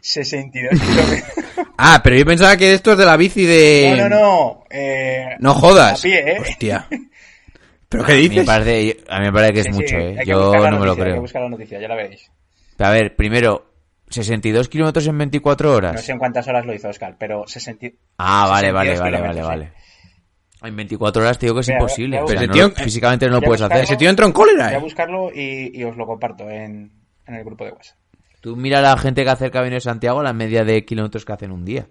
62 0.00 0.80
kilómetros. 0.80 1.32
Ah, 1.76 2.00
pero 2.02 2.16
yo 2.16 2.24
pensaba 2.24 2.56
que 2.56 2.72
esto 2.74 2.92
es 2.92 2.98
de 2.98 3.04
la 3.06 3.16
bici 3.16 3.44
de... 3.44 3.94
No, 3.96 4.08
no, 4.08 4.20
no. 4.20 4.64
Eh, 4.70 5.36
No 5.38 5.54
jodas. 5.54 6.00
A 6.00 6.02
pie, 6.02 6.18
¿eh? 6.32 6.38
Hostia. 6.40 6.88
¿Pero 7.92 8.04
qué 8.04 8.12
A 8.12 8.16
mí, 8.16 8.22
me 8.22 8.28
dices? 8.30 8.46
parece, 8.46 9.04
a 9.08 9.18
mí 9.20 9.26
me 9.26 9.32
parece 9.32 9.52
que 9.52 9.60
es 9.60 9.66
Sí, 9.66 9.72
mucho, 9.72 9.96
eh. 9.96 10.16
Yo 10.26 10.52
no 10.52 10.60
me 10.60 10.68
lo 10.70 10.70
noticia, 10.70 10.90
Hay 10.90 10.96
que 10.96 11.02
creo. 11.02 11.20
buscar 11.20 11.42
la 11.42 11.48
noticia, 11.50 11.80
ya 11.80 11.88
la 11.88 11.94
veréis. 11.94 12.30
Pero 12.76 12.88
a 12.88 12.92
ver, 12.92 13.14
primero, 13.16 13.66
62 14.08 14.68
kilómetros 14.68 15.06
en 15.06 15.18
24 15.18 15.72
horas. 15.74 15.92
No 15.94 15.98
sé 16.00 16.12
en 16.12 16.18
cuántas 16.18 16.48
horas 16.48 16.66
lo 16.66 16.74
hizo 16.74 16.88
Oscar, 16.88 17.16
pero 17.18 17.44
60... 17.46 17.86
Ah, 18.18 18.46
vale, 18.48 18.72
vale, 18.72 18.90
62 18.96 19.20
vale, 19.22 19.40
vale, 19.42 19.42
vale. 19.66 19.72
En 20.64 20.76
24 20.76 21.22
horas 21.22 21.38
te 21.38 21.46
digo 21.46 21.56
que 21.56 21.60
es 21.62 21.66
Voy 21.68 21.74
a- 21.74 21.78
imposible. 21.78 22.16
voy 22.16 22.20
a 22.20 22.24
O 22.24 22.28
sea, 22.28 22.36
buscar- 22.40 22.48
no- 22.48 22.52
Pero 22.54 22.66
ese 22.66 22.74
tío- 22.76 22.84
físicamente 22.84 23.26
no 23.26 23.32
lo 23.32 23.40
puedes 23.40 23.60
buscarlo. 23.60 23.74
hacer. 23.74 23.84
Ese 23.84 23.96
tío 23.96 24.10
entró 24.10 24.26
en 24.26 24.32
cólera, 24.32 24.64
Voy 24.66 24.74
a 24.74 24.76
eh. 24.76 24.80
buscarlo 24.80 25.30
y, 25.34 25.70
y 25.80 25.84
os 25.84 25.96
lo 25.96 26.06
comparto 26.06 26.48
en, 26.48 26.92
en 27.26 27.34
el 27.34 27.44
grupo 27.44 27.64
de 27.64 27.72
WhatsApp. 27.72 27.96
Tú 28.40 28.56
mira 28.56 28.78
a 28.78 28.82
la 28.82 28.96
gente 28.96 29.22
que 29.24 29.30
hace 29.30 29.44
el 29.46 29.50
Camino 29.50 29.74
de 29.74 29.80
Santiago, 29.80 30.22
la 30.22 30.32
media 30.32 30.64
de 30.64 30.84
kilómetros 30.84 31.24
que 31.24 31.32
hacen 31.32 31.50
un 31.52 31.64
día. 31.64 31.86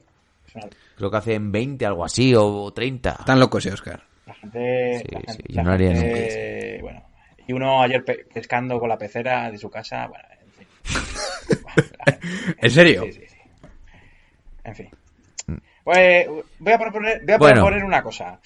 Creo 0.98 1.10
que 1.10 1.18
hacen 1.18 1.52
20, 1.52 1.86
algo 1.86 2.04
así, 2.04 2.34
o 2.36 2.72
30. 2.74 3.16
Están 3.20 3.40
locos, 3.40 3.66
eh, 3.66 3.72
Oscar. 3.74 4.04
La 4.32 4.36
gente... 4.36 5.00
Sí, 5.00 5.06
la 5.12 5.20
sí, 5.20 5.26
gente- 5.28 5.44
yo 5.50 5.56
la 5.58 5.64
no 5.64 5.72
haría 5.74 5.96
gente- 5.96 6.78
Bueno, 6.82 7.04
y 7.48 7.54
uno 7.54 7.82
ayer 7.82 8.06
pe- 8.06 8.26
pescando 8.34 8.80
con 8.80 8.88
la 8.88 8.98
pecera 8.98 9.52
de 9.52 9.58
su 9.58 9.70
casa, 9.70 10.08
bueno, 10.08 10.24
en 10.42 10.52
fin. 10.52 10.68
¿En 12.62 12.72
serio? 12.72 13.04
Sí, 13.04 13.12
sí, 13.14 13.22
sí. 13.28 13.38
En 14.64 14.76
fin. 14.76 14.90
Pues, 15.84 16.28
voy 16.60 16.74
a 16.74 16.78
proponer, 16.80 17.22
voy 17.26 17.34
a 17.34 17.38
Bueno. 17.38 17.56
proponer 17.56 17.84
una 17.84 18.02
cosa. 18.04 18.40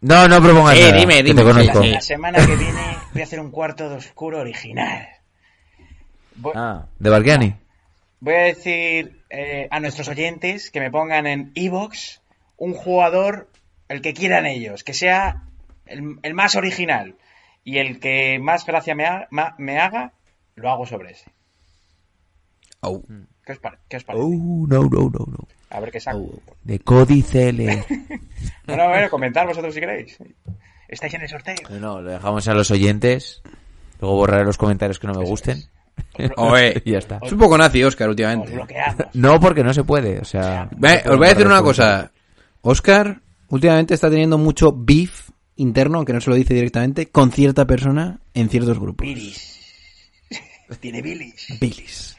No, 0.00 0.26
no 0.26 0.42
propongas 0.42 0.76
Eh, 0.76 0.80
nada, 0.80 0.96
dime, 0.96 1.14
que 1.18 1.22
dime, 1.22 1.42
te 1.42 1.48
conozco. 1.48 1.82
sí, 1.82 1.90
La 1.92 2.00
semana 2.00 2.44
que 2.44 2.56
viene 2.56 2.82
voy 3.12 3.20
a 3.20 3.24
hacer 3.24 3.38
un 3.38 3.52
cuarto 3.52 3.88
de 3.88 3.96
oscuro 3.96 4.40
original. 4.40 5.06
Voy, 6.34 6.52
Ah, 6.56 6.86
de 6.98 7.08
Bargiani. 7.10 7.54
voy 8.18 8.34
a 8.34 8.38
decir 8.42 9.20
eh, 9.30 9.68
a 9.70 9.78
nuestros 9.78 10.08
oyentes 10.08 10.72
que 10.72 10.80
me 10.80 10.90
pongan 10.90 11.28
en 11.28 11.52
Evox 11.54 12.20
un 12.56 12.74
jugador, 12.74 13.48
el 13.92 14.00
que 14.02 14.14
quieran 14.14 14.46
ellos, 14.46 14.84
que 14.84 14.94
sea 14.94 15.42
el, 15.86 16.18
el 16.22 16.34
más 16.34 16.54
original. 16.56 17.16
Y 17.64 17.78
el 17.78 18.00
que 18.00 18.38
más 18.40 18.66
gracia 18.66 18.94
me, 18.94 19.06
ha- 19.06 19.28
ma- 19.30 19.54
me 19.58 19.78
haga, 19.78 20.12
lo 20.56 20.70
hago 20.70 20.84
sobre 20.86 21.12
ese. 21.12 21.30
Au. 22.80 23.04
¿Qué 23.44 23.52
os, 23.52 23.58
pare- 23.58 23.78
qué 23.88 23.96
os 23.98 24.04
parece? 24.04 24.24
Oh, 24.24 24.66
no, 24.68 24.82
no, 24.84 25.10
no, 25.10 25.26
no. 25.26 25.48
A 25.70 25.80
ver 25.80 25.90
qué 25.92 26.00
saco. 26.00 26.42
De 26.64 26.78
Códice 26.80 27.52
Bueno, 28.66 28.82
a 28.82 28.88
ver, 28.88 29.08
comentar 29.10 29.46
vosotros 29.46 29.72
si 29.74 29.80
queréis. 29.80 30.18
Estáis 30.88 31.14
en 31.14 31.22
el 31.22 31.28
sorteo. 31.28 31.56
No, 31.80 32.00
lo 32.02 32.10
dejamos 32.10 32.46
a 32.48 32.54
los 32.54 32.70
oyentes. 32.70 33.42
Luego 34.00 34.16
borraré 34.16 34.44
los 34.44 34.58
comentarios 34.58 34.98
que 34.98 35.06
no 35.06 35.14
me 35.14 35.22
Eso 35.22 35.30
gusten. 35.30 35.62
Y 36.84 36.90
ya 36.92 36.98
está. 36.98 37.18
Es 37.22 37.32
un 37.32 37.38
poco 37.38 37.56
nazi, 37.58 37.84
Oscar, 37.84 38.08
Os 38.08 38.12
últimamente. 38.12 38.58
No, 39.14 39.38
porque 39.38 39.62
no 39.62 39.72
se 39.74 39.84
puede, 39.84 40.18
o 40.20 40.24
sea... 40.24 40.68
Os 40.72 41.16
voy 41.18 41.26
a 41.26 41.30
decir 41.30 41.46
una 41.46 41.62
cosa. 41.62 42.10
Oscar 42.62 43.20
últimamente 43.52 43.94
está 43.94 44.10
teniendo 44.10 44.38
mucho 44.38 44.72
beef 44.76 45.30
interno, 45.56 45.98
aunque 45.98 46.12
no 46.12 46.20
se 46.20 46.30
lo 46.30 46.36
dice 46.36 46.54
directamente, 46.54 47.06
con 47.10 47.30
cierta 47.30 47.66
persona 47.66 48.18
en 48.34 48.48
ciertos 48.48 48.78
grupos. 48.78 49.06
Bilis. 49.06 49.58
Tiene 50.80 51.02
bilis. 51.02 51.46
Bilis. 51.60 52.16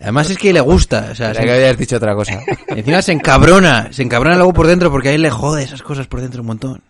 Además 0.00 0.30
es 0.30 0.38
que 0.38 0.52
le 0.52 0.60
gusta, 0.60 1.08
o 1.12 1.14
sea, 1.14 1.32
se- 1.34 1.42
que 1.42 1.52
habías 1.52 1.76
dicho 1.78 1.96
otra 1.96 2.14
cosa. 2.14 2.40
encima 2.68 3.00
se 3.02 3.12
encabrona, 3.12 3.92
se 3.92 4.02
encabrona 4.02 4.36
luego 4.36 4.52
por 4.52 4.66
dentro 4.66 4.90
porque 4.90 5.10
a 5.10 5.12
él 5.12 5.22
le 5.22 5.30
jode 5.30 5.62
esas 5.62 5.82
cosas 5.82 6.06
por 6.06 6.20
dentro 6.20 6.40
un 6.40 6.46
montón. 6.48 6.82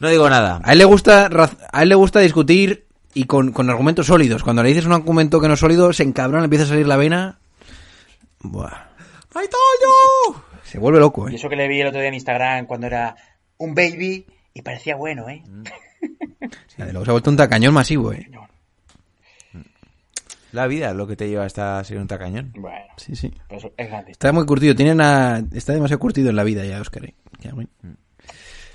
No 0.00 0.08
digo 0.08 0.28
nada. 0.28 0.60
A 0.64 0.72
él 0.72 0.78
le 0.78 0.84
gusta, 0.84 1.30
a 1.72 1.82
él 1.82 1.88
le 1.88 1.94
gusta 1.94 2.18
discutir 2.20 2.86
y 3.14 3.24
con, 3.24 3.52
con 3.52 3.70
argumentos 3.70 4.06
sólidos. 4.08 4.42
Cuando 4.42 4.62
le 4.62 4.70
dices 4.70 4.84
un 4.84 4.92
argumento 4.92 5.40
que 5.40 5.46
no 5.46 5.54
es 5.54 5.60
sólido, 5.60 5.92
se 5.92 6.02
encabrona, 6.02 6.40
le 6.40 6.44
empieza 6.46 6.64
a 6.64 6.68
salir 6.68 6.88
la 6.88 6.96
vena. 6.96 7.38
Buah. 8.40 8.72
¡Ay, 9.34 9.46
Toño! 9.48 10.42
Se 10.72 10.78
vuelve 10.78 10.98
loco, 11.00 11.28
Y 11.28 11.32
eh. 11.32 11.36
eso 11.36 11.50
que 11.50 11.56
le 11.56 11.68
vi 11.68 11.82
el 11.82 11.88
otro 11.88 12.00
día 12.00 12.08
en 12.08 12.14
Instagram 12.14 12.64
cuando 12.64 12.86
era 12.86 13.14
un 13.58 13.74
baby 13.74 14.24
y 14.54 14.62
parecía 14.62 14.96
bueno, 14.96 15.28
¿eh? 15.28 15.42
Luego 16.78 17.04
se 17.04 17.10
ha 17.10 17.12
vuelto 17.12 17.28
un 17.28 17.36
tacañón 17.36 17.74
masivo, 17.74 18.10
eh. 18.14 18.26
La 20.52 20.66
vida 20.66 20.90
es 20.90 20.96
lo 20.96 21.06
que 21.06 21.14
te 21.16 21.28
lleva 21.28 21.44
hasta 21.44 21.82
ser 21.84 21.98
un 21.98 22.06
tacañón. 22.06 22.52
Bueno, 22.56 22.86
Sí, 22.96 23.14
sí. 23.16 23.32
pues 23.48 23.64
es 23.76 23.88
grande. 23.88 24.12
Está 24.12 24.32
muy 24.32 24.46
curtido, 24.46 24.74
tiene 24.74 24.92
una... 24.92 25.42
está 25.54 25.74
demasiado 25.74 25.98
curtido 26.00 26.30
en 26.30 26.36
la 26.36 26.44
vida 26.44 26.64
ya, 26.64 26.80
Oscar. 26.80 27.04
eh. 27.04 27.14
Muy- 27.52 27.68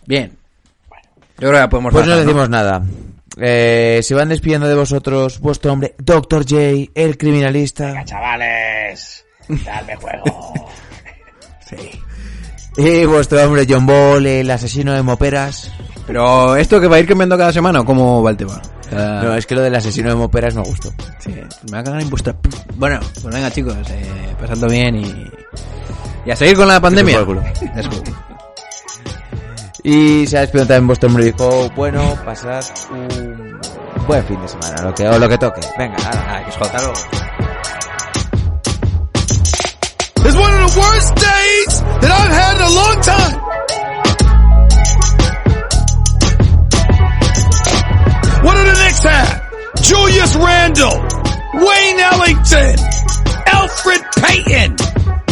Bien. 0.05 0.31
Yo 1.39 1.49
creo 1.49 1.51
que 1.51 1.57
ya 1.57 1.69
podemos 1.69 1.93
Pues 1.93 2.05
no 2.05 2.11
bajar, 2.11 2.23
¿no? 2.25 2.27
decimos 2.31 2.49
nada. 2.49 2.83
Eh, 3.39 4.01
se 4.03 4.13
van 4.15 4.29
despidiendo 4.29 4.67
de 4.67 4.75
vosotros 4.75 5.39
vuestro 5.39 5.73
hombre, 5.73 5.95
Dr. 5.99 6.43
J, 6.47 6.91
el 6.95 7.17
criminalista. 7.17 7.87
Venga, 7.87 8.05
chavales, 8.05 9.25
darme 9.65 9.95
juego. 9.95 10.53
Y 12.77 13.05
vuestro 13.05 13.43
hombre, 13.43 13.65
John 13.67 13.85
Ball, 13.85 14.25
el 14.25 14.49
asesino 14.51 14.93
de 14.93 15.01
moperas. 15.01 15.71
Pero 16.05 16.55
esto 16.55 16.79
que 16.79 16.87
va 16.87 16.97
a 16.97 16.99
ir 16.99 17.07
cambiando 17.07 17.37
cada 17.37 17.51
semana, 17.51 17.81
¿o 17.81 17.85
cómo 17.85 18.21
va 18.23 18.29
el 18.31 18.37
tema? 18.37 18.61
Cada- 18.89 19.23
No, 19.23 19.35
es 19.35 19.45
que 19.45 19.55
lo 19.55 19.61
del 19.61 19.75
asesino 19.75 20.09
de 20.09 20.15
moperas 20.15 20.55
me 20.55 20.61
gustó. 20.61 20.91
Sí, 21.19 21.31
me 21.31 21.71
va 21.71 21.79
a 21.79 21.83
cagar 21.83 22.01
en 22.01 22.09
vuestra... 22.09 22.35
Bueno, 22.75 22.99
pues 23.21 23.33
venga 23.33 23.51
chicos, 23.51 23.75
eh, 23.89 24.35
pasando 24.39 24.67
bien 24.69 24.95
y... 24.95 25.31
Y 26.25 26.31
a 26.31 26.35
seguir 26.35 26.55
con 26.55 26.67
la 26.67 26.79
pandemia. 26.79 27.19
Y 29.83 30.27
se 30.27 30.37
ha 30.37 30.41
despedido 30.41 30.67
también 30.67 30.87
vuestro 30.87 31.07
hombre 31.07 31.23
y 31.23 31.31
dijo, 31.31 31.69
bueno, 31.75 32.13
pasad 32.25 32.61
un 32.91 33.57
buen 34.05 34.21
fin 34.25 34.41
de 34.41 34.47
semana, 34.49 34.81
lo 34.81 34.93
que, 34.93 35.07
o 35.07 35.17
lo 35.17 35.29
que 35.29 35.37
toque. 35.37 35.61
Venga, 35.77 35.95
nada, 35.97 36.25
nada, 36.25 36.43
que 36.43 36.49
os 36.49 36.57
luego. 36.81 36.93
That 42.01 42.11
I've 42.11 42.33
had 42.33 42.55
in 42.55 42.61
a 42.61 42.73
long 42.75 42.97
time. 43.01 43.35
What 48.43 48.53
do 48.55 48.63
the 48.63 48.77
Knicks 48.83 49.03
have? 49.03 49.47
Julius 49.81 50.35
Randle, 50.35 50.97
Wayne 51.53 51.99
Ellington, 51.99 52.75
Alfred 53.47 54.01
Payton, 54.19 54.75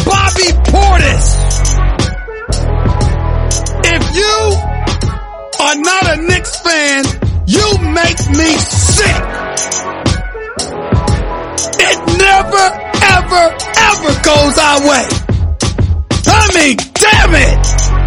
Bobby 0.04 0.50
Portis. 0.70 1.26
If 3.88 4.02
you 4.16 4.36
are 5.60 5.76
not 5.76 6.18
a 6.18 6.22
Knicks 6.22 6.60
fan, 6.60 7.04
you 7.46 7.78
make 7.94 8.18
me 8.36 8.50
sick. 8.58 9.22
It 11.78 11.98
never, 12.18 12.66
ever, 13.16 13.44
ever 13.78 14.22
goes 14.24 14.58
our 14.58 14.88
way 14.88 15.25
coming! 16.36 16.76
Damn 16.94 17.34
it! 17.34 18.05